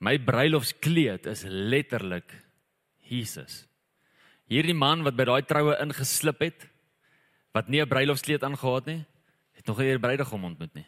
My 0.01 0.17
bruilofskleed 0.19 1.29
is 1.31 1.45
letterlik 1.47 2.33
Jesus. 3.07 3.65
Hierdie 4.51 4.75
man 4.75 5.05
wat 5.07 5.17
by 5.19 5.27
daai 5.29 5.43
troue 5.47 5.77
ingeslip 5.83 6.41
het, 6.43 6.67
wat 7.55 7.69
nie 7.69 7.83
'n 7.83 7.89
bruilofskleed 7.89 8.43
aangetree 8.43 8.75
het 8.75 8.87
nie, 8.87 9.05
het 9.53 9.67
nog 9.67 9.79
nie 9.79 9.91
die 9.93 9.99
bruidegom 9.99 10.45
ontmoet 10.45 10.75
nie. 10.75 10.87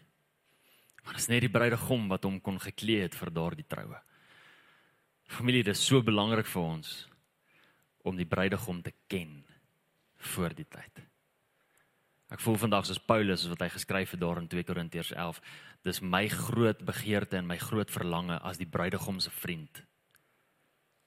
Maar 1.05 1.15
dit 1.15 1.23
is 1.23 1.29
net 1.29 1.41
die 1.41 1.51
bruidegom 1.51 2.09
wat 2.09 2.25
hom 2.25 2.41
kon 2.41 2.59
geklee 2.59 3.03
het 3.03 3.15
vir 3.15 3.31
daardie 3.31 3.67
troue. 3.69 3.99
Familie, 5.27 5.63
dit 5.63 5.77
is 5.77 5.87
so 5.87 6.03
belangrik 6.03 6.47
vir 6.47 6.63
ons 6.63 7.09
om 8.05 8.17
die 8.17 8.27
bruidegom 8.27 8.83
te 8.83 8.93
ken 9.09 9.45
voor 10.33 10.55
die 10.55 10.67
tyd. 10.69 11.03
Ek 12.33 12.41
voel 12.41 12.57
vandag 12.57 12.87
soos 12.87 12.99
Paulus 12.99 13.45
wat 13.51 13.61
hy 13.61 13.69
geskryf 13.69 14.15
het 14.15 14.21
daar 14.21 14.39
in 14.41 14.49
2 14.49 14.65
Korintiërs 14.65 15.13
11 15.13 15.41
dis 15.83 16.01
my 16.01 16.29
groot 16.29 16.79
begeerte 16.87 17.37
en 17.37 17.47
my 17.47 17.59
groot 17.59 17.91
verlange 17.91 18.39
as 18.47 18.61
die 18.61 18.69
bruidegom 18.71 19.19
se 19.21 19.31
vriend 19.35 19.83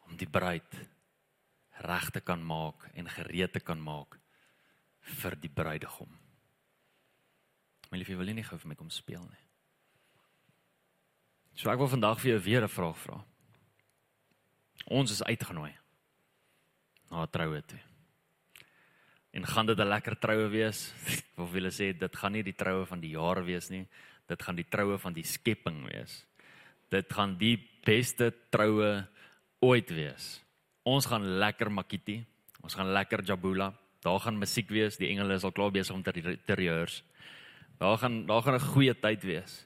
om 0.05 0.17
die 0.19 0.29
bruid 0.29 0.75
reg 1.85 2.09
te 2.11 2.21
kan 2.21 2.43
maak 2.43 2.89
en 2.93 3.09
gereed 3.09 3.53
te 3.55 3.59
kan 3.59 3.81
maak 3.81 4.19
vir 5.21 5.35
die 5.39 5.51
bruidegom. 5.51 6.11
My 7.91 7.99
liefie 7.99 8.17
wil 8.17 8.31
nie 8.33 8.43
gou 8.43 8.57
vir 8.59 8.71
my 8.71 8.77
kom 8.77 8.91
speel 8.91 9.23
nie. 9.23 9.43
So 11.55 11.71
ek 11.71 11.79
wil 11.79 11.91
vandag 11.91 12.19
vir 12.19 12.35
jou 12.35 12.39
weer 12.43 12.63
'n 12.63 12.67
vraag 12.67 12.97
vra. 12.97 13.23
Ons 14.91 15.11
is 15.11 15.23
uitgenooi 15.23 15.73
na 17.11 17.23
'n 17.23 17.31
troue 17.31 17.61
toe. 17.61 17.79
En 19.31 19.45
gaan 19.45 19.65
dit 19.65 19.79
'n 19.79 19.87
lekker 19.87 20.19
troue 20.19 20.49
wees? 20.49 20.93
Ek 21.07 21.25
wil 21.37 21.47
wil 21.47 21.71
sê 21.71 21.97
dit 21.97 22.15
gaan 22.15 22.31
nie 22.31 22.43
die 22.43 22.55
troue 22.55 22.85
van 22.85 22.99
die 22.99 23.11
jaar 23.11 23.43
wees 23.43 23.69
nie 23.69 23.87
dit 24.27 24.41
gaan 24.41 24.57
die 24.57 24.67
troue 24.69 24.97
van 25.01 25.13
die 25.13 25.25
skepping 25.25 25.83
wees. 25.89 26.23
Dit 26.89 27.13
gaan 27.13 27.35
die 27.37 27.57
beste 27.85 28.31
troue 28.53 29.05
ooit 29.65 29.89
wees. 29.93 30.41
Ons 30.85 31.07
gaan 31.09 31.25
lekker 31.41 31.71
makiti, 31.73 32.19
ons 32.61 32.77
gaan 32.77 32.93
lekker 32.93 33.23
jabula. 33.25 33.71
Daar 34.05 34.19
gaan 34.21 34.37
musiek 34.37 34.69
wees, 34.69 34.99
die 35.01 35.09
engele 35.09 35.37
is 35.37 35.45
al 35.45 35.53
klaar 35.55 35.73
besig 35.73 35.95
om 35.95 36.03
te 36.05 36.13
te 36.13 36.57
rehears. 36.57 37.01
Daar 37.79 37.97
gaan 37.97 38.25
daar 38.25 38.41
gaan 38.41 38.55
'n 38.55 38.71
goeie 38.73 38.93
tyd 38.93 39.23
wees. 39.23 39.65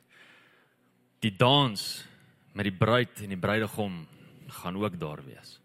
Die 1.20 1.36
dans 1.36 2.06
met 2.54 2.64
die 2.64 2.78
bruid 2.78 3.22
en 3.22 3.30
die 3.30 3.38
bruidegom 3.38 4.08
gaan 4.48 4.76
ook 4.76 5.00
daar 5.00 5.26
wees. 5.26 5.60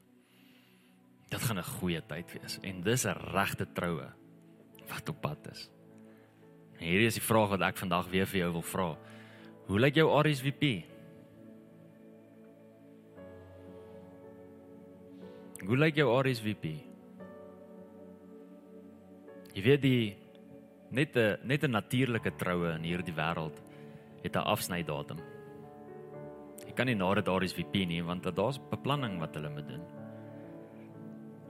Dit 1.28 1.42
gaan 1.42 1.58
'n 1.58 1.70
goeie 1.80 2.02
tyd 2.06 2.32
wees 2.32 2.58
en 2.62 2.82
dis 2.82 3.06
'n 3.06 3.16
regte 3.32 3.66
troue 3.72 4.12
wat 4.88 5.08
op 5.08 5.20
pad 5.20 5.50
is. 5.50 5.70
En 6.78 6.86
hierdie 6.86 7.06
is 7.06 7.18
die 7.18 7.24
vraag 7.24 7.54
wat 7.54 7.62
ek 7.62 7.78
vandag 7.78 8.08
weer 8.10 8.26
vir 8.26 8.40
jou 8.40 8.50
wil 8.58 8.66
vra. 8.66 8.88
Hoe 9.66 9.80
lyk 9.80 9.96
jou 9.96 10.08
RSVP? 10.10 10.84
Hoe 15.64 15.78
lyk 15.78 15.96
jou 15.96 16.10
RSVP? 16.12 16.74
Jy 19.54 19.62
weet 19.62 19.82
die 19.82 20.16
net 20.90 21.16
'n 21.16 21.38
net 21.42 21.64
'n 21.64 21.70
natuurlike 21.70 22.36
troue 22.36 22.74
in 22.74 22.82
hierdie 22.82 23.14
wêreld 23.14 23.56
het 24.22 24.36
'n 24.36 24.44
afsnydatum. 24.54 25.18
Jy 26.66 26.72
kan 26.72 26.86
nie 26.86 26.94
na 26.94 27.14
dit 27.14 27.28
RSVP 27.28 27.86
nie 27.86 28.02
want 28.02 28.22
daar's 28.22 28.58
beplanning 28.70 29.18
wat 29.20 29.34
hulle 29.34 29.50
moet 29.50 29.68
doen. 29.68 29.84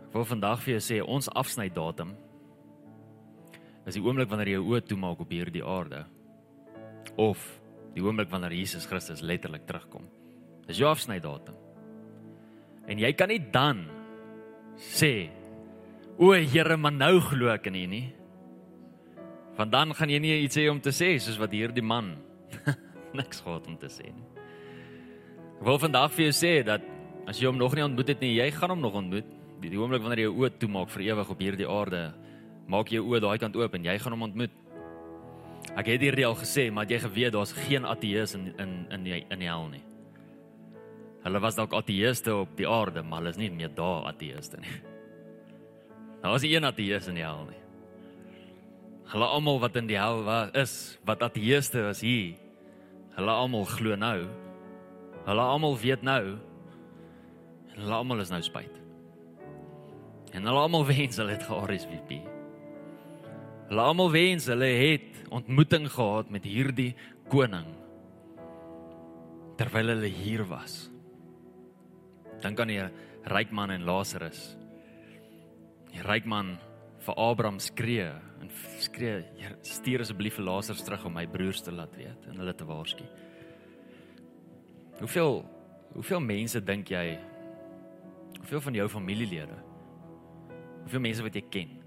Ek 0.06 0.12
wil 0.12 0.24
vandag 0.24 0.60
vir 0.62 0.78
jou 0.78 0.80
sê 0.80 1.06
ons 1.06 1.28
afsnydatum 1.28 2.16
is 3.84 3.96
die 3.96 4.02
oomblik 4.04 4.30
wanneer 4.30 4.54
jy 4.54 4.58
jou 4.58 4.68
oë 4.72 4.84
toemaak 4.88 5.20
op 5.20 5.32
hierdie 5.32 5.64
aarde 5.64 6.04
of 7.20 7.40
die 7.94 8.02
oomblik 8.02 8.30
wanneer 8.32 8.56
Jesus 8.56 8.88
Christus 8.90 9.22
letterlik 9.22 9.66
terugkom. 9.68 10.06
Dis 10.66 10.80
jou 10.80 10.88
afsnydatum. 10.90 11.56
En 12.88 13.00
jy 13.00 13.12
kan 13.16 13.30
nie 13.30 13.40
dan 13.52 13.84
sê 14.80 15.30
o, 16.18 16.32
Here, 16.32 16.76
maar 16.76 16.94
nou 16.94 17.18
glo 17.22 17.50
ek 17.52 17.68
in 17.70 17.78
U 17.78 17.86
nie. 17.90 18.06
Want 19.58 19.70
dan 19.74 19.94
gaan 19.94 20.10
jy 20.10 20.20
nie 20.22 20.34
iets 20.44 20.58
hê 20.58 20.66
om 20.70 20.80
te 20.82 20.92
sê 20.94 21.14
soos 21.22 21.38
wat 21.38 21.54
hierdie 21.54 21.84
man 21.84 22.14
niks 23.18 23.42
gehad 23.44 23.68
om 23.70 23.78
te 23.78 23.90
sê 23.92 24.08
nie. 24.10 24.26
Ek 25.60 25.64
wil 25.68 25.78
vandag 25.80 26.12
vir 26.16 26.28
jou 26.28 26.34
sê 26.36 26.54
dat 26.66 26.82
as 27.30 27.38
jy 27.40 27.48
hom 27.48 27.58
nog 27.60 27.76
nie 27.76 27.84
ontmoet 27.84 28.10
het 28.12 28.22
nie, 28.22 28.34
jy 28.36 28.50
gaan 28.52 28.74
hom 28.74 28.82
nog 28.84 28.98
ontmoet. 28.98 29.28
Die, 29.62 29.70
die 29.72 29.80
oomblik 29.80 30.02
wanneer 30.04 30.24
jy 30.24 30.28
jou 30.28 30.42
oë 30.42 30.50
toemaak 30.60 30.90
vir 30.92 31.06
ewig 31.06 31.30
op 31.32 31.40
hierdie 31.40 31.68
aarde, 31.70 32.02
maak 32.70 32.92
jou 32.92 33.02
oë 33.10 33.20
daai 33.24 33.38
kant 33.38 33.56
oop 33.56 33.74
en 33.76 33.84
jy 33.84 33.96
gaan 33.98 34.16
hom 34.16 34.28
ontmoet. 34.28 34.54
Ek 35.74 35.88
het 35.90 36.04
hierdie 36.04 36.26
al 36.26 36.36
gesê, 36.38 36.68
maar 36.70 36.86
jy 36.90 37.00
geweet 37.02 37.34
daar's 37.34 37.54
geen 37.64 37.86
ateës 37.88 38.36
in 38.38 38.52
in 38.60 38.72
in 38.94 39.04
die, 39.04 39.20
in 39.30 39.42
die 39.42 39.50
hel 39.50 39.68
nie. 39.72 39.82
Hulle 41.24 41.40
was 41.40 41.56
dalk 41.56 41.72
ateëste 41.72 42.34
op 42.36 42.56
die 42.56 42.68
aarde, 42.68 43.02
maar 43.02 43.22
hulle 43.22 43.32
is 43.32 43.40
nie 43.40 43.50
meer 43.50 43.72
daar 43.74 44.10
ateëste 44.12 44.60
nie. 44.60 44.74
Daar 46.22 46.36
is 46.36 46.44
een 46.48 46.64
ateës 46.64 47.08
in 47.08 47.20
die 47.20 47.24
hel 47.24 47.46
nie. 47.48 47.60
Hulle 49.12 49.26
almal 49.36 49.60
wat 49.60 49.76
in 49.76 49.88
die 49.88 49.98
hel 50.00 50.22
was, 50.24 50.52
is 50.56 50.74
wat 51.04 51.22
ateëste 51.22 51.84
was 51.84 52.00
hier. 52.04 52.36
Hulle 53.16 53.30
almal 53.30 53.64
glo 53.68 53.96
nou. 53.96 54.26
Hulle 55.24 55.48
almal 55.54 55.78
weet 55.80 56.02
nou. 56.02 56.36
En 57.72 57.82
hulle 57.82 57.94
almal 57.94 58.20
is 58.24 58.32
nou 58.32 58.42
spyt. 58.44 58.80
En 60.32 60.44
hulle 60.44 60.64
almal 60.66 60.86
wens 60.92 61.20
hulle 61.20 61.36
het 61.36 61.48
ge-RSVP. 61.48 62.33
Hulle 63.74 63.88
almal 63.90 64.12
wens 64.14 64.44
hulle 64.46 64.68
het 64.70 65.24
ontmoeting 65.34 65.88
gehad 65.90 66.28
met 66.30 66.44
hierdie 66.46 66.92
koning 67.26 67.66
terwyl 69.58 69.90
hulle 69.90 70.10
hier 70.14 70.44
was. 70.46 70.76
Dink 72.44 72.62
aan 72.62 72.70
die 72.70 72.84
ryk 73.34 73.50
man 73.50 73.72
en 73.74 73.82
Lazarus. 73.82 74.44
Die 75.90 76.06
ryk 76.06 76.22
man 76.30 76.54
vir 77.02 77.18
Abraham 77.18 77.58
skree 77.58 78.06
en 78.06 78.54
skree, 78.78 79.24
"Stuur 79.66 80.06
asseblief 80.06 80.38
vir 80.38 80.44
Lazarus 80.44 80.84
terug 80.84 81.06
om 81.06 81.14
my 81.14 81.26
broers 81.26 81.62
te 81.62 81.72
laat 81.72 81.96
weet 81.96 82.28
en 82.30 82.36
hulle 82.36 82.54
te 82.54 82.64
waarsku." 82.64 83.02
Hoeveel 85.00 85.44
hoeveel 85.94 86.20
mense 86.20 86.60
dink 86.60 86.90
jy 86.90 87.18
hoeveel 88.38 88.60
van 88.60 88.74
jou 88.74 88.88
familielede 88.88 89.58
hoeveel 90.82 91.00
mense 91.00 91.22
wat 91.22 91.34
jy 91.34 91.42
ken 91.50 91.83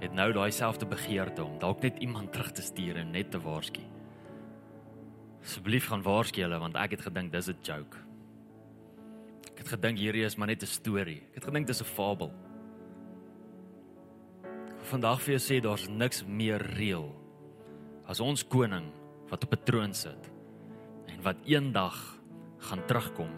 het 0.00 0.12
nou 0.12 0.32
daai 0.32 0.50
selfde 0.52 0.86
begeerte 0.86 1.44
om 1.44 1.58
dalk 1.58 1.82
net 1.82 1.98
iemand 2.04 2.32
terug 2.32 2.52
te 2.52 2.62
stuur 2.62 2.96
en 2.96 3.10
net 3.10 3.30
te 3.30 3.40
waarsku. 3.40 3.82
Asseblief 5.42 5.86
gaan 5.88 6.02
waarsku 6.02 6.42
hulle 6.42 6.58
want 6.58 6.76
ek 6.76 6.96
het 6.96 7.06
gedink 7.06 7.32
dis 7.32 7.48
'n 7.48 7.58
joke. 7.62 7.96
Ek 9.52 9.58
het 9.58 9.68
gedink 9.68 9.98
hierdie 9.98 10.24
is 10.24 10.36
maar 10.36 10.48
net 10.48 10.62
'n 10.62 10.66
storie. 10.66 11.22
Ek 11.30 11.34
het 11.34 11.44
gedink 11.44 11.66
dis 11.66 11.80
'n 11.80 11.84
fabel. 11.84 12.32
Vandag 14.82 15.20
vir 15.22 15.34
jou 15.34 15.42
sê 15.42 15.60
daar's 15.62 15.88
niks 15.88 16.24
meer 16.26 16.58
reël 16.58 17.14
as 18.06 18.20
ons 18.20 18.44
koning 18.44 18.92
wat 19.30 19.44
op 19.44 19.52
'n 19.52 19.64
troon 19.64 19.94
sit 19.94 20.30
en 21.06 21.22
wat 21.22 21.36
eendag 21.44 22.20
gaan 22.58 22.86
terugkom 22.86 23.30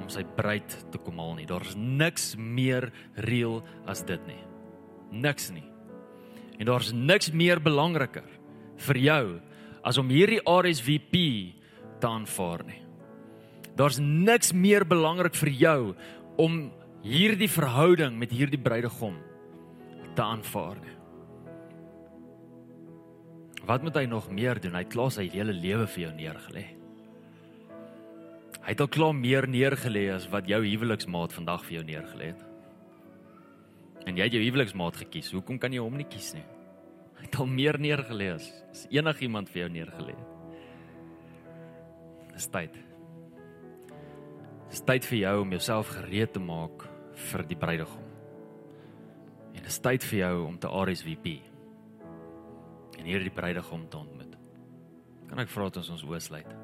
om 0.00 0.08
sy 0.08 0.24
bruid 0.24 0.86
te 0.90 0.98
kom 0.98 1.18
haal 1.18 1.34
nie. 1.34 1.46
Daar's 1.46 1.74
niks 1.76 2.36
meer 2.36 2.92
reël 3.14 3.62
as 3.86 4.02
dit 4.02 4.26
nie. 4.26 4.44
Niks 5.10 5.50
nie. 5.50 5.73
En 6.58 6.68
daar's 6.68 6.92
niks 6.92 7.32
meer 7.34 7.60
belangriker 7.62 8.28
vir 8.86 9.00
jou 9.00 9.24
as 9.84 9.98
om 10.00 10.08
hierdie 10.08 10.40
RSVP 10.44 11.20
te 12.00 12.08
aanvaar 12.08 12.64
nie. 12.68 12.80
Daar's 13.74 13.98
niks 13.98 14.52
meer 14.54 14.86
belangrik 14.86 15.34
vir 15.34 15.50
jou 15.50 15.80
om 16.40 16.70
hierdie 17.04 17.50
verhouding 17.50 18.16
met 18.18 18.32
hierdie 18.32 18.60
bruidegom 18.60 19.16
te 20.14 20.22
aanvaar 20.22 20.78
nie. 20.80 20.94
Wat 23.64 23.82
moet 23.82 23.96
hy 23.96 24.06
nog 24.06 24.30
meer 24.30 24.60
doen? 24.60 24.76
Hy 24.76 24.84
het 24.84 24.92
klaar 24.92 25.12
sy 25.12 25.26
hele 25.32 25.54
lewe 25.56 25.86
vir 25.88 26.06
jou 26.06 26.14
neergelê. 26.16 26.64
Hy 28.64 28.72
het 28.72 28.80
al 28.80 28.92
klaar 28.92 29.14
meer 29.16 29.48
neergelê 29.48 30.06
as 30.14 30.28
wat 30.32 30.48
jou 30.48 30.60
huweliksmaat 30.64 31.32
vandag 31.36 31.64
vir 31.66 31.80
jou 31.80 31.84
neergelê 31.88 32.32
het. 32.32 32.44
En 34.04 34.18
jy 34.18 34.26
het 34.26 34.36
jou 34.36 34.42
huweliksmaat 34.44 34.98
gekies. 35.04 35.32
Hoekom 35.32 35.58
kan 35.60 35.72
jy 35.72 35.80
hom 35.80 35.96
nie 35.96 36.08
kies 36.08 36.34
nie? 36.36 36.44
Hy 37.18 37.28
het 37.28 37.38
al 37.40 37.48
meer 37.48 37.78
neergelê 37.80 38.34
as, 38.34 38.48
as 38.72 38.86
enigiemand 38.92 39.48
vir 39.52 39.64
jou 39.64 39.70
neergelê 39.78 40.16
het. 40.16 40.34
Dis 42.34 42.48
tyd. 42.52 42.76
Dis 44.68 44.82
tyd 44.84 45.06
vir 45.06 45.20
jou 45.20 45.34
om 45.44 45.54
jouself 45.54 45.92
gereed 45.94 46.34
te 46.34 46.42
maak 46.42 46.84
vir 47.30 47.46
die 47.48 47.58
bruidegom. 47.58 48.02
En 49.54 49.62
dis 49.62 49.80
tyd 49.80 50.04
vir 50.10 50.18
jou 50.18 50.34
om 50.48 50.58
te 50.58 50.68
RSVP. 50.68 51.38
En 52.98 53.06
hierdie 53.06 53.32
bruidegom 53.32 53.86
te 53.88 54.00
ontmoet. 54.02 54.34
Kan 55.30 55.40
ek 55.40 55.52
vra 55.52 55.70
dat 55.70 55.80
ons 55.80 55.94
ons 55.94 56.06
oë 56.10 56.20
sluit? 56.22 56.54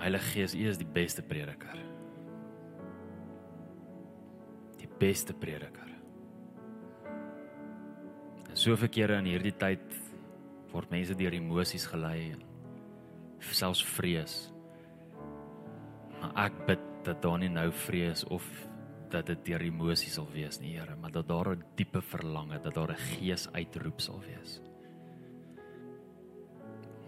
Heilige 0.00 0.30
Gees, 0.32 0.56
U 0.56 0.68
is 0.70 0.78
die 0.80 0.88
beste 0.88 1.20
prediker. 1.26 1.89
Beste 5.00 5.34
prediker. 5.34 5.88
En 8.50 8.56
soveel 8.58 8.92
kere 8.92 9.18
in 9.22 9.30
hierdie 9.30 9.56
tyd 9.56 9.84
word 10.70 10.90
mense 10.92 11.16
deur 11.18 11.34
emosies 11.34 11.86
gelei 11.90 12.32
en 12.34 12.42
selfs 13.50 13.82
vrees. 13.96 14.34
Maar 16.20 16.34
ek 16.46 16.58
bid 16.68 16.88
dat 17.06 17.22
daar 17.24 17.38
nie 17.40 17.50
nou 17.52 17.70
vrees 17.86 18.26
of 18.28 18.44
dat 19.10 19.26
dit 19.26 19.46
deur 19.48 19.64
emosies 19.66 20.14
sal 20.18 20.28
wees 20.30 20.60
nie, 20.62 20.76
Here, 20.76 20.94
maar 20.96 21.10
dat 21.10 21.28
daar 21.28 21.56
'n 21.56 21.64
diepe 21.76 22.00
verlange, 22.00 22.60
dat 22.62 22.74
daar 22.74 22.92
'n 22.92 23.04
gees 23.16 23.48
uitroep 23.52 24.00
sal 24.00 24.20
wees. 24.20 24.60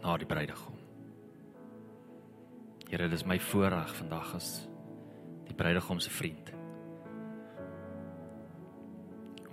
Na 0.02 0.16
die 0.16 0.26
bruidegom. 0.26 0.74
Here, 2.90 3.08
dis 3.08 3.24
my 3.24 3.38
voorreg 3.38 3.94
vandag 3.94 4.34
as 4.34 4.68
die 5.46 5.54
bruidegom 5.54 6.00
se 6.00 6.10
vriend. 6.10 6.61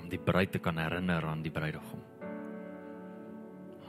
Om 0.10 0.16
die 0.18 0.26
bruid 0.26 0.50
te 0.50 0.58
kan 0.58 0.80
herinner 0.82 1.22
aan 1.30 1.44
die 1.46 1.52
bruidegom. 1.54 2.00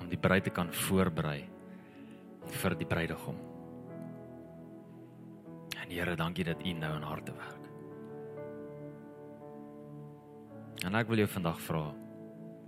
Om 0.03 0.09
die 0.12 0.18
bruid 0.21 0.45
te 0.45 0.51
kan 0.53 0.68
voorberei 0.68 1.47
vir 2.61 2.77
die 2.77 2.89
bruidegom. 2.91 3.39
En 5.81 5.89
Here, 5.89 6.18
dankie 6.21 6.45
dat 6.45 6.61
U 6.61 6.75
nou 6.77 6.91
in 6.99 7.09
harte 7.09 7.33
werk. 7.33 7.71
En 10.85 11.01
ek 11.01 11.09
wil 11.09 11.25
jou 11.25 11.31
vandag 11.39 11.64
vra. 11.64 11.87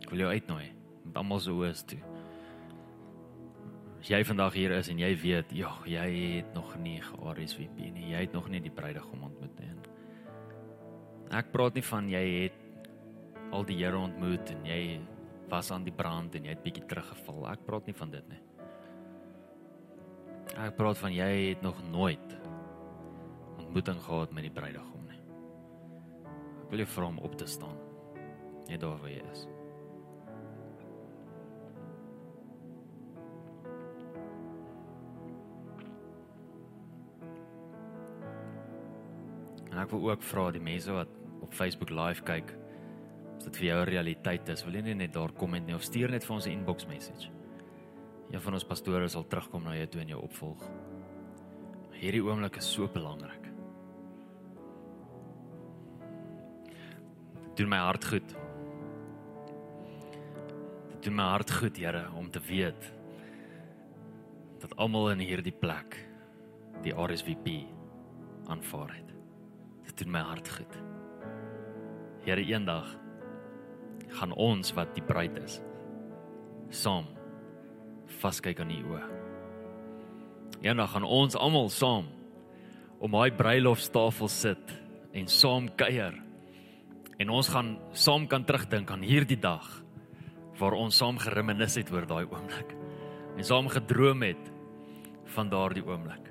Ek 0.00 0.08
wil 0.14 0.24
jou 0.24 0.32
uitnooi 0.32 0.72
met 1.04 1.20
almal 1.20 1.44
se 1.44 1.52
oë 1.52 1.74
toe. 1.92 2.00
As 4.00 4.14
jy 4.14 4.24
vandag 4.32 4.56
hier 4.56 4.78
is 4.78 4.88
en 4.88 5.04
jy 5.04 5.12
weet, 5.26 5.52
ja, 5.52 5.76
jy 5.84 6.08
het 6.38 6.56
nog 6.56 6.72
nie 6.80 7.02
ge-RSVP 7.04 7.92
nie. 7.92 8.14
Jy 8.16 8.24
het 8.24 8.32
nog 8.32 8.48
nie 8.48 8.64
die 8.64 8.72
bruidegom 8.72 9.28
ontmoet 9.28 9.60
nie. 9.60 9.76
Ek 11.36 11.52
praat 11.52 11.76
nie 11.76 11.84
van 11.84 12.08
jy 12.08 12.26
het 12.48 12.61
al 13.52 13.66
die 13.68 13.76
Here 13.82 13.98
ontmoet 13.98 14.50
en 14.54 14.64
jy 14.66 15.00
was 15.52 15.70
aan 15.74 15.84
die 15.84 15.94
brand 15.94 16.34
en 16.34 16.48
jy 16.48 16.54
het 16.54 16.64
bietjie 16.64 16.86
teruggeval. 16.88 17.44
Ek 17.52 17.64
praat 17.66 17.88
nie 17.88 17.96
van 17.96 18.12
dit 18.14 18.28
nie. 18.32 18.40
Ek 20.52 20.76
praat 20.76 21.00
van 21.00 21.12
jy 21.12 21.30
het 21.52 21.64
nog 21.64 21.80
nooit 21.92 22.36
ontmoeting 23.60 24.00
gehad 24.04 24.32
met 24.32 24.48
die 24.48 24.52
bruidegom 24.52 25.08
nie. 25.08 25.20
Ek 26.64 26.70
wil 26.72 26.84
jou 26.84 26.92
vra 26.94 27.10
om 27.12 27.20
op 27.24 27.36
te 27.40 27.48
staan. 27.48 27.76
Net 28.68 28.80
daar 28.80 28.96
waar 29.00 29.12
jy 29.12 29.20
is. 29.32 29.44
En 39.72 39.80
ek 39.80 39.92
wil 39.92 40.10
ook 40.10 40.24
vra 40.24 40.50
die 40.52 40.60
mense 40.60 40.92
wat 40.92 41.08
op 41.42 41.52
Facebook 41.56 41.90
live 41.92 42.24
kyk, 42.28 42.52
as 43.42 43.48
dit 43.50 43.58
vir 43.58 43.66
jou 43.72 43.78
'n 43.82 43.90
realiteit 43.90 44.48
is, 44.48 44.62
wil 44.64 44.74
jy 44.74 44.82
nie 44.82 44.94
net 44.94 45.12
daar 45.12 45.32
kom 45.32 45.54
en 45.54 45.66
nie 45.66 45.74
of 45.74 45.82
stuur 45.82 46.10
net 46.10 46.24
vir 46.24 46.34
ons 46.34 46.46
'n 46.46 46.50
inbox 46.50 46.86
message. 46.86 47.28
Een 48.30 48.40
van 48.40 48.52
ons 48.54 48.64
pastore 48.64 49.08
sal 49.08 49.24
terugkom 49.24 49.64
na 49.64 49.74
jou 49.74 49.86
toe 49.86 50.00
en 50.00 50.08
jou 50.08 50.22
opvolg. 50.22 50.62
Hierdie 51.90 52.22
oomblik 52.22 52.56
is 52.56 52.72
so 52.72 52.86
belangrik. 52.86 53.42
Dit 57.34 57.56
doen 57.56 57.68
my 57.68 57.78
hart 57.78 58.04
goed. 58.04 58.36
Dit 60.92 61.02
doen 61.02 61.14
my 61.14 61.24
hart 61.24 61.50
goed, 61.50 61.76
Here, 61.76 62.10
om 62.16 62.30
te 62.30 62.40
weet 62.40 62.92
dat 64.60 64.76
almal 64.76 65.10
in 65.10 65.18
hierdie 65.18 65.58
plek 65.58 65.98
die 66.82 66.92
RSVP 66.92 67.66
aanvaar 68.46 68.94
het. 68.94 69.12
Dit 69.84 69.98
doen 69.98 70.10
my 70.10 70.20
hart 70.20 70.48
goed. 70.48 70.82
Here, 72.24 72.40
eendag 72.40 73.01
gaan 74.18 74.32
ons 74.32 74.74
wat 74.76 74.94
die 74.96 75.04
bruid 75.04 75.36
is 75.42 75.60
saam 76.72 77.06
vaskyk 78.22 78.62
aan 78.62 78.72
u 78.72 78.80
oë. 78.94 79.02
Eendag 80.64 80.92
gaan 80.94 81.06
ons 81.06 81.36
almal 81.36 81.68
saam 81.72 82.08
om 83.02 83.16
daai 83.16 83.34
bruilofstafel 83.36 84.30
sit 84.30 84.72
en 85.12 85.28
saam 85.28 85.68
kuier. 85.76 86.16
En 87.20 87.30
ons 87.30 87.48
gaan 87.52 87.74
saam 87.92 88.26
kan 88.30 88.46
terugdink 88.48 88.90
aan 88.90 89.04
hierdie 89.04 89.38
dag 89.40 89.68
waar 90.60 90.76
ons 90.78 90.96
saam 90.96 91.18
gereminis 91.20 91.76
het 91.80 91.90
oor 91.92 92.06
daai 92.06 92.24
oomblik. 92.24 92.76
En 93.36 93.44
saam 93.44 93.68
gedroom 93.72 94.22
het 94.24 94.50
van 95.34 95.50
daardie 95.50 95.84
oomblik. 95.84 96.30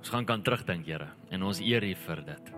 Ons 0.00 0.08
gaan 0.08 0.24
kan 0.24 0.42
terugdink, 0.42 0.86
Here, 0.88 1.10
en 1.30 1.42
ons 1.44 1.60
eer 1.60 1.84
U 1.84 1.92
vir 2.06 2.22
dit. 2.24 2.52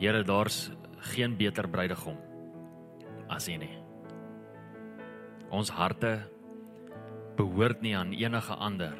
Here, 0.00 0.22
daar's 0.24 0.70
geen 1.12 1.36
beter 1.36 1.68
bruidegom 1.68 2.16
as 3.28 3.48
U 3.48 3.56
nie. 3.60 3.76
Ons 5.54 5.70
harte 5.72 6.18
behoort 7.38 7.82
nie 7.82 7.94
aan 7.96 8.12
enige 8.12 8.54
ander. 8.54 8.96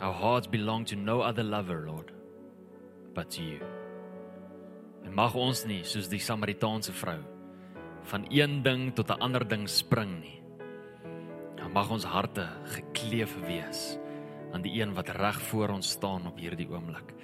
Our 0.00 0.14
hearts 0.14 0.50
belong 0.50 0.84
to 0.90 0.96
no 0.96 1.22
other 1.22 1.44
lover, 1.44 1.86
Lord, 1.86 2.12
but 3.14 3.30
to 3.30 3.42
you. 3.42 3.62
En 5.04 5.14
mag 5.14 5.34
ons 5.34 5.64
nie 5.66 5.82
soos 5.84 6.08
die 6.08 6.22
Samaritaanse 6.22 6.92
vrou 6.92 7.20
van 8.10 8.26
een 8.28 8.62
ding 8.62 8.92
tot 8.94 9.10
'n 9.10 9.20
ander 9.20 9.44
ding 9.48 9.68
spring 9.68 10.20
nie. 10.20 10.42
Dan 11.56 11.72
mag 11.72 11.90
ons 11.90 12.04
harte 12.04 12.48
gekleef 12.64 13.34
wees 13.46 13.98
aan 14.52 14.62
die 14.62 14.80
een 14.80 14.94
wat 14.94 15.08
reg 15.08 15.40
voor 15.40 15.68
ons 15.68 15.90
staan 15.90 16.26
op 16.26 16.38
hierdie 16.38 16.68
oomblik. 16.68 17.14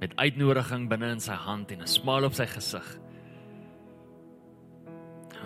met 0.00 0.16
uitnodiging 0.20 0.88
binne 0.90 1.08
in 1.14 1.20
sy 1.20 1.36
hand 1.40 1.70
en 1.72 1.80
'n 1.82 1.88
smile 1.88 2.26
op 2.26 2.34
sy 2.34 2.46
gesig. 2.46 2.98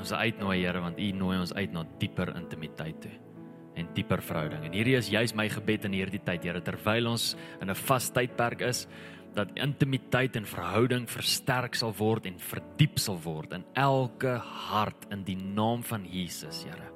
Ons 0.01 0.13
uitnooi 0.17 0.63
Here 0.63 0.81
want 0.81 0.99
U 0.99 1.11
nooi 1.13 1.39
ons 1.39 1.53
uit 1.55 1.73
na 1.73 1.85
dieper 2.01 2.33
intimiteit 2.37 3.01
toe 3.05 3.13
en 3.79 3.89
dieper 3.95 4.21
verhouding. 4.25 4.65
En 4.67 4.75
hierdie 4.75 4.97
is 4.99 5.09
juis 5.13 5.33
my 5.39 5.47
gebed 5.49 5.87
in 5.87 5.95
hierdie 5.95 6.21
tyd, 6.25 6.43
Here, 6.45 6.61
terwyl 6.65 7.13
ons 7.13 7.35
in 7.63 7.71
'n 7.71 7.75
vas 7.87 8.11
tydperk 8.11 8.61
is, 8.67 8.87
dat 9.35 9.53
intimiteit 9.55 10.37
en 10.37 10.45
verhouding 10.45 11.07
versterk 11.09 11.75
sal 11.79 11.93
word 11.95 12.27
en 12.27 12.39
verdiep 12.39 12.99
sal 12.99 13.19
word 13.23 13.53
in 13.53 13.65
elke 13.75 14.41
hart 14.43 15.07
in 15.11 15.23
die 15.25 15.37
naam 15.37 15.83
van 15.83 16.05
Jesus, 16.05 16.65
Here. 16.65 16.91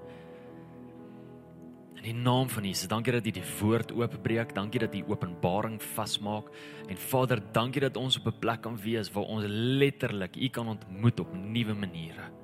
In 1.97 2.03
die 2.03 2.23
naam 2.23 2.49
van 2.49 2.65
Jesus, 2.65 2.89
dankie 2.89 3.13
dat 3.13 3.27
U 3.27 3.31
die 3.31 3.51
woord 3.61 3.93
oopbreek, 3.93 4.55
dankie 4.55 4.81
dat 4.81 4.95
U 4.95 5.05
openbaring 5.09 5.81
vasmaak 5.81 6.51
en 6.89 6.97
Vader, 6.97 7.41
dankie 7.53 7.81
dat 7.81 7.97
ons 7.97 8.19
op 8.19 8.27
'n 8.27 8.39
plek 8.41 8.63
kan 8.63 8.77
wees 8.77 9.13
waar 9.13 9.25
ons 9.25 9.45
letterlik 9.47 10.37
U 10.37 10.49
kan 10.49 10.69
ontmoet 10.69 11.21
op 11.21 11.35
nuwe 11.35 11.75
maniere. 11.75 12.44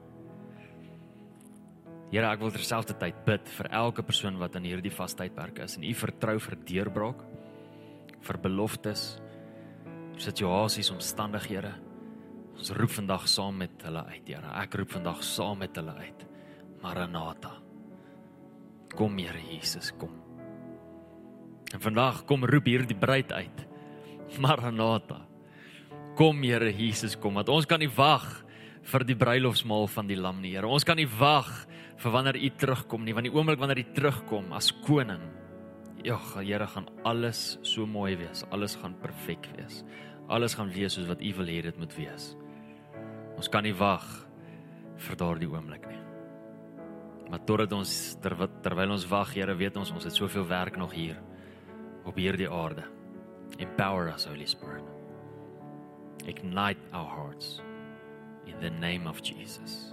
Here, 2.11 2.27
ek 2.27 2.41
wil 2.43 2.51
terselfdertyd 2.51 3.21
bid 3.23 3.51
vir 3.55 3.69
elke 3.79 4.03
persoon 4.03 4.41
wat 4.41 4.57
in 4.59 4.65
hierdie 4.67 4.91
vastydperk 4.91 5.61
is 5.63 5.77
en 5.79 5.85
U 5.87 5.93
vertrou 5.95 6.41
vir 6.43 6.57
deurbraak, 6.67 7.21
vir 8.27 8.39
beloftes, 8.43 9.05
situasies, 10.19 10.91
omstandighede. 10.91 11.71
Ons 12.59 12.73
roep 12.77 12.91
vandag 12.97 13.29
saam 13.31 13.63
met 13.63 13.87
hulle 13.87 14.03
uit, 14.11 14.27
Here. 14.27 14.51
Ek 14.59 14.75
roep 14.81 14.91
vandag 14.97 15.23
saam 15.25 15.63
met 15.63 15.79
hulle 15.79 15.95
uit. 16.03 16.27
Maranatha. 16.83 17.55
Kom 18.97 19.17
Here 19.23 19.41
Jesus, 19.47 19.93
kom. 19.95 20.13
En 21.71 21.81
vandag 21.81 22.25
kom 22.27 22.45
roep 22.45 22.67
hierdie 22.67 22.99
bruid 22.99 23.31
uit. 23.33 23.67
Maranatha. 24.43 25.23
Kom 26.19 26.43
Here 26.43 26.75
Jesus, 26.75 27.15
kom 27.15 27.39
want 27.39 27.55
ons 27.55 27.71
kan 27.71 27.79
nie 27.79 27.93
wag 27.95 28.27
vir 28.91 29.07
die 29.07 29.17
bruilofsmaal 29.17 29.87
van 29.95 30.11
die 30.11 30.19
lam 30.19 30.43
nie, 30.43 30.57
Here. 30.57 30.67
Ons 30.67 30.85
kan 30.85 30.99
nie 30.99 31.09
wag 31.21 31.49
vir 32.01 32.15
wanneer 32.15 32.39
U 32.41 32.51
terugkom 32.57 33.05
nie, 33.05 33.15
want 33.17 33.29
die 33.29 33.35
oomblik 33.35 33.61
wanneer 33.61 33.83
U 33.83 33.87
terugkom 33.97 34.53
as 34.57 34.71
koning, 34.87 35.23
ja, 36.05 36.17
Here, 36.41 36.67
gaan 36.67 36.89
alles 37.05 37.59
so 37.67 37.87
mooi 37.87 38.15
wees. 38.17 38.45
Alles 38.51 38.77
gaan 38.81 38.95
perfek 39.03 39.51
wees. 39.59 39.83
Alles 40.33 40.55
gaan 40.57 40.71
wees 40.73 40.97
soos 40.97 41.09
wat 41.11 41.21
U 41.21 41.33
wil 41.37 41.51
hê 41.53 41.61
dit 41.67 41.81
moet 41.81 41.97
wees. 41.99 42.31
Ons 43.37 43.51
kan 43.53 43.65
nie 43.65 43.75
wag 43.77 44.07
vir 45.01 45.21
daardie 45.21 45.49
oomblik 45.51 45.85
nie. 45.91 45.99
Maar 47.31 47.45
totdat 47.47 47.73
ons 47.77 47.93
ter, 48.23 48.35
terwyl 48.65 48.97
ons 48.97 49.07
wag, 49.11 49.35
Here, 49.37 49.55
weet 49.55 49.77
ons 49.77 49.93
ons 49.93 50.09
het 50.09 50.17
soveel 50.17 50.49
werk 50.49 50.81
nog 50.81 50.97
hier 50.97 51.21
op 52.09 52.17
hierdie 52.17 52.49
aarde. 52.49 52.87
Empower 53.61 54.09
us, 54.15 54.25
Holy 54.25 54.49
Spirit. 54.49 54.87
Ignite 56.27 56.81
our 56.93 57.09
hearts 57.09 57.61
in 58.47 58.57
the 58.61 58.71
name 58.71 59.07
of 59.07 59.21
Jesus. 59.21 59.93